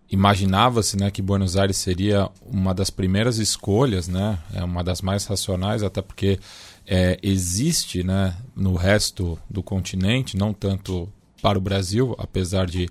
Imaginava-se 0.09 0.97
né, 0.97 1.11
que 1.11 1.21
Buenos 1.21 1.55
Aires 1.55 1.77
seria 1.77 2.27
uma 2.43 2.73
das 2.73 2.89
primeiras 2.89 3.37
escolhas, 3.37 4.07
né, 4.07 4.39
é 4.55 4.63
uma 4.63 4.83
das 4.83 4.99
mais 4.99 5.23
racionais, 5.25 5.83
até 5.83 6.01
porque 6.01 6.39
é, 6.87 7.19
existe 7.21 8.03
né, 8.03 8.35
no 8.55 8.73
resto 8.73 9.37
do 9.47 9.61
continente, 9.61 10.35
não 10.35 10.53
tanto 10.53 11.07
para 11.39 11.55
o 11.55 11.61
Brasil, 11.61 12.15
apesar 12.17 12.65
de 12.65 12.89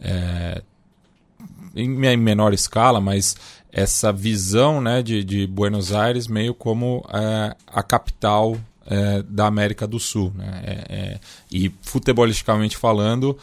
é, 0.00 0.62
em 1.76 2.16
menor 2.16 2.54
escala, 2.54 3.00
mas 3.00 3.36
essa 3.72 4.12
visão 4.12 4.80
né, 4.80 5.02
de, 5.02 5.22
de 5.22 5.46
Buenos 5.46 5.92
Aires 5.92 6.26
meio 6.26 6.54
como 6.54 7.06
é, 7.12 7.54
a 7.66 7.82
capital 7.82 8.56
é, 8.86 9.22
da 9.22 9.46
América 9.46 9.86
do 9.86 9.98
Sul. 9.98 10.32
Né? 10.34 10.62
É, 10.64 10.72
é 10.88 11.20
e 11.50 11.72
futebolisticamente 11.82 12.76
falando, 12.76 13.36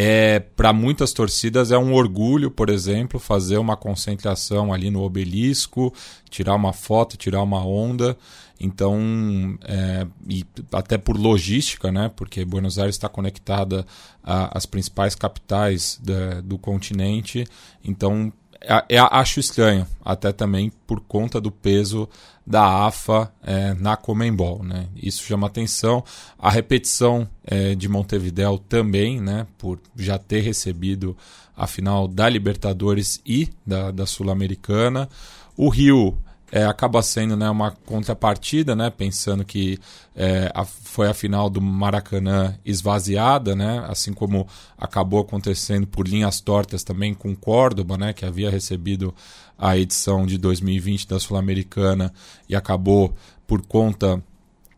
é, 0.00 0.38
para 0.38 0.72
muitas 0.72 1.12
torcidas 1.12 1.72
é 1.72 1.76
um 1.76 1.92
orgulho, 1.92 2.52
por 2.52 2.70
exemplo, 2.70 3.18
fazer 3.18 3.58
uma 3.58 3.76
concentração 3.76 4.72
ali 4.72 4.90
no 4.90 5.02
obelisco, 5.02 5.92
tirar 6.30 6.54
uma 6.54 6.72
foto, 6.72 7.16
tirar 7.16 7.42
uma 7.42 7.64
onda. 7.66 8.16
Então, 8.60 9.58
é, 9.64 10.06
e 10.28 10.44
até 10.72 10.98
por 10.98 11.16
logística, 11.16 11.90
né? 11.90 12.10
Porque 12.14 12.44
Buenos 12.44 12.78
Aires 12.78 12.94
está 12.94 13.08
conectada 13.08 13.84
às 14.22 14.66
principais 14.66 15.16
capitais 15.16 15.98
da, 16.00 16.42
do 16.42 16.58
continente. 16.58 17.44
Então, 17.84 18.32
é, 18.60 18.96
é, 18.96 18.98
acho 18.98 19.38
estranho, 19.40 19.86
até 20.04 20.32
também 20.32 20.72
por 20.86 21.00
conta 21.00 21.40
do 21.40 21.50
peso 21.50 22.08
da 22.46 22.86
AFA 22.86 23.32
é, 23.42 23.74
na 23.74 23.96
Comembol. 23.96 24.62
Né? 24.62 24.86
Isso 24.96 25.22
chama 25.22 25.46
atenção. 25.46 26.02
A 26.38 26.50
repetição 26.50 27.28
é, 27.44 27.74
de 27.74 27.88
Montevideo 27.88 28.58
também, 28.58 29.20
né, 29.20 29.46
por 29.58 29.78
já 29.96 30.18
ter 30.18 30.40
recebido 30.40 31.16
a 31.56 31.66
final 31.66 32.08
da 32.08 32.28
Libertadores 32.28 33.20
e 33.26 33.48
da, 33.66 33.90
da 33.90 34.06
Sul-Americana. 34.06 35.08
O 35.56 35.68
Rio 35.68 36.16
é, 36.50 36.64
acaba 36.64 37.02
sendo 37.02 37.36
né, 37.36 37.48
uma 37.50 37.70
contrapartida, 37.70 38.74
né, 38.74 38.90
pensando 38.90 39.44
que 39.44 39.78
é, 40.16 40.50
a, 40.54 40.64
foi 40.64 41.08
a 41.08 41.14
final 41.14 41.50
do 41.50 41.60
Maracanã 41.60 42.54
esvaziada, 42.64 43.54
né, 43.54 43.84
assim 43.88 44.12
como 44.12 44.46
acabou 44.76 45.20
acontecendo 45.20 45.86
por 45.86 46.08
linhas 46.08 46.40
tortas 46.40 46.82
também 46.82 47.12
com 47.14 47.36
Córdoba, 47.36 47.98
né, 47.98 48.12
que 48.12 48.24
havia 48.24 48.50
recebido 48.50 49.14
a 49.58 49.76
edição 49.76 50.24
de 50.24 50.38
2020 50.38 51.08
da 51.08 51.20
Sul-Americana 51.20 52.12
e 52.48 52.56
acabou 52.56 53.14
por 53.46 53.60
conta 53.66 54.22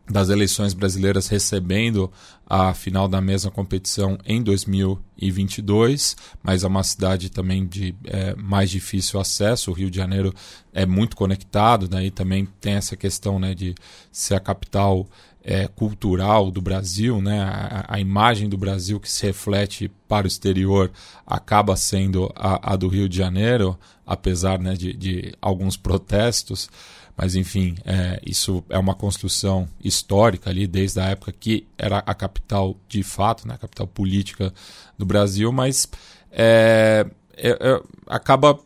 das 0.09 0.29
eleições 0.29 0.73
brasileiras 0.73 1.27
recebendo 1.27 2.11
a 2.53 2.73
final 2.73 3.07
da 3.07 3.21
mesma 3.21 3.49
competição 3.49 4.17
em 4.25 4.43
2022, 4.43 6.17
mas 6.43 6.65
é 6.65 6.67
uma 6.67 6.83
cidade 6.83 7.29
também 7.29 7.65
de 7.65 7.95
é, 8.03 8.35
mais 8.35 8.69
difícil 8.69 9.21
acesso. 9.21 9.71
O 9.71 9.73
Rio 9.73 9.89
de 9.89 9.95
Janeiro 9.95 10.33
é 10.73 10.85
muito 10.85 11.15
conectado, 11.15 11.87
daí 11.87 12.07
né, 12.07 12.11
também 12.13 12.45
tem 12.59 12.73
essa 12.73 12.97
questão 12.97 13.39
né, 13.39 13.55
de 13.55 13.73
ser 14.11 14.35
a 14.35 14.39
capital 14.41 15.07
é, 15.41 15.65
cultural 15.69 16.51
do 16.51 16.61
Brasil, 16.61 17.21
né, 17.21 17.39
a, 17.41 17.85
a, 17.87 17.99
imagem 18.01 18.49
do 18.49 18.57
Brasil 18.57 18.99
que 18.99 19.09
se 19.09 19.25
reflete 19.25 19.89
para 20.05 20.25
o 20.25 20.27
exterior 20.27 20.91
acaba 21.25 21.77
sendo 21.77 22.33
a, 22.35 22.73
a 22.73 22.75
do 22.75 22.89
Rio 22.89 23.07
de 23.07 23.15
Janeiro, 23.15 23.79
apesar 24.05 24.59
né, 24.59 24.73
de, 24.73 24.91
de 24.91 25.33
alguns 25.41 25.77
protestos. 25.77 26.69
Mas, 27.15 27.35
enfim, 27.35 27.75
é, 27.85 28.19
isso 28.25 28.63
é 28.69 28.77
uma 28.77 28.95
construção 28.95 29.67
histórica 29.83 30.49
ali, 30.49 30.67
desde 30.67 30.99
a 30.99 31.05
época 31.05 31.31
que 31.31 31.67
era 31.77 31.99
a 31.99 32.13
capital 32.13 32.75
de 32.87 33.03
fato, 33.03 33.47
né, 33.47 33.55
a 33.55 33.57
capital 33.57 33.87
política 33.87 34.53
do 34.97 35.05
Brasil, 35.05 35.51
mas 35.51 35.87
é, 36.31 37.05
é, 37.35 37.49
é 37.49 37.81
acaba 38.07 38.59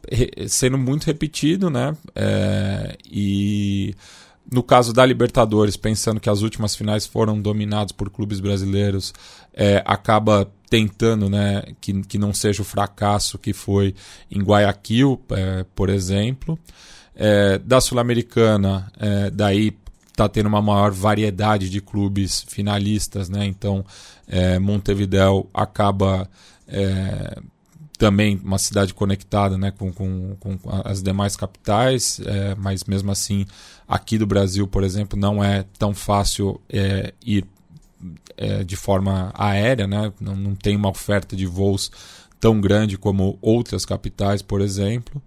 sendo 0.47 0.77
muito 0.77 1.05
repetido, 1.05 1.69
né? 1.69 1.95
É, 2.15 2.97
e 3.05 3.95
no 4.51 4.61
caso 4.61 4.93
da 4.93 5.05
Libertadores, 5.05 5.75
pensando 5.75 6.19
que 6.19 6.29
as 6.29 6.41
últimas 6.41 6.75
finais 6.75 7.05
foram 7.05 7.41
dominadas 7.41 7.91
por 7.91 8.09
clubes 8.09 8.39
brasileiros, 8.39 9.13
é, 9.53 9.81
acaba 9.85 10.49
tentando 10.69 11.29
né, 11.29 11.63
que, 11.81 12.01
que 12.03 12.17
não 12.17 12.33
seja 12.33 12.61
o 12.61 12.65
fracasso 12.65 13.37
que 13.37 13.53
foi 13.53 13.95
em 14.29 14.41
Guayaquil, 14.41 15.19
é, 15.31 15.65
por 15.75 15.89
exemplo. 15.89 16.59
É, 17.15 17.57
da 17.59 17.79
Sul-Americana, 17.79 18.91
é, 18.99 19.29
daí 19.29 19.75
está 20.07 20.29
tendo 20.29 20.47
uma 20.47 20.61
maior 20.61 20.91
variedade 20.91 21.69
de 21.69 21.81
clubes 21.81 22.45
finalistas, 22.47 23.29
né? 23.29 23.45
Então, 23.45 23.85
é, 24.27 24.57
Montevideo 24.59 25.47
acaba 25.53 26.29
é, 26.67 27.37
também 27.97 28.39
uma 28.43 28.57
cidade 28.57 28.93
conectada 28.93 29.57
né, 29.57 29.71
com, 29.71 29.91
com, 29.91 30.35
com 30.39 30.57
as 30.83 31.01
demais 31.01 31.35
capitais, 31.35 32.19
é, 32.25 32.55
mas 32.55 32.83
mesmo 32.83 33.11
assim, 33.11 33.45
aqui 33.87 34.17
do 34.17 34.27
Brasil, 34.27 34.67
por 34.67 34.83
exemplo, 34.83 35.17
não 35.17 35.43
é 35.43 35.65
tão 35.77 35.93
fácil 35.93 36.59
é, 36.69 37.13
ir 37.25 37.45
é, 38.37 38.63
de 38.63 38.75
forma 38.75 39.31
aérea, 39.33 39.87
né? 39.87 40.11
não, 40.19 40.35
não 40.35 40.55
tem 40.55 40.75
uma 40.75 40.89
oferta 40.89 41.35
de 41.35 41.45
voos 41.45 41.91
tão 42.39 42.59
grande 42.59 42.97
como 42.97 43.37
outras 43.41 43.85
capitais, 43.85 44.41
por 44.41 44.61
exemplo. 44.61 45.21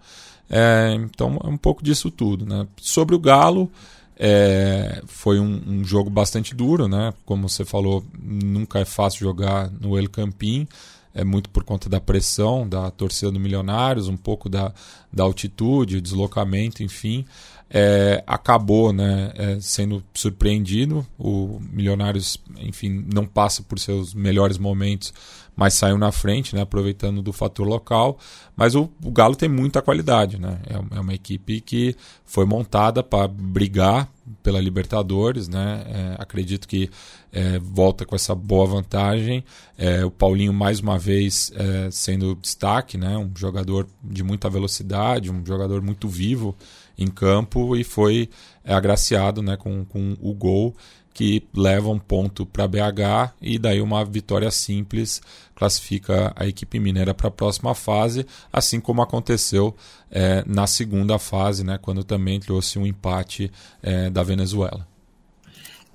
É, 0.51 0.94
então 0.94 1.38
é 1.44 1.49
um 1.49 1.57
pouco 1.57 1.82
disso 1.82 2.11
tudo. 2.11 2.46
Né? 2.46 2.66
Sobre 2.80 3.14
o 3.14 3.18
Galo, 3.18 3.70
é, 4.18 5.01
foi 5.07 5.38
um, 5.38 5.62
um, 5.66 5.84
jogo 5.84 6.11
bastante 6.11 6.55
duro, 6.55 6.88
né? 6.88 7.14
Como 7.24 7.49
você 7.49 7.64
falou, 7.64 8.05
nunca 8.20 8.80
é 8.80 8.84
fácil 8.84 9.20
jogar 9.20 9.70
no 9.70 9.96
El 9.96 10.09
Campín. 10.09 10.66
É 11.14 11.24
muito 11.24 11.49
por 11.51 11.64
conta 11.64 11.88
da 11.88 12.01
pressão 12.01 12.68
da 12.68 12.90
torcida 12.90 13.30
do 13.30 13.40
Milionários, 13.40 14.09
um 14.09 14.16
pouco 14.16 14.49
da, 14.49 14.72
da 15.12 15.24
altitude, 15.24 16.01
deslocamento, 16.01 16.82
enfim. 16.82 17.24
é, 17.70 18.22
acabou 18.26 18.92
né, 18.92 19.32
é, 19.34 19.59
sendo 19.61 20.03
surpreendido. 20.14 21.07
O 21.18 21.61
Milionários, 21.72 22.38
enfim, 22.59 23.05
não 23.12 23.26
passa 23.26 23.62
por 23.62 23.78
seus 23.78 24.14
melhores 24.14 24.59
momentos, 24.59 25.12
mas 25.59 25.74
saiu 25.74 25.98
na 25.98 26.12
frente, 26.12 26.54
né, 26.54 26.62
aproveitando 26.62 27.20
do 27.20 27.32
fator 27.32 27.66
local. 27.66 28.16
Mas 28.54 28.76
o, 28.76 28.88
o 29.02 29.11
Galo 29.11 29.34
tem 29.34 29.48
muita 29.48 29.82
qualidade, 29.82 30.40
né? 30.40 30.61
É, 30.64 30.96
é 30.96 31.00
uma 31.00 31.12
equipe 31.12 31.61
que 31.61 31.96
foi 32.24 32.44
montada 32.44 33.02
para 33.02 33.26
brigar 33.26 34.09
pela 34.40 34.61
Libertadores, 34.61 35.48
né? 35.48 35.84
É, 35.88 36.22
acredito 36.22 36.68
que 36.68 36.88
é, 37.32 37.59
volta 37.59 38.06
com 38.06 38.14
essa 38.14 38.36
boa 38.36 38.66
vantagem. 38.66 39.44
É, 39.76 40.04
o 40.04 40.12
Paulinho 40.12 40.52
mais 40.52 40.78
uma 40.78 40.96
vez 40.96 41.50
é, 41.56 41.90
sendo 41.90 42.36
destaque, 42.36 42.96
né? 42.96 43.18
Um 43.18 43.32
jogador 43.36 43.88
de 44.00 44.22
muita 44.22 44.48
velocidade, 44.48 45.28
um 45.28 45.44
jogador 45.44 45.82
muito 45.82 46.09
vivo 46.09 46.54
em 46.96 47.09
campo 47.09 47.74
e 47.74 47.82
foi 47.82 48.30
é, 48.62 48.72
agraciado, 48.72 49.42
né? 49.42 49.56
Com, 49.56 49.84
com 49.84 50.16
o 50.20 50.32
gol 50.32 50.76
que 51.12 51.42
leva 51.54 51.88
um 51.88 51.98
ponto 51.98 52.46
para 52.46 52.68
BH 52.68 53.34
e 53.42 53.59
daí 53.59 53.80
uma 53.80 54.04
vitória 54.04 54.50
simples 54.50 55.20
classifica 55.54 56.32
a 56.36 56.46
equipe 56.46 56.78
mineira 56.78 57.12
para 57.12 57.28
a 57.28 57.32
próxima 57.32 57.74
fase, 57.74 58.24
assim 58.52 58.78
como 58.78 59.02
aconteceu 59.02 59.74
é, 60.11 60.44
na 60.46 60.66
segunda 60.66 61.18
fase, 61.18 61.64
né, 61.64 61.78
quando 61.80 62.04
também 62.04 62.38
trouxe 62.38 62.78
um 62.78 62.86
empate 62.86 63.50
é, 63.82 64.09
da 64.09 64.22
Venezuela. 64.22 64.86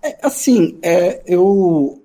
É, 0.02 0.18
assim, 0.22 0.78
é, 0.82 1.24
eu, 1.26 2.04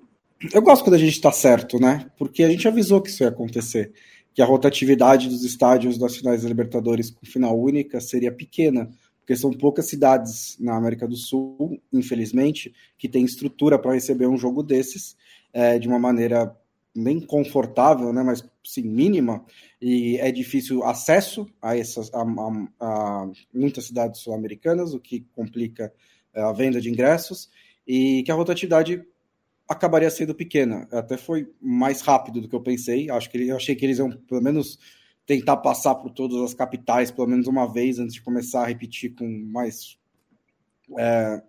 eu 0.53 0.61
gosto 0.61 0.85
quando 0.85 0.93
a 0.93 0.99
gente 0.99 1.11
está 1.11 1.33
certo, 1.33 1.77
né? 1.77 2.05
Porque 2.17 2.43
a 2.43 2.49
gente 2.49 2.65
avisou 2.65 3.01
que 3.01 3.09
isso 3.09 3.23
ia 3.23 3.29
acontecer, 3.29 3.91
que 4.33 4.41
a 4.41 4.45
rotatividade 4.45 5.27
dos 5.27 5.43
estádios 5.43 5.97
das 5.97 6.15
finais 6.15 6.43
da 6.43 6.47
Libertadores 6.47 7.11
com 7.11 7.25
final 7.25 7.59
única 7.59 7.99
seria 7.99 8.31
pequena 8.31 8.89
porque 9.29 9.37
são 9.37 9.51
poucas 9.51 9.85
cidades 9.85 10.57
na 10.59 10.75
América 10.75 11.07
do 11.07 11.15
Sul, 11.15 11.79
infelizmente, 11.93 12.73
que 12.97 13.07
têm 13.07 13.23
estrutura 13.23 13.77
para 13.77 13.93
receber 13.93 14.25
um 14.25 14.35
jogo 14.35 14.63
desses 14.63 15.15
é, 15.53 15.77
de 15.77 15.87
uma 15.87 15.99
maneira 15.99 16.57
bem 16.95 17.19
confortável, 17.19 18.11
né, 18.11 18.23
mas 18.23 18.43
sim 18.65 18.81
mínima, 18.81 19.45
e 19.79 20.17
é 20.17 20.31
difícil 20.31 20.83
acesso 20.83 21.47
a 21.61 21.77
essas 21.77 22.11
a, 22.11 22.21
a, 22.21 22.67
a 22.79 23.31
muitas 23.53 23.85
cidades 23.85 24.19
sul-americanas, 24.19 24.95
o 24.95 24.99
que 24.99 25.23
complica 25.35 25.93
é, 26.33 26.41
a 26.41 26.51
venda 26.51 26.81
de 26.81 26.89
ingressos, 26.89 27.51
e 27.87 28.23
que 28.23 28.31
a 28.31 28.35
rotatividade 28.35 29.05
acabaria 29.67 30.09
sendo 30.09 30.33
pequena. 30.33 30.87
Até 30.91 31.17
foi 31.17 31.47
mais 31.61 32.01
rápido 32.01 32.41
do 32.41 32.49
que 32.49 32.55
eu 32.55 32.63
pensei. 32.63 33.11
Acho 33.11 33.29
que 33.29 33.37
eu 33.37 33.55
achei 33.55 33.75
que 33.75 33.85
eles 33.85 33.99
iam 33.99 34.09
pelo 34.09 34.41
menos 34.41 34.79
tentar 35.29 35.57
passar 35.57 35.93
por 35.93 36.09
todas 36.09 36.41
as 36.41 36.55
capitais 36.55 37.11
pelo 37.11 37.27
menos 37.27 37.45
uma 37.45 37.71
vez 37.71 37.99
antes 37.99 38.15
de 38.15 38.21
começar 38.23 38.63
a 38.63 38.65
repetir 38.65 39.13
com 39.13 39.27
mais 39.51 39.95
é, 40.97 41.43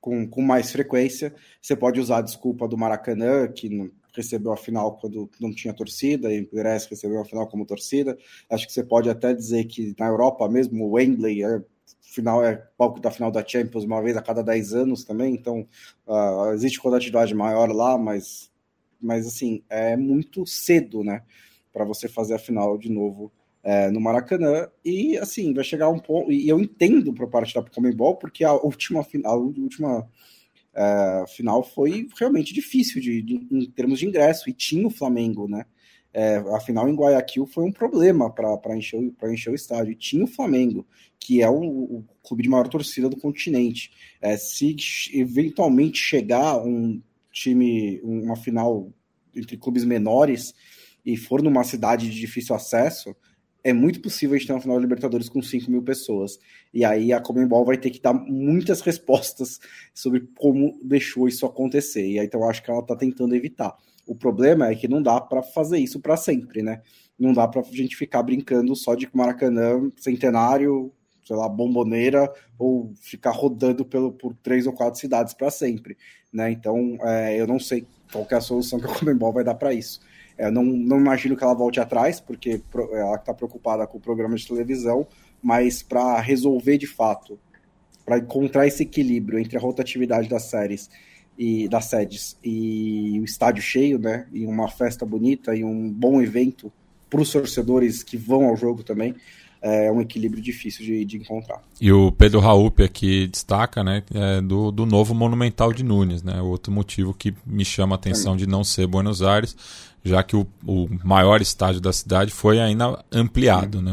com, 0.00 0.28
com 0.28 0.42
mais 0.42 0.72
frequência. 0.72 1.32
Você 1.62 1.76
pode 1.76 2.00
usar 2.00 2.18
a 2.18 2.22
desculpa 2.22 2.66
do 2.66 2.76
Maracanã, 2.76 3.46
que 3.46 3.68
não 3.68 3.88
recebeu 4.12 4.52
a 4.52 4.56
final 4.56 4.96
quando 4.96 5.30
não 5.38 5.54
tinha 5.54 5.72
torcida, 5.72 6.34
e 6.34 6.40
o 6.40 6.48
Pires 6.48 6.86
recebeu 6.86 7.20
a 7.20 7.24
final 7.24 7.46
como 7.46 7.64
torcida. 7.64 8.18
Acho 8.50 8.66
que 8.66 8.72
você 8.72 8.82
pode 8.82 9.08
até 9.08 9.32
dizer 9.32 9.66
que 9.66 9.94
na 9.96 10.08
Europa 10.08 10.48
mesmo, 10.48 10.84
o 10.84 10.94
Wembley 10.94 11.44
é 11.44 11.62
final 12.00 12.44
é 12.44 12.56
palco 12.76 12.98
da 12.98 13.12
final 13.12 13.30
da 13.30 13.46
Champions 13.46 13.84
uma 13.84 14.02
vez 14.02 14.16
a 14.16 14.22
cada 14.22 14.42
10 14.42 14.74
anos 14.74 15.04
também, 15.04 15.32
então 15.32 15.68
uh, 16.08 16.50
existe 16.54 16.80
quantidade 16.80 17.32
maior 17.34 17.70
lá, 17.70 17.96
mas, 17.96 18.50
mas 19.00 19.28
assim, 19.28 19.62
é 19.68 19.96
muito 19.96 20.44
cedo, 20.44 21.04
né? 21.04 21.22
Para 21.76 21.84
você 21.84 22.08
fazer 22.08 22.32
a 22.32 22.38
final 22.38 22.78
de 22.78 22.90
novo 22.90 23.30
é, 23.62 23.90
no 23.90 24.00
Maracanã. 24.00 24.66
E 24.82 25.18
assim, 25.18 25.52
vai 25.52 25.62
chegar 25.62 25.90
um 25.90 25.98
ponto. 25.98 26.32
E 26.32 26.48
eu 26.48 26.58
entendo 26.58 27.12
por 27.12 27.28
parte 27.28 27.54
da 27.54 27.62
Comembol, 27.62 28.16
porque 28.16 28.44
a 28.44 28.54
última 28.54 29.04
final, 29.04 29.30
a 29.30 29.36
última 29.36 30.08
é, 30.74 31.24
final 31.28 31.62
foi 31.62 32.08
realmente 32.18 32.54
difícil 32.54 32.98
de, 32.98 33.20
de, 33.20 33.46
em 33.52 33.70
termos 33.72 33.98
de 33.98 34.06
ingresso, 34.06 34.48
e 34.48 34.54
tinha 34.54 34.86
o 34.86 34.90
Flamengo, 34.90 35.46
né? 35.46 35.66
É, 36.14 36.36
a 36.36 36.60
final 36.60 36.88
em 36.88 36.94
Guayaquil 36.94 37.44
foi 37.44 37.62
um 37.64 37.72
problema 37.72 38.32
para 38.32 38.74
encher, 38.74 38.98
encher 39.24 39.50
o 39.50 39.54
estádio. 39.54 39.92
E 39.92 39.96
tinha 39.96 40.24
o 40.24 40.28
Flamengo, 40.28 40.86
que 41.20 41.42
é 41.42 41.50
o, 41.50 41.60
o 41.60 42.04
clube 42.26 42.42
de 42.42 42.48
maior 42.48 42.68
torcida 42.68 43.06
do 43.06 43.18
continente. 43.18 43.90
É, 44.18 44.34
se 44.38 44.74
eventualmente 45.12 45.98
chegar 45.98 46.56
um 46.56 47.02
time, 47.30 48.00
uma 48.02 48.34
final 48.34 48.90
entre 49.34 49.58
clubes 49.58 49.84
menores, 49.84 50.54
e 51.06 51.16
for 51.16 51.40
numa 51.40 51.62
cidade 51.62 52.10
de 52.10 52.20
difícil 52.20 52.52
acesso, 52.54 53.14
é 53.62 53.72
muito 53.72 54.00
possível 54.00 54.34
a 54.34 54.38
gente 54.38 54.48
ter 54.48 54.52
uma 54.52 54.60
final 54.60 54.76
da 54.76 54.82
Libertadores 54.82 55.28
com 55.28 55.40
5 55.40 55.70
mil 55.70 55.82
pessoas. 55.82 56.38
E 56.74 56.84
aí 56.84 57.12
a 57.12 57.20
Comembol 57.20 57.64
vai 57.64 57.76
ter 57.76 57.90
que 57.90 58.00
dar 58.00 58.12
muitas 58.12 58.80
respostas 58.82 59.60
sobre 59.94 60.28
como 60.36 60.78
deixou 60.82 61.28
isso 61.28 61.46
acontecer. 61.46 62.06
E 62.06 62.18
aí 62.18 62.26
então 62.26 62.48
acho 62.48 62.62
que 62.62 62.70
ela 62.70 62.80
está 62.80 62.96
tentando 62.96 63.34
evitar. 63.34 63.76
O 64.04 64.14
problema 64.14 64.68
é 64.68 64.74
que 64.74 64.86
não 64.86 65.02
dá 65.02 65.20
para 65.20 65.42
fazer 65.42 65.78
isso 65.78 66.00
para 66.00 66.16
sempre, 66.16 66.62
né? 66.62 66.82
Não 67.18 67.32
dá 67.32 67.48
para 67.48 67.60
a 67.60 67.64
gente 67.64 67.96
ficar 67.96 68.22
brincando 68.22 68.74
só 68.76 68.94
de 68.94 69.08
Maracanã, 69.12 69.90
centenário, 69.96 70.92
sei 71.24 71.34
lá, 71.34 71.48
bomboneira, 71.48 72.32
ou 72.56 72.92
ficar 73.00 73.32
rodando 73.32 73.84
pelo, 73.84 74.12
por 74.12 74.32
três 74.34 74.66
ou 74.66 74.72
quatro 74.72 75.00
cidades 75.00 75.34
para 75.34 75.50
sempre, 75.50 75.96
né? 76.32 76.52
Então 76.52 76.98
é, 77.02 77.40
eu 77.40 77.48
não 77.48 77.58
sei 77.58 77.84
qual 78.12 78.26
é 78.30 78.34
a 78.36 78.40
solução 78.40 78.78
que 78.78 78.86
a 78.86 78.94
Comembol 78.94 79.32
vai 79.32 79.42
dar 79.42 79.54
para 79.54 79.72
isso. 79.72 80.00
É, 80.38 80.50
não, 80.50 80.62
não 80.62 80.98
imagino 80.98 81.36
que 81.36 81.42
ela 81.42 81.54
volte 81.54 81.80
atrás, 81.80 82.20
porque 82.20 82.60
ela 82.92 83.16
está 83.16 83.32
preocupada 83.32 83.86
com 83.86 83.98
o 83.98 84.00
programa 84.00 84.36
de 84.36 84.46
televisão, 84.46 85.06
mas 85.42 85.82
para 85.82 86.20
resolver 86.20 86.78
de 86.78 86.86
fato, 86.86 87.38
para 88.04 88.18
encontrar 88.18 88.66
esse 88.66 88.82
equilíbrio 88.82 89.38
entre 89.38 89.56
a 89.56 89.60
rotatividade 89.60 90.28
das 90.28 90.44
séries 90.44 90.90
e 91.38 91.68
das 91.68 91.86
sedes 91.86 92.36
e 92.42 93.18
o 93.20 93.24
estádio 93.24 93.62
cheio, 93.62 93.98
né, 93.98 94.26
e 94.32 94.46
uma 94.46 94.68
festa 94.68 95.04
bonita 95.04 95.54
e 95.54 95.64
um 95.64 95.90
bom 95.90 96.22
evento 96.22 96.72
para 97.10 97.20
os 97.20 97.30
torcedores 97.30 98.02
que 98.02 98.16
vão 98.16 98.46
ao 98.46 98.56
jogo 98.56 98.82
também, 98.82 99.14
é 99.62 99.90
um 99.90 100.00
equilíbrio 100.00 100.42
difícil 100.42 100.84
de, 100.84 101.04
de 101.04 101.16
encontrar. 101.16 101.60
E 101.80 101.90
o 101.90 102.12
Pedro 102.12 102.40
Raup 102.40 102.80
aqui 102.80 103.26
destaca 103.26 103.82
né, 103.82 104.02
é 104.14 104.40
do, 104.40 104.70
do 104.70 104.86
novo 104.86 105.14
Monumental 105.14 105.72
de 105.72 105.82
Nunes, 105.82 106.22
né, 106.22 106.40
outro 106.40 106.72
motivo 106.72 107.12
que 107.12 107.34
me 107.44 107.64
chama 107.64 107.94
a 107.94 107.98
atenção 107.98 108.36
de 108.36 108.46
não 108.46 108.62
ser 108.62 108.86
Buenos 108.86 109.22
Aires, 109.22 109.56
já 110.06 110.22
que 110.22 110.36
o, 110.36 110.46
o 110.66 110.88
maior 111.04 111.40
estádio 111.40 111.80
da 111.80 111.92
cidade 111.92 112.30
foi 112.30 112.60
ainda 112.60 113.04
ampliado, 113.12 113.82
né? 113.82 113.92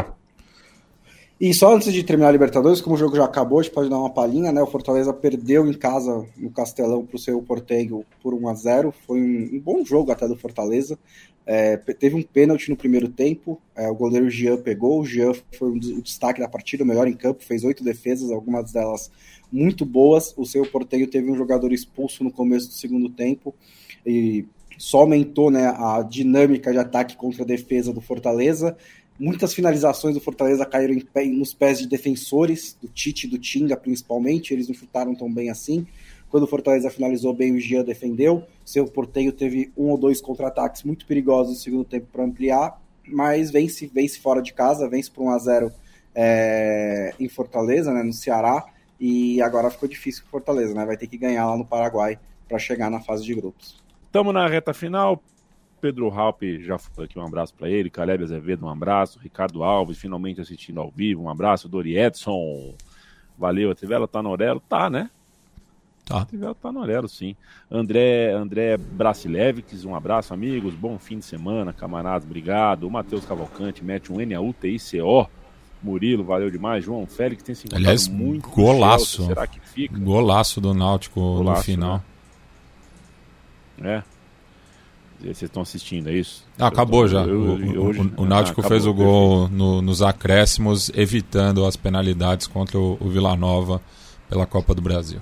E 1.41 1.53
só 1.53 1.75
antes 1.75 1.91
de 1.91 2.03
terminar 2.03 2.29
a 2.29 2.31
Libertadores, 2.31 2.79
como 2.79 2.95
o 2.95 2.97
jogo 2.97 3.17
já 3.17 3.25
acabou, 3.25 3.59
a 3.59 3.63
gente 3.63 3.73
pode 3.73 3.89
dar 3.89 3.97
uma 3.97 4.09
palhinha, 4.09 4.51
né? 4.51 4.61
O 4.61 4.67
Fortaleza 4.67 5.11
perdeu 5.11 5.67
em 5.67 5.73
casa 5.73 6.25
no 6.37 6.49
Castelão 6.51 7.05
para 7.05 7.17
o 7.17 7.19
seu 7.19 7.41
Portego 7.41 8.05
por 8.21 8.33
1 8.33 8.47
a 8.47 8.53
0 8.53 8.93
Foi 9.05 9.19
um, 9.19 9.57
um, 9.57 9.59
bom 9.59 9.83
jogo 9.83 10.09
até 10.11 10.25
do 10.25 10.37
Fortaleza. 10.37 10.97
É, 11.45 11.75
teve 11.75 12.15
um 12.15 12.21
pênalti 12.21 12.69
no 12.69 12.77
primeiro 12.77 13.09
tempo. 13.09 13.59
É, 13.75 13.89
o 13.89 13.95
goleiro 13.95 14.29
Jean 14.29 14.55
pegou. 14.55 15.01
O 15.01 15.05
Jean 15.05 15.33
foi 15.57 15.69
um, 15.69 15.75
o 15.75 16.01
destaque 16.01 16.39
da 16.39 16.47
partida, 16.47 16.85
o 16.85 16.87
melhor 16.87 17.09
em 17.09 17.13
campo, 17.13 17.43
fez 17.43 17.65
oito 17.65 17.83
defesas, 17.83 18.31
algumas 18.31 18.71
delas 18.71 19.11
muito 19.51 19.85
boas. 19.85 20.33
O 20.37 20.45
seu 20.45 20.65
Portego 20.65 21.07
teve 21.07 21.29
um 21.29 21.35
jogador 21.35 21.73
expulso 21.73 22.23
no 22.23 22.31
começo 22.31 22.69
do 22.69 22.73
segundo 22.73 23.09
tempo. 23.09 23.53
E 24.05 24.45
só 24.77 24.99
aumentou 24.99 25.51
né, 25.51 25.67
a 25.67 26.01
dinâmica 26.01 26.71
de 26.71 26.77
ataque 26.77 27.15
contra 27.15 27.43
a 27.43 27.45
defesa 27.45 27.93
do 27.93 28.01
Fortaleza. 28.01 28.75
Muitas 29.19 29.53
finalizações 29.53 30.15
do 30.15 30.21
Fortaleza 30.21 30.65
caíram 30.65 30.95
nos 31.33 31.53
pés 31.53 31.79
de 31.79 31.87
defensores, 31.87 32.77
do 32.81 32.87
Tite 32.87 33.27
e 33.27 33.29
do 33.29 33.37
Tinga 33.37 33.77
principalmente, 33.77 34.53
eles 34.53 34.67
não 34.67 34.75
chutaram 34.75 35.13
tão 35.13 35.31
bem 35.31 35.49
assim. 35.49 35.85
Quando 36.29 36.43
o 36.43 36.47
Fortaleza 36.47 36.89
finalizou 36.89 37.31
bem, 37.31 37.53
o 37.53 37.59
Gia 37.59 37.83
defendeu. 37.83 38.43
Seu 38.65 38.85
Porteio 38.87 39.31
teve 39.31 39.71
um 39.77 39.89
ou 39.89 39.97
dois 39.99 40.19
contra-ataques 40.19 40.81
muito 40.81 41.05
perigosos 41.05 41.53
no 41.53 41.59
segundo 41.59 41.85
tempo 41.85 42.07
para 42.11 42.23
ampliar, 42.23 42.81
mas 43.07 43.51
vence, 43.51 43.85
vence 43.85 44.19
fora 44.19 44.41
de 44.41 44.51
casa, 44.51 44.89
vence 44.89 45.11
por 45.11 45.23
1 45.23 45.29
a 45.29 45.37
0 45.37 45.71
é, 46.15 47.13
em 47.19 47.29
Fortaleza, 47.29 47.93
né, 47.93 48.01
no 48.01 48.13
Ceará, 48.13 48.65
e 48.99 49.41
agora 49.43 49.69
ficou 49.69 49.87
difícil 49.87 50.23
para 50.23 50.31
Fortaleza, 50.31 50.73
né, 50.73 50.83
vai 50.85 50.97
ter 50.97 51.05
que 51.05 51.17
ganhar 51.17 51.45
lá 51.45 51.55
no 51.55 51.65
Paraguai 51.65 52.17
para 52.47 52.57
chegar 52.57 52.89
na 52.89 52.99
fase 52.99 53.23
de 53.23 53.35
grupos. 53.35 53.82
Estamos 54.13 54.31
na 54.31 54.47
reta 54.47 54.75
final. 54.75 55.23
Pedro 55.81 56.07
Halpe 56.07 56.63
já 56.63 56.77
foi 56.77 57.05
aqui, 57.05 57.17
um 57.17 57.25
abraço 57.25 57.51
para 57.55 57.67
ele. 57.67 57.89
Caleb 57.89 58.23
Azevedo, 58.23 58.63
um 58.63 58.69
abraço. 58.69 59.17
Ricardo 59.17 59.63
Alves, 59.63 59.97
finalmente 59.97 60.39
assistindo 60.39 60.79
ao 60.79 60.91
vivo, 60.91 61.23
um 61.23 61.29
abraço. 61.29 61.67
Dori 61.67 61.97
Edson, 61.97 62.75
valeu. 63.35 63.71
A 63.71 63.75
Trivela 63.75 64.07
tá 64.07 64.21
no 64.21 64.29
Orelo? 64.29 64.59
Tá, 64.69 64.87
né? 64.87 65.09
Tá. 66.05 66.21
A 66.21 66.25
Trivela 66.25 66.53
tá 66.53 66.71
no 66.71 66.81
Orelo, 66.81 67.09
sim. 67.09 67.35
André, 67.71 68.31
André 68.33 68.77
Brasilevix, 68.77 69.83
um 69.83 69.95
abraço, 69.95 70.31
amigos. 70.31 70.75
Bom 70.75 70.99
fim 70.99 71.17
de 71.17 71.25
semana, 71.25 71.73
camaradas, 71.73 72.23
obrigado. 72.23 72.83
O 72.83 72.91
Matheus 72.91 73.25
Cavalcante 73.25 73.83
mete 73.83 74.13
um 74.13 74.23
NAUTICO. 74.23 75.27
Murilo, 75.81 76.23
valeu 76.23 76.51
demais. 76.51 76.85
João 76.85 77.07
Félix 77.07 77.41
tem 77.41 77.55
se 77.55 77.67
Aliás, 77.73 78.07
muito. 78.07 78.47
Golaço. 78.47 79.25
Será 79.25 79.47
que 79.47 79.59
fica? 79.59 79.97
Golaço 79.97 80.61
do 80.61 80.71
Náutico 80.71 81.19
golaço, 81.19 81.61
no 81.61 81.63
final. 81.63 81.97
Né? 81.97 82.12
É. 83.83 84.03
Vocês 85.19 85.43
estão 85.43 85.61
assistindo, 85.61 86.09
é 86.09 86.13
isso? 86.13 86.45
Ah, 86.59 86.67
acabou 86.67 87.07
já. 87.07 87.21
Eu, 87.21 87.57
eu, 87.59 87.83
hoje... 87.83 87.99
o, 88.17 88.23
o, 88.23 88.25
Náutico 88.25 88.59
ah, 88.61 88.67
fez 88.67 88.85
o 88.85 88.93
gol 88.93 89.47
no, 89.47 89.81
nos 89.81 90.01
acréscimos, 90.01 90.91
evitando 90.93 91.65
as 91.65 91.77
penalidades 91.77 92.45
contra 92.45 92.77
o, 92.77 92.97
o 92.99 93.09
Vila 93.09 93.35
Nova 93.35 93.81
pela 94.29 94.45
Copa 94.45 94.75
do 94.75 94.81
Brasil. 94.81 95.19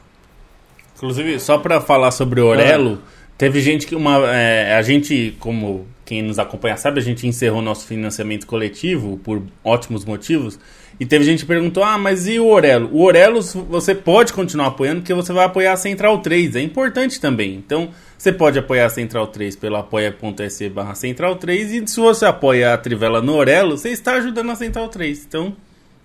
Inclusive, 0.95 1.39
só 1.39 1.57
para 1.57 1.80
falar 1.82 2.12
sobre 2.12 2.41
o 2.41 2.47
Orelo, 2.47 2.93
é. 2.93 2.97
teve 3.38 3.62
gente 3.62 3.86
que 3.86 3.95
uma. 3.95 4.28
É, 4.28 4.76
a 4.76 4.82
gente, 4.82 5.36
como 5.39 5.86
quem 6.03 6.22
nos 6.22 6.39
acompanha 6.39 6.78
sabe, 6.78 6.99
a 6.99 7.03
gente 7.03 7.28
encerrou 7.28 7.62
nosso 7.62 7.86
financiamento 7.86 8.47
coletivo 8.47 9.20
por 9.24 9.43
ótimos 9.64 10.03
motivos. 10.03 10.59
E 11.00 11.06
teve 11.06 11.24
gente 11.24 11.39
que 11.39 11.46
perguntou: 11.46 11.84
ah, 11.84 11.98
mas 11.98 12.28
e 12.28 12.39
o 12.39 12.48
Orelo? 12.48 12.89
O 12.92 13.04
Orelo 13.04 13.42
você 13.42 13.96
pode 13.96 14.34
continuar 14.34 14.68
apoiando 14.68 15.02
porque 15.02 15.14
você 15.14 15.34
vai 15.34 15.46
apoiar 15.46 15.74
a 15.74 15.78
Central 15.78 16.20
3. 16.20 16.56
É 16.56 16.62
importante 16.62 17.20
também. 17.20 17.56
Então, 17.56 17.89
você 18.18 18.32
pode 18.32 18.60
apoiar 18.60 18.86
a 18.86 18.89
Central 18.89 19.28
3 19.28 19.56
pelo 19.56 19.78
apoia.se 19.78 20.70
barra 20.70 20.94
Central 20.94 21.36
3. 21.36 21.72
E 21.72 21.88
se 21.88 22.00
você 22.00 22.26
apoia 22.26 22.74
a 22.74 22.78
Trivela 22.78 23.22
no 23.22 23.36
Orelo, 23.36 23.78
você 23.78 23.89
está 23.89 24.14
ajudando 24.14 24.52
a 24.52 24.56
Central 24.56 24.89
3. 24.89 25.26
Então, 25.26 25.56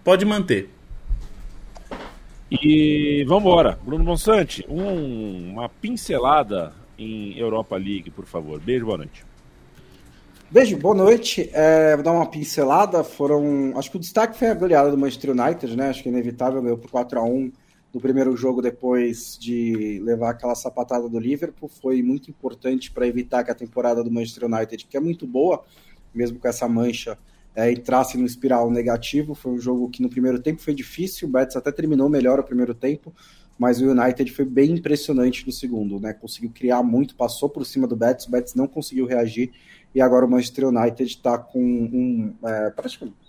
pode 0.03 0.25
manter. 0.25 0.71
E 2.51 3.25
vamos 3.27 3.43
embora. 3.43 3.79
Bruno 3.83 4.05
Monsante, 4.05 4.65
um, 4.69 5.53
uma 5.53 5.69
pincelada 5.69 6.73
em 6.99 7.37
Europa 7.39 7.77
League, 7.77 8.11
por 8.11 8.25
favor. 8.25 8.61
Beijo, 8.61 8.87
boa 8.87 8.99
noite. 8.99 9.25
Beijo, 10.57 10.75
boa 10.79 10.95
noite. 10.95 11.51
É, 11.53 11.95
vou 11.97 12.03
dar 12.03 12.13
uma 12.13 12.25
pincelada. 12.25 13.05
Foram. 13.05 13.75
Acho 13.77 13.91
que 13.91 13.99
o 13.99 14.01
destaque 14.01 14.39
foi 14.39 14.49
a 14.49 14.55
goleada 14.55 14.91
do 14.91 14.97
Manchester 14.97 15.33
United, 15.33 15.77
né? 15.77 15.91
Acho 15.91 16.03
que 16.03 16.09
é 16.09 16.13
inevitável 16.13 16.63
ganhou 16.63 16.79
por 16.79 16.91
4 16.91 17.19
a 17.19 17.23
1 17.23 17.53
no 17.93 18.01
primeiro 18.01 18.35
jogo 18.35 18.63
depois 18.63 19.37
de 19.39 20.01
levar 20.03 20.31
aquela 20.31 20.55
sapatada 20.55 21.11
do 21.11 21.19
Liverpool. 21.19 21.69
Foi 21.69 22.03
muito 22.03 22.31
importante 22.31 22.91
para 22.91 23.07
evitar 23.07 23.45
que 23.45 23.51
a 23.51 23.55
temporada 23.55 24.03
do 24.03 24.11
Manchester 24.11 24.49
United, 24.51 24.87
que 24.87 24.97
é 24.97 25.01
muito 25.01 25.27
boa, 25.27 25.63
mesmo 26.15 26.39
com 26.39 26.49
essa 26.49 26.67
mancha, 26.67 27.19
é, 27.55 27.71
entrasse 27.71 28.17
no 28.17 28.25
espiral 28.25 28.71
negativo. 28.71 29.35
Foi 29.35 29.53
um 29.53 29.59
jogo 29.59 29.91
que 29.91 30.01
no 30.01 30.09
primeiro 30.09 30.41
tempo 30.41 30.63
foi 30.63 30.73
difícil. 30.73 31.29
O 31.29 31.31
Betis 31.31 31.55
até 31.55 31.71
terminou 31.71 32.09
melhor 32.09 32.41
o 32.41 32.43
primeiro 32.43 32.73
tempo 32.73 33.13
mas 33.59 33.81
o 33.81 33.91
United 33.91 34.31
foi 34.33 34.45
bem 34.45 34.73
impressionante 34.73 35.47
no 35.47 35.53
segundo, 35.53 35.99
né? 35.99 36.13
Conseguiu 36.13 36.51
criar 36.51 36.83
muito, 36.83 37.17
passou 37.17 37.49
por 37.49 37.65
cima 37.65 37.87
do 37.87 37.97
Betis, 37.97 38.27
o 38.27 38.31
Betis 38.31 38.55
não 38.55 38.67
conseguiu 38.67 39.07
reagir 39.07 39.53
e 39.97 40.01
agora 40.03 40.27
o 40.27 40.31
Manchester 40.31 40.69
United 40.69 41.05
está 41.05 41.39
com 41.39 41.59
um 41.59 42.35
é, 42.45 42.71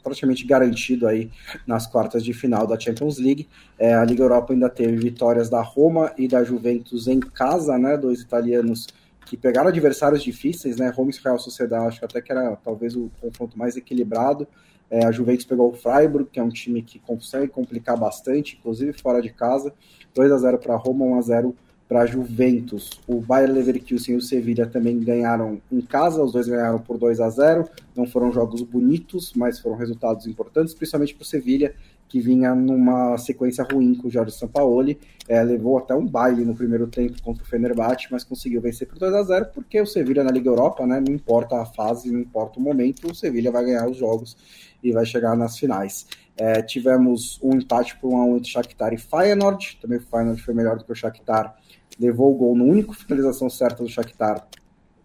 praticamente, 0.04 0.46
garantido 0.46 1.08
aí 1.08 1.32
nas 1.66 1.88
quartas 1.88 2.22
de 2.22 2.34
final 2.34 2.68
da 2.68 2.78
Champions 2.78 3.18
League. 3.18 3.48
É, 3.80 3.94
a 3.94 4.04
Liga 4.04 4.22
Europa 4.22 4.52
ainda 4.52 4.70
teve 4.70 4.98
vitórias 4.98 5.50
da 5.50 5.62
Roma 5.62 6.12
e 6.18 6.28
da 6.28 6.44
Juventus 6.44 7.08
em 7.08 7.22
casa, 7.22 7.78
né? 7.78 7.96
Dois 7.96 8.20
italianos 8.20 8.86
que 9.26 9.38
pegaram 9.38 9.70
adversários 9.70 10.22
difíceis, 10.22 10.76
né? 10.76 10.90
Roma 10.90 11.10
e 11.10 11.24
Real 11.24 11.40
Sociedade, 11.40 11.88
acho 11.88 12.04
até 12.04 12.22
que 12.22 12.34
era 12.34 12.54
talvez 12.58 12.98
o 12.98 13.10
confronto 13.22 13.58
mais 13.58 13.78
equilibrado. 13.78 14.46
É, 14.92 15.06
a 15.06 15.12
Juventus 15.12 15.46
pegou 15.46 15.72
o 15.72 15.74
Freiburg, 15.74 16.30
que 16.30 16.38
é 16.38 16.44
um 16.44 16.50
time 16.50 16.82
que 16.82 17.00
consegue 17.00 17.48
complicar 17.48 17.96
bastante, 17.96 18.58
inclusive 18.60 18.92
fora 18.92 19.22
de 19.22 19.30
casa. 19.30 19.74
2 20.14 20.34
a 20.34 20.38
0 20.38 20.58
para 20.58 20.76
Roma, 20.76 21.06
1 21.06 21.18
a 21.18 21.22
0 21.22 21.56
para 21.88 22.06
Juventus. 22.06 22.90
O 23.08 23.22
Bayer 23.22 23.52
Leverkusen 23.52 24.16
e 24.16 24.18
o 24.18 24.22
Sevilla 24.22 24.66
também 24.66 25.00
ganharam 25.00 25.62
em 25.72 25.82
casa, 25.82 26.22
os 26.22 26.34
dois 26.34 26.48
ganharam 26.48 26.80
por 26.80 26.98
2 26.98 27.20
a 27.22 27.30
0. 27.30 27.68
Não 27.96 28.06
foram 28.06 28.32
jogos 28.32 28.62
bonitos, 28.62 29.34
mas 29.36 29.60
foram 29.60 29.78
resultados 29.78 30.28
importantes, 30.28 30.74
principalmente 30.74 31.16
para 31.16 31.24
o 31.24 31.26
Sevilla, 31.26 31.72
que 32.10 32.20
vinha 32.20 32.54
numa 32.54 33.18
sequência 33.18 33.66
ruim 33.70 33.96
com 33.96 34.08
o 34.08 34.12
Jorge 34.12 34.36
Sampaoli. 34.36 35.00
É, 35.28 35.42
levou 35.44 35.78
até 35.78 35.94
um 35.94 36.06
baile 36.06 36.44
no 36.44 36.56
primeiro 36.56 36.88
tempo 36.88 37.22
contra 37.22 37.44
o 37.44 37.48
Fenerbahçe, 37.48 38.08
mas 38.12 38.24
conseguiu 38.24 38.62
vencer 38.62 38.88
por 38.88 38.98
2 38.98 39.14
a 39.14 39.24
0 39.24 39.46
porque 39.54 39.80
o 39.80 39.86
Sevilla 39.86 40.24
na 40.24 40.32
Liga 40.32 40.50
Europa, 40.50 40.86
né, 40.86 41.02
não 41.06 41.14
importa 41.14 41.62
a 41.62 41.66
fase, 41.66 42.12
não 42.12 42.20
importa 42.20 42.60
o 42.60 42.62
momento, 42.62 43.10
o 43.10 43.16
Sevilla 43.16 43.52
vai 43.52 43.66
ganhar 43.66 43.90
os 43.90 43.98
jogos 43.98 44.38
e 44.82 44.92
vai 44.92 45.06
chegar 45.06 45.36
nas 45.36 45.58
finais. 45.58 46.08
É, 46.38 46.62
tivemos 46.62 47.40
um 47.42 47.56
empate 47.56 47.98
por 47.98 48.14
1 48.14 48.18
a 48.18 48.26
1 48.26 48.38
entre 48.38 48.50
Shakhtar 48.52 48.94
e 48.94 48.98
Feyenoord, 48.98 49.80
também 49.82 49.98
o 49.98 50.02
Feyenoord 50.02 50.42
foi 50.42 50.54
melhor 50.54 50.78
do 50.78 50.86
que 50.86 50.92
o 50.92 50.96
Shakhtar 50.96 51.58
levou 52.00 52.34
o 52.34 52.36
gol 52.36 52.56
no 52.56 52.66
único 52.66 52.94
finalização 52.94 53.50
certa 53.50 53.84
do 53.84 53.90
Shakhtar 53.90 54.48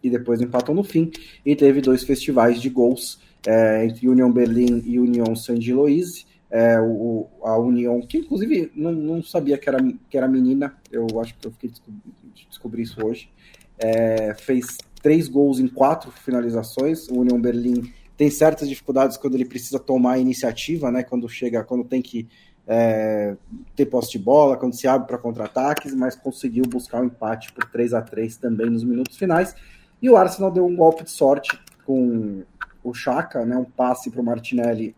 e 0.02 0.10
depois 0.10 0.40
empatou 0.40 0.74
no 0.74 0.82
fim. 0.82 1.10
E 1.44 1.54
teve 1.54 1.80
dois 1.80 2.02
festivais 2.02 2.60
de 2.60 2.68
gols 2.68 3.20
é, 3.46 3.84
entre 3.84 4.08
Union 4.08 4.30
Berlin 4.30 4.82
e 4.84 4.98
Union 4.98 5.34
Saint-Gilloise. 5.34 6.26
É, 6.50 6.78
o, 6.78 7.28
a 7.42 7.58
União, 7.58 7.98
que 8.02 8.18
inclusive 8.18 8.70
não, 8.74 8.92
não, 8.92 9.22
sabia 9.22 9.56
que 9.56 9.66
era, 9.70 9.78
que 10.10 10.18
era 10.18 10.28
menina, 10.28 10.76
eu 10.90 11.06
acho 11.18 11.34
que 11.34 11.46
eu 11.46 11.50
fiquei 11.50 11.70
descobri, 11.70 12.02
descobri 12.46 12.82
isso 12.82 13.06
hoje, 13.06 13.30
é, 13.78 14.34
fez 14.34 14.76
três 15.02 15.28
gols 15.28 15.58
em 15.58 15.66
quatro 15.66 16.10
finalizações. 16.10 17.08
O 17.08 17.20
União 17.20 17.40
Berlim 17.40 17.90
tem 18.18 18.28
certas 18.28 18.68
dificuldades 18.68 19.16
quando 19.16 19.34
ele 19.34 19.46
precisa 19.46 19.78
tomar 19.78 20.12
a 20.12 20.18
iniciativa, 20.18 20.90
né? 20.90 21.02
Quando 21.02 21.26
chega, 21.26 21.64
quando 21.64 21.84
tem 21.84 22.02
que 22.02 22.28
é, 22.66 23.36
ter 23.74 23.86
posse 23.86 24.12
de 24.12 24.18
bola, 24.18 24.56
quando 24.56 24.74
se 24.74 24.86
abre 24.86 25.06
para 25.06 25.18
contra-ataques, 25.18 25.94
mas 25.94 26.14
conseguiu 26.14 26.64
buscar 26.64 27.00
um 27.00 27.06
empate 27.06 27.52
por 27.52 27.64
3 27.64 27.94
a 27.94 28.02
3 28.02 28.36
também 28.36 28.70
nos 28.70 28.84
minutos 28.84 29.16
finais. 29.16 29.54
E 30.00 30.08
o 30.08 30.16
Arsenal 30.16 30.50
deu 30.50 30.66
um 30.66 30.74
golpe 30.74 31.04
de 31.04 31.10
sorte 31.10 31.58
com 31.84 32.42
o 32.82 32.94
Chaka, 32.94 33.44
né, 33.44 33.56
um 33.56 33.64
passe 33.64 34.10
para 34.10 34.20
o 34.20 34.24
Martinelli 34.24 34.94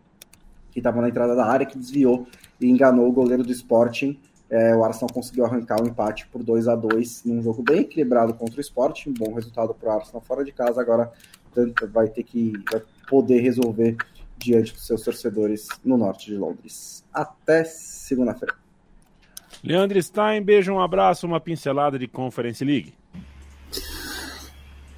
que 0.71 0.79
estava 0.79 0.99
na 1.01 1.07
entrada 1.07 1.35
da 1.35 1.45
área, 1.45 1.65
que 1.65 1.77
desviou 1.77 2.27
e 2.59 2.69
enganou 2.69 3.07
o 3.07 3.11
goleiro 3.11 3.43
do 3.43 3.51
Sporting. 3.51 4.19
É, 4.49 4.75
o 4.75 4.83
Arsenal 4.83 5.09
conseguiu 5.11 5.45
arrancar 5.45 5.79
o 5.79 5.85
um 5.85 5.87
empate 5.87 6.27
por 6.27 6.43
2 6.43 6.67
a 6.67 6.75
2 6.75 7.23
num 7.23 7.41
jogo 7.41 7.63
bem 7.63 7.81
equilibrado 7.81 8.33
contra 8.33 8.57
o 8.57 8.61
Sporting, 8.61 9.13
bom 9.17 9.33
resultado 9.33 9.73
para 9.73 9.89
o 9.89 9.99
Arsenal 9.99 10.21
fora 10.21 10.43
de 10.43 10.51
casa. 10.51 10.81
Agora 10.81 11.11
vai 11.93 12.09
ter 12.09 12.23
que 12.23 12.53
vai 12.69 12.81
poder 13.07 13.39
resolver 13.39 13.95
diante 14.37 14.73
dos 14.73 14.85
seus 14.85 15.01
torcedores 15.01 15.67
no 15.83 15.97
norte 15.97 16.31
de 16.31 16.37
Londres. 16.37 17.03
Até 17.13 17.63
segunda-feira. 17.63 18.55
Leandro 19.63 20.01
Stein, 20.01 20.43
beijo, 20.43 20.71
um 20.71 20.79
abraço, 20.79 21.25
uma 21.25 21.39
pincelada 21.39 21.97
de 21.97 22.07
Conference 22.07 22.63
League. 22.63 22.93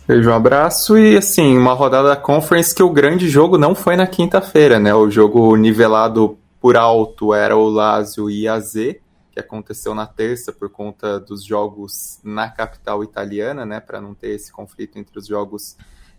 Beijo, 0.08 0.30
um 0.30 0.34
abraço 0.34 0.98
e 0.98 1.18
assim, 1.18 1.58
uma 1.58 1.74
rodada 1.74 2.10
da 2.10 2.16
Conference 2.16 2.74
que 2.74 2.84
o 2.84 2.90
grande 2.90 3.30
jogo 3.30 3.58
não 3.58 3.76
foi 3.76 3.96
na 3.96 4.08
quinta-feira, 4.08 4.80
né? 4.80 4.94
O 4.94 5.10
jogo 5.10 5.56
nivelado 5.56 6.38
por 6.60 6.76
alto 6.76 7.34
era 7.34 7.56
o 7.56 7.70
Lazio 7.70 8.30
e 8.30 8.48
a 8.48 8.60
Z, 8.60 9.02
que 9.32 9.40
aconteceu 9.40 9.94
na 9.94 10.08
terça 10.08 10.52
por 10.52 10.70
conta 10.70 11.20
dos 11.20 11.44
jogos 11.44 12.20
na 12.24 12.50
capital 12.50 13.04
italiana, 13.04 13.66
né? 13.66 13.80
Para 13.80 14.02
não 14.02 14.14
ter 14.14 14.30
esse 14.30 14.52
conflito 14.52 14.98
entre 14.98 15.20
os 15.20 15.28
jogos 15.28 15.78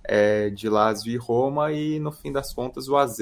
é, 0.09 0.49
de 0.49 0.71
Lazio 0.71 1.13
e 1.13 1.19
Roma, 1.19 1.71
e 1.71 2.01
no 2.01 2.11
fim 2.11 2.33
das 2.33 2.55
contas 2.55 2.89
o 2.89 2.97
AZ 2.97 3.19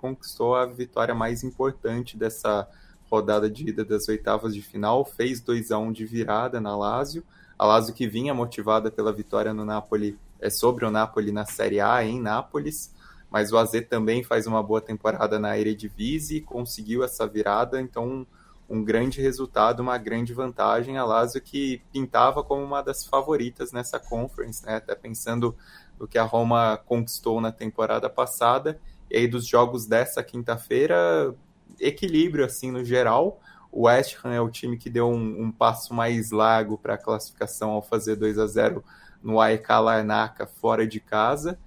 conquistou 0.00 0.54
a 0.54 0.64
vitória 0.64 1.12
mais 1.12 1.42
importante 1.42 2.16
dessa 2.16 2.68
rodada 3.10 3.50
de 3.50 3.68
ida 3.68 3.84
das 3.84 4.08
oitavas 4.08 4.54
de 4.54 4.62
final, 4.62 5.04
fez 5.04 5.40
2 5.40 5.72
a 5.72 5.78
1 5.78 5.90
de 5.90 6.06
virada 6.06 6.60
na 6.60 6.76
Lazio, 6.76 7.24
a 7.58 7.66
Lazio 7.66 7.92
que 7.92 8.06
vinha 8.06 8.32
motivada 8.32 8.88
pela 8.88 9.12
vitória 9.12 9.52
no 9.52 9.64
Napoli, 9.64 10.16
é, 10.40 10.48
sobre 10.48 10.84
o 10.84 10.90
Napoli 10.92 11.32
na 11.32 11.44
Série 11.44 11.80
A 11.80 12.04
em 12.04 12.20
Nápoles, 12.20 12.94
mas 13.28 13.52
o 13.52 13.58
AZ 13.58 13.72
também 13.90 14.22
faz 14.22 14.46
uma 14.46 14.62
boa 14.62 14.80
temporada 14.80 15.40
na 15.40 15.58
Eredivisie, 15.58 16.40
conseguiu 16.40 17.02
essa 17.02 17.26
virada, 17.26 17.80
então 17.80 18.24
um 18.70 18.84
grande 18.84 19.20
resultado, 19.20 19.80
uma 19.80 19.98
grande 19.98 20.34
vantagem, 20.34 20.98
a 20.98 21.04
Lazio 21.04 21.40
que 21.40 21.82
pintava 21.90 22.44
como 22.44 22.62
uma 22.62 22.82
das 22.82 23.04
favoritas 23.04 23.72
nessa 23.72 23.98
conference, 23.98 24.64
né? 24.64 24.76
até 24.76 24.94
pensando 24.94 25.56
do 25.98 26.06
que 26.06 26.18
a 26.18 26.22
Roma 26.22 26.76
conquistou 26.86 27.40
na 27.40 27.50
temporada 27.50 28.08
passada. 28.08 28.80
E 29.10 29.16
aí 29.16 29.28
dos 29.28 29.46
jogos 29.46 29.86
dessa 29.86 30.22
quinta-feira, 30.22 31.34
equilíbrio 31.80 32.44
assim 32.44 32.70
no 32.70 32.84
geral. 32.84 33.40
O 33.70 33.82
West 33.86 34.16
Ham 34.24 34.32
é 34.32 34.40
o 34.40 34.50
time 34.50 34.76
que 34.76 34.88
deu 34.88 35.08
um, 35.08 35.42
um 35.42 35.52
passo 35.52 35.92
mais 35.92 36.30
largo 36.30 36.78
para 36.78 36.94
a 36.94 36.98
classificação 36.98 37.70
ao 37.70 37.82
fazer 37.82 38.16
2 38.16 38.38
a 38.38 38.46
0 38.46 38.82
no 39.22 39.40
AEK 39.40 39.68
Larnaca 39.68 40.46
fora 40.46 40.86
de 40.86 41.00
casa. 41.00 41.58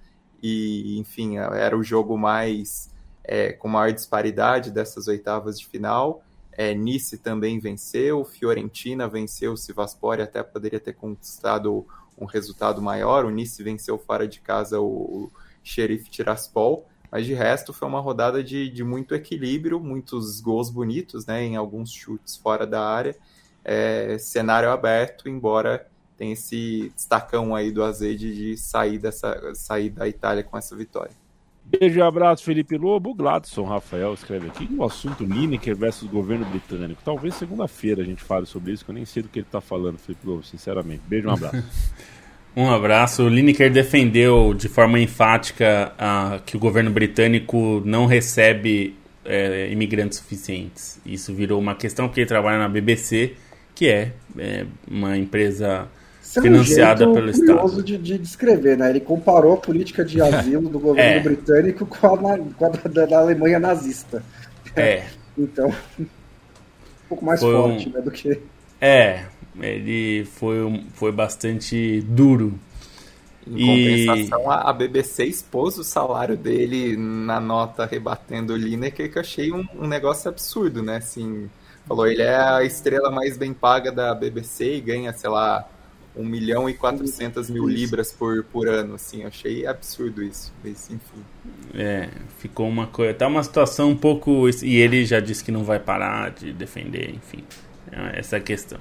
E, 0.42 0.98
enfim, 0.98 1.36
era 1.36 1.76
o 1.76 1.82
jogo 1.82 2.18
mais 2.18 2.90
é, 3.22 3.52
com 3.52 3.68
maior 3.68 3.92
disparidade 3.92 4.70
dessas 4.70 5.06
oitavas 5.06 5.58
de 5.58 5.66
final. 5.66 6.24
É, 6.50 6.74
Nice 6.74 7.16
também 7.18 7.58
venceu, 7.58 8.24
Fiorentina 8.24 9.08
venceu 9.08 9.52
o 9.52 9.56
Sivaspor 9.56 10.18
e 10.18 10.22
até 10.22 10.42
poderia 10.42 10.80
ter 10.80 10.92
conquistado 10.92 11.86
um 12.22 12.26
resultado 12.26 12.80
maior. 12.80 13.24
O 13.24 13.30
Nice 13.30 13.62
venceu 13.62 13.98
fora 13.98 14.26
de 14.26 14.40
casa 14.40 14.80
o, 14.80 14.86
o 14.86 15.32
Sheriff 15.62 16.08
Tiraspol, 16.10 16.86
mas 17.10 17.26
de 17.26 17.34
resto 17.34 17.72
foi 17.72 17.88
uma 17.88 18.00
rodada 18.00 18.42
de, 18.42 18.68
de 18.70 18.82
muito 18.82 19.14
equilíbrio, 19.14 19.78
muitos 19.78 20.40
gols 20.40 20.70
bonitos, 20.70 21.26
né, 21.26 21.42
em 21.42 21.56
alguns 21.56 21.92
chutes 21.92 22.36
fora 22.36 22.66
da 22.66 22.82
área. 22.84 23.16
É, 23.64 24.16
cenário 24.18 24.70
aberto, 24.70 25.28
embora 25.28 25.86
tenha 26.16 26.32
esse 26.32 26.92
destacão 26.94 27.54
aí 27.54 27.70
do 27.70 27.82
Azede 27.82 28.34
de 28.34 28.56
sair, 28.56 28.98
dessa, 28.98 29.54
sair 29.54 29.90
da 29.90 30.08
Itália 30.08 30.42
com 30.42 30.56
essa 30.56 30.74
vitória. 30.74 31.21
Beijo 31.78 31.98
e 31.98 32.02
abraço, 32.02 32.44
Felipe 32.44 32.76
Lobo. 32.76 33.10
O 33.10 33.14
Gladson 33.14 33.64
Rafael 33.64 34.12
escreve 34.12 34.48
aqui 34.48 34.68
o 34.76 34.84
assunto 34.84 35.24
Lineker 35.24 35.74
versus 35.74 36.08
governo 36.08 36.44
britânico. 36.44 37.00
Talvez 37.04 37.34
segunda-feira 37.34 38.02
a 38.02 38.04
gente 38.04 38.22
fale 38.22 38.46
sobre 38.46 38.72
isso, 38.72 38.84
que 38.84 38.90
eu 38.90 38.94
nem 38.94 39.04
sei 39.04 39.22
do 39.22 39.28
que 39.28 39.38
ele 39.38 39.46
está 39.46 39.60
falando, 39.60 39.98
Felipe 39.98 40.26
Lobo, 40.26 40.44
sinceramente. 40.44 41.02
Beijo 41.06 41.26
e 41.26 41.30
um 41.30 41.34
abraço. 41.34 41.62
Um 42.54 42.70
abraço. 42.70 43.22
O 43.22 43.28
Lineker 43.30 43.72
defendeu 43.72 44.52
de 44.52 44.68
forma 44.68 45.00
enfática 45.00 45.90
uh, 45.94 46.42
que 46.42 46.54
o 46.54 46.60
governo 46.60 46.90
britânico 46.90 47.82
não 47.82 48.04
recebe 48.04 48.94
é, 49.24 49.70
imigrantes 49.70 50.18
suficientes. 50.18 51.00
Isso 51.04 51.32
virou 51.32 51.58
uma 51.58 51.74
questão 51.74 52.08
porque 52.08 52.20
ele 52.20 52.28
trabalha 52.28 52.58
na 52.58 52.68
BBC, 52.68 53.34
que 53.74 53.88
é, 53.88 54.12
é 54.38 54.66
uma 54.86 55.16
empresa 55.16 55.88
Isso 56.32 56.40
financiada 56.40 57.04
é 57.04 57.06
um 57.06 57.12
jeito 57.14 57.26
pelo 57.26 57.30
Estado. 57.30 57.82
De, 57.82 57.98
de 57.98 58.18
descrever, 58.18 58.78
né? 58.78 58.88
Ele 58.88 59.00
comparou 59.00 59.52
a 59.52 59.56
política 59.58 60.02
de 60.02 60.20
asilo 60.22 60.70
do 60.70 60.78
governo 60.78 61.18
é. 61.18 61.20
britânico 61.20 61.84
com 61.84 62.06
a, 62.06 62.38
com 62.38 62.64
a 62.64 62.68
da, 62.88 63.04
da, 63.04 63.18
Alemanha 63.18 63.58
nazista. 63.58 64.24
É. 64.74 65.04
então, 65.36 65.68
um 66.00 66.06
pouco 67.06 67.22
mais 67.22 67.38
foi 67.38 67.54
forte 67.54 67.88
um... 67.88 67.92
né, 67.92 68.00
do 68.00 68.10
que. 68.10 68.40
É, 68.80 69.26
ele 69.60 70.24
foi, 70.24 70.86
foi 70.94 71.12
bastante 71.12 72.00
duro. 72.00 72.58
Em 73.46 74.06
compensação, 74.06 74.40
e... 74.40 74.46
a 74.48 74.72
BBC 74.72 75.24
expôs 75.24 75.76
o 75.76 75.84
salário 75.84 76.36
dele 76.36 76.96
na 76.96 77.40
nota 77.40 77.84
rebatendo 77.84 78.54
o 78.54 78.56
Lineker, 78.56 79.12
que 79.12 79.18
eu 79.18 79.20
achei 79.20 79.52
um, 79.52 79.66
um, 79.74 79.86
negócio 79.86 80.30
absurdo, 80.30 80.82
né? 80.82 80.96
Assim, 80.96 81.50
falou, 81.86 82.06
ele 82.06 82.22
é 82.22 82.36
a 82.36 82.62
estrela 82.62 83.10
mais 83.10 83.36
bem 83.36 83.52
paga 83.52 83.92
da 83.92 84.14
BBC 84.14 84.76
e 84.76 84.80
ganha, 84.80 85.12
sei 85.12 85.28
lá, 85.28 85.68
1 86.16 86.24
milhão 86.24 86.68
e 86.68 86.74
400 86.74 87.48
mil 87.48 87.66
libras 87.66 88.12
por, 88.12 88.44
por 88.44 88.68
ano, 88.68 88.94
assim, 88.94 89.24
achei 89.24 89.66
absurdo 89.66 90.22
isso, 90.22 90.52
mas 90.62 90.90
enfim. 90.90 91.24
É, 91.74 92.08
ficou 92.38 92.68
uma 92.68 92.86
coisa, 92.86 93.14
tá 93.14 93.26
uma 93.26 93.42
situação 93.42 93.90
um 93.90 93.96
pouco, 93.96 94.48
e 94.62 94.76
ele 94.76 95.04
já 95.04 95.20
disse 95.20 95.42
que 95.42 95.50
não 95.50 95.64
vai 95.64 95.78
parar 95.78 96.30
de 96.30 96.52
defender, 96.52 97.10
enfim, 97.10 97.42
é 97.90 98.18
essa 98.18 98.36
é 98.36 98.38
a 98.38 98.42
questão. 98.42 98.78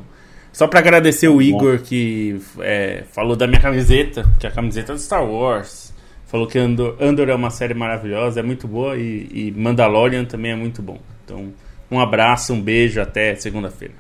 Só 0.52 0.68
para 0.68 0.80
agradecer 0.80 1.30
o 1.30 1.42
Igor 1.42 1.80
que 1.80 2.42
é, 2.60 3.04
falou 3.12 3.36
da 3.36 3.48
minha 3.48 3.62
camiseta, 3.62 4.30
que 4.38 4.46
é 4.46 4.50
a 4.50 4.52
camiseta 4.52 4.94
do 4.94 5.00
Star 5.00 5.26
Wars. 5.26 5.94
Falou 6.26 6.46
que 6.46 6.60
Andor, 6.60 6.98
Andor 7.00 7.30
é 7.30 7.36
uma 7.36 7.50
série 7.50 7.74
maravilhosa, 7.74 8.42
é 8.42 8.44
muito 8.44 8.68
boa 8.68 8.98
e, 8.98 9.30
e 9.34 9.52
Mandalorian 9.52 10.26
também 10.26 10.52
é 10.52 10.56
muito 10.56 10.82
bom. 10.82 11.00
Então, 11.24 11.54
um 11.90 12.00
abraço, 12.00 12.54
um 12.54 12.62
beijo, 12.62 13.02
até 13.02 13.36
segunda-feira. 13.36 13.94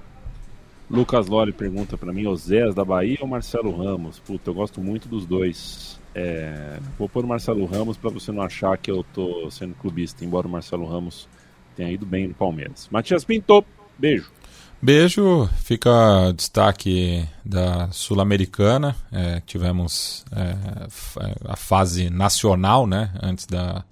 Lucas 0.91 1.27
Lore 1.27 1.53
pergunta 1.53 1.97
para 1.97 2.11
mim, 2.11 2.23
Zés 2.35 2.75
da 2.75 2.83
Bahia 2.83 3.17
ou 3.21 3.27
Marcelo 3.27 3.75
Ramos? 3.75 4.19
Puta, 4.19 4.49
eu 4.49 4.53
gosto 4.53 4.81
muito 4.81 5.07
dos 5.07 5.25
dois. 5.25 5.97
É, 6.13 6.79
vou 6.99 7.07
pôr 7.07 7.23
o 7.23 7.27
Marcelo 7.27 7.65
Ramos 7.65 7.95
para 7.95 8.09
você 8.09 8.29
não 8.29 8.43
achar 8.43 8.77
que 8.77 8.91
eu 8.91 9.01
tô 9.13 9.49
sendo 9.49 9.73
clubista, 9.75 10.25
embora 10.25 10.45
o 10.45 10.51
Marcelo 10.51 10.85
Ramos 10.85 11.29
tenha 11.77 11.89
ido 11.89 12.05
bem 12.05 12.27
no 12.27 12.33
Palmeiras. 12.33 12.89
Matias 12.91 13.23
Pinto, 13.23 13.63
beijo. 13.97 14.29
Beijo, 14.81 15.47
fica 15.63 16.33
destaque 16.35 17.25
da 17.45 17.89
Sul-Americana. 17.91 18.93
É, 19.13 19.39
tivemos 19.45 20.25
é, 20.33 20.55
a 21.45 21.55
fase 21.55 22.09
nacional, 22.09 22.85
né, 22.85 23.13
antes 23.23 23.45
da, 23.45 23.85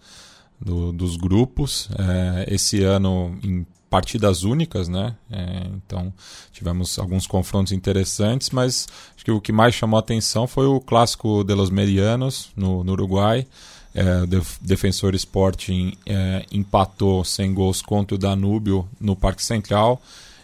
do, 0.60 0.91
dos 0.91 1.16
grupos. 1.16 1.89
É, 1.97 2.54
esse 2.54 2.84
ano 2.84 3.39
em 3.41 3.66
partidas 3.90 4.44
únicas, 4.44 4.88
né? 4.88 5.16
É, 5.32 5.68
então 5.74 6.14
tivemos 6.52 7.00
alguns 7.00 7.26
confrontos 7.26 7.74
interessantes, 7.74 8.52
mas 8.52 8.88
acho 9.16 9.26
que 9.26 9.32
o 9.32 9.42
que 9.42 9.52
mais 9.52 9.74
chamou 9.74 9.98
a 9.98 10.00
atenção 10.00 10.48
foi 10.48 10.68
o 10.68 10.80
clássico 10.80 11.44
de 11.44 11.54
los 11.54 11.70
Medianos 11.70 12.50
no, 12.56 12.84
no 12.84 12.92
Uruguai. 12.92 13.48
É, 13.94 14.22
o 14.22 14.28
Defensor 14.62 15.16
Sporting 15.16 15.98
é, 16.06 16.46
empatou 16.52 17.24
sem 17.26 17.54
gols 17.54 17.82
contra 17.82 18.16
o 18.16 18.20
Danúbio 18.20 18.88
no 19.00 19.16
Parque 19.16 19.44
Central 19.44 20.00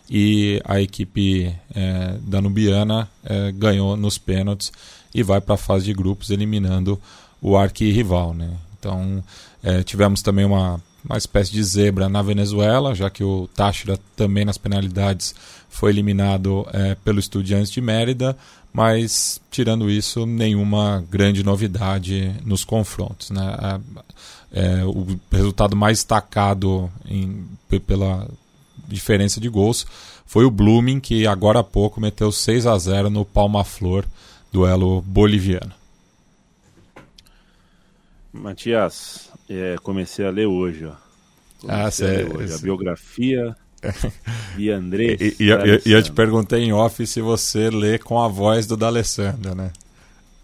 e 0.09 0.61
a 0.65 0.81
equipe 0.81 1.55
é, 1.73 2.17
danubiana 2.21 3.09
é, 3.23 3.51
ganhou 3.51 3.95
nos 3.95 4.17
pênaltis 4.17 4.71
e 5.13 5.21
vai 5.21 5.39
para 5.39 5.55
a 5.55 5.57
fase 5.57 5.85
de 5.85 5.93
grupos 5.93 6.31
eliminando 6.31 6.99
o 7.41 7.55
arquirrival. 7.55 8.33
Né? 8.33 8.51
Então 8.79 9.23
é, 9.63 9.83
tivemos 9.83 10.21
também 10.21 10.45
uma, 10.45 10.81
uma 11.07 11.17
espécie 11.17 11.51
de 11.51 11.63
zebra 11.63 12.09
na 12.09 12.21
Venezuela, 12.21 12.95
já 12.95 13.09
que 13.09 13.23
o 13.23 13.47
Táchira 13.55 13.99
também 14.15 14.43
nas 14.43 14.57
penalidades 14.57 15.35
foi 15.69 15.91
eliminado 15.91 16.65
é, 16.73 16.95
pelo 16.95 17.19
Estudiantes 17.19 17.71
de 17.71 17.81
Mérida, 17.81 18.35
mas 18.73 19.39
tirando 19.51 19.89
isso, 19.89 20.25
nenhuma 20.25 21.03
grande 21.09 21.43
novidade 21.43 22.35
nos 22.43 22.63
confrontos. 22.63 23.29
Né? 23.29 23.81
É, 24.51 24.83
o 24.83 25.05
resultado 25.31 25.75
mais 25.75 25.99
destacado 25.99 26.91
em, 27.05 27.45
pela, 27.85 28.27
diferença 28.87 29.39
de 29.39 29.49
gols 29.49 29.85
foi 30.25 30.45
o 30.45 30.51
Blooming, 30.51 30.99
que 30.99 31.27
agora 31.27 31.59
há 31.59 31.63
pouco 31.63 32.01
meteu 32.01 32.31
6 32.31 32.65
a 32.65 32.77
0 32.77 33.09
no 33.09 33.25
Palma 33.25 33.63
Flor, 33.63 34.05
duelo 34.51 35.01
boliviano. 35.01 35.71
Matias, 38.33 39.24
é, 39.49 39.75
comecei 39.81 40.25
a 40.25 40.29
ler 40.29 40.47
hoje, 40.47 40.85
ó. 40.85 40.93
ah, 41.67 41.89
sério? 41.91 42.39
A, 42.39 42.55
a 42.55 42.57
biografia 42.57 43.55
de 44.57 44.71
André. 44.71 45.17
E, 45.19 45.35
e, 45.39 45.49
eu, 45.49 45.79
eu, 45.85 46.03
te 46.03 46.11
perguntei 46.11 46.63
em 46.63 46.73
off 46.73 47.05
se 47.05 47.21
você 47.21 47.69
lê 47.69 47.97
com 47.99 48.21
a 48.21 48.27
voz 48.27 48.65
do 48.65 48.75
D'Alessandro, 48.75 49.55
né? 49.55 49.71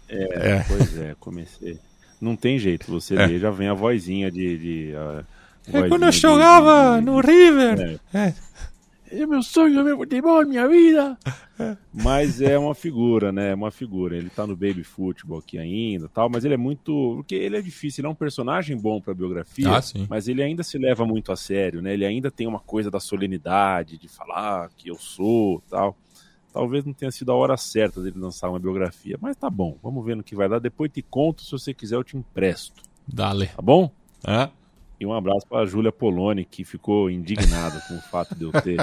É, 0.08 0.50
é, 0.50 0.64
pois 0.68 0.98
é, 0.98 1.16
comecei. 1.18 1.78
Não 2.20 2.36
tem 2.36 2.58
jeito, 2.58 2.90
você 2.90 3.14
é. 3.16 3.26
lê, 3.26 3.38
já 3.38 3.50
vem 3.50 3.68
a 3.68 3.74
vozinha 3.74 4.30
de. 4.30 4.58
de 4.58 4.92
uh, 4.94 5.24
é 5.72 5.88
quando 5.88 6.04
eu 6.04 6.12
jogava 6.12 6.94
de, 6.94 7.00
de, 7.00 7.06
no 7.06 7.20
River. 7.20 8.00
É. 8.12 8.34
é. 9.12 9.22
É 9.22 9.26
meu 9.26 9.42
sonho, 9.42 9.84
meu 9.84 9.96
futebol, 9.96 10.44
minha 10.46 10.68
vida. 10.68 11.18
mas 11.92 12.40
é 12.40 12.58
uma 12.58 12.74
figura, 12.74 13.30
né? 13.30 13.50
É 13.50 13.54
uma 13.54 13.70
figura. 13.70 14.16
Ele 14.16 14.30
tá 14.30 14.46
no 14.46 14.56
baby 14.56 14.82
futebol 14.82 15.38
aqui 15.38 15.58
ainda, 15.58 16.08
tal, 16.08 16.28
mas 16.28 16.44
ele 16.44 16.54
é 16.54 16.56
muito, 16.56 17.14
porque 17.16 17.34
ele 17.34 17.56
é 17.56 17.62
difícil, 17.62 18.02
ele 18.02 18.08
é 18.08 18.10
um 18.10 18.14
personagem 18.14 18.76
bom 18.76 19.00
para 19.00 19.14
biografia, 19.14 19.68
ah, 19.70 19.80
mas 20.08 20.28
ele 20.28 20.42
ainda 20.42 20.62
se 20.62 20.78
leva 20.78 21.04
muito 21.04 21.30
a 21.30 21.36
sério, 21.36 21.82
né? 21.82 21.92
Ele 21.92 22.04
ainda 22.04 22.30
tem 22.30 22.46
uma 22.46 22.60
coisa 22.60 22.90
da 22.90 22.98
solenidade, 22.98 23.98
de 23.98 24.08
falar 24.08 24.70
que 24.76 24.88
eu 24.88 24.96
sou, 24.96 25.62
tal. 25.68 25.96
Talvez 26.52 26.84
não 26.84 26.92
tenha 26.92 27.10
sido 27.10 27.32
a 27.32 27.34
hora 27.34 27.56
certa 27.56 28.02
dele 28.02 28.18
lançar 28.18 28.50
uma 28.50 28.58
biografia, 28.58 29.16
mas 29.20 29.36
tá 29.36 29.48
bom. 29.48 29.78
Vamos 29.82 30.04
ver 30.04 30.14
no 30.14 30.22
que 30.22 30.36
vai 30.36 30.48
dar. 30.48 30.58
Depois 30.58 30.90
te 30.92 31.00
conto, 31.00 31.42
se 31.42 31.50
você 31.50 31.72
quiser 31.72 31.96
eu 31.96 32.04
te 32.04 32.14
empresto. 32.14 32.82
Dale. 33.08 33.46
Tá 33.46 33.62
bom? 33.62 33.90
É. 34.26 34.50
E 35.02 35.06
um 35.06 35.12
abraço 35.12 35.44
para 35.48 35.62
a 35.62 35.66
Júlia 35.66 35.90
Poloni, 35.90 36.44
que 36.44 36.64
ficou 36.64 37.10
indignada 37.10 37.82
com 37.88 37.96
o 37.96 38.00
fato 38.02 38.36
de 38.36 38.44
eu 38.44 38.52
ter. 38.52 38.78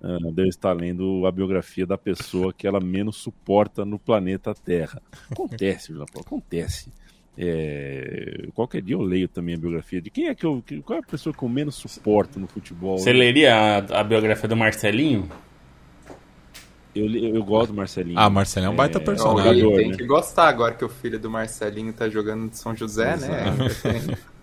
Uh, 0.00 0.30
de 0.30 0.42
eu 0.42 0.46
estar 0.46 0.72
lendo 0.72 1.26
a 1.26 1.32
biografia 1.32 1.84
da 1.84 1.98
pessoa 1.98 2.52
que 2.52 2.68
ela 2.68 2.78
menos 2.78 3.16
suporta 3.16 3.84
no 3.84 3.98
planeta 3.98 4.54
Terra. 4.54 5.02
Acontece, 5.28 5.88
Júlia 5.88 6.06
Poloni, 6.06 6.24
acontece. 6.24 6.92
É, 7.36 8.46
qualquer 8.54 8.80
dia 8.80 8.94
eu 8.94 9.02
leio 9.02 9.26
também 9.26 9.56
a 9.56 9.58
biografia 9.58 10.00
de 10.00 10.08
quem 10.08 10.28
é 10.28 10.36
que 10.36 10.46
eu. 10.46 10.62
Qual 10.84 10.98
é 10.98 11.00
a 11.00 11.04
pessoa 11.04 11.34
que 11.34 11.42
eu 11.42 11.48
menos 11.48 11.74
suporto 11.74 12.38
no 12.38 12.46
futebol? 12.46 12.96
Você 12.96 13.12
leria 13.12 13.56
a, 13.56 14.00
a 14.00 14.04
biografia 14.04 14.48
do 14.48 14.56
Marcelinho? 14.56 15.28
Eu, 16.94 17.10
eu 17.10 17.44
gosto 17.44 17.72
do 17.72 17.76
Marcelinho. 17.76 18.16
Ah, 18.16 18.30
Marcelinho 18.30 18.70
é 18.70 18.72
um 18.72 18.76
baita 18.76 18.98
é, 18.98 19.00
personagem. 19.02 19.60
Jogador, 19.60 19.76
tem 19.78 19.90
né? 19.90 19.96
que 19.96 20.06
gostar 20.06 20.48
agora 20.48 20.74
que 20.74 20.84
o 20.84 20.88
filho 20.88 21.18
do 21.18 21.28
Marcelinho 21.28 21.92
tá 21.92 22.08
jogando 22.08 22.50
de 22.50 22.56
São 22.56 22.72
José, 22.72 23.16
né? 23.16 23.44
Exato. 23.66 23.88
né? 23.88 24.18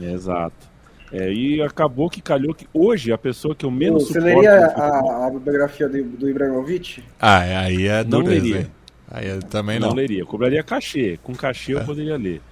Exato. 0.00 0.76
É, 1.12 1.32
e 1.32 1.62
acabou 1.62 2.10
que 2.10 2.20
calhou 2.20 2.52
que 2.52 2.66
hoje 2.74 3.12
a 3.12 3.18
pessoa 3.18 3.54
que 3.54 3.64
eu 3.64 3.70
menos 3.70 4.02
Você 4.08 4.14
suporto... 4.14 4.28
Você 4.28 4.34
leria 4.34 4.66
a, 4.66 5.26
a, 5.26 5.30
biografia 5.30 5.88
do, 5.88 6.02
do 6.02 6.28
Ibrahimovic? 6.28 7.02
Ah, 7.20 7.44
é, 7.44 7.56
aí 7.56 7.86
é 7.86 8.02
dureza, 8.02 8.08
Não 8.08 8.24
leria. 8.24 8.70
Aí 9.08 9.28
eu 9.28 9.40
também 9.40 9.78
não. 9.78 9.88
Não 9.88 9.94
leria. 9.94 10.20
Eu 10.20 10.26
cobraria 10.26 10.62
cachê. 10.64 11.18
Com 11.22 11.34
cachê 11.34 11.72
é. 11.72 11.76
eu 11.76 11.84
poderia 11.84 12.16
ler. 12.16 12.42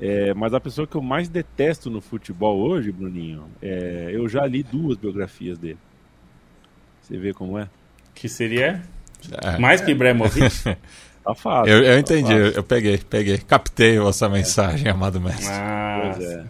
É, 0.00 0.34
mas 0.34 0.52
a 0.52 0.60
pessoa 0.60 0.86
que 0.86 0.96
eu 0.96 1.02
mais 1.02 1.28
detesto 1.28 1.88
no 1.88 2.00
futebol 2.00 2.58
hoje, 2.58 2.90
Bruninho, 2.90 3.44
é, 3.62 4.10
eu 4.12 4.28
já 4.28 4.44
li 4.44 4.62
duas 4.62 4.96
biografias 4.96 5.56
dele. 5.56 5.78
Você 7.00 7.16
vê 7.16 7.32
como 7.32 7.58
é? 7.58 7.68
Que 8.12 8.28
seria? 8.28 8.82
É. 9.40 9.58
Mais 9.58 9.80
que 9.80 9.92
Ibrahimovic? 9.92 10.76
Tá 11.24 11.34
fácil. 11.34 11.72
Eu, 11.72 11.82
eu 11.82 11.94
tá 11.94 12.00
entendi, 12.00 12.32
eu, 12.34 12.48
eu, 12.50 12.62
peguei, 12.62 12.98
peguei. 12.98 13.38
Captei 13.38 13.98
essa 13.98 14.28
mensagem, 14.28 14.90
amado 14.90 15.18
mestre. 15.18 15.48
Ah, 15.48 16.12
pois 16.12 16.22
é. 16.22 16.44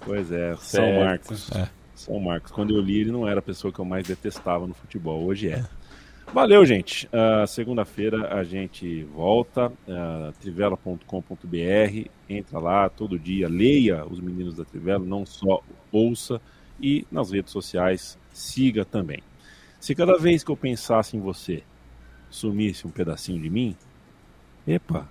Pois 0.00 0.30
é, 0.30 0.54
São 0.56 1.00
Marcos. 1.00 1.50
É. 1.52 1.68
São 1.94 2.20
Marcos. 2.20 2.52
Quando 2.52 2.74
eu 2.74 2.80
li, 2.80 3.00
ele 3.00 3.12
não 3.12 3.26
era 3.26 3.38
a 3.38 3.42
pessoa 3.42 3.72
que 3.72 3.78
eu 3.78 3.84
mais 3.84 4.06
detestava 4.06 4.66
no 4.66 4.74
futebol. 4.74 5.24
Hoje 5.24 5.48
é. 5.48 5.64
Valeu, 6.32 6.64
gente. 6.66 7.06
Uh, 7.06 7.46
Segunda-feira 7.46 8.34
a 8.34 8.42
gente 8.42 9.04
volta. 9.04 9.68
Uh, 9.86 10.32
trivela.com.br. 10.40 12.08
Entra 12.28 12.58
lá 12.58 12.88
todo 12.88 13.18
dia, 13.18 13.48
leia 13.48 14.04
os 14.04 14.20
meninos 14.20 14.56
da 14.56 14.64
Trivela, 14.64 15.04
não 15.04 15.24
só 15.24 15.62
ouça. 15.92 16.40
E 16.80 17.06
nas 17.10 17.30
redes 17.30 17.52
sociais, 17.52 18.18
siga 18.32 18.84
também. 18.84 19.22
Se 19.78 19.94
cada 19.94 20.18
vez 20.18 20.42
que 20.42 20.50
eu 20.50 20.56
pensasse 20.56 21.16
em 21.16 21.20
você, 21.20 21.62
sumisse 22.30 22.86
um 22.86 22.90
pedacinho 22.90 23.40
de 23.40 23.48
mim, 23.48 23.76
epa, 24.66 25.08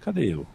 cadê 0.00 0.34
eu? 0.34 0.46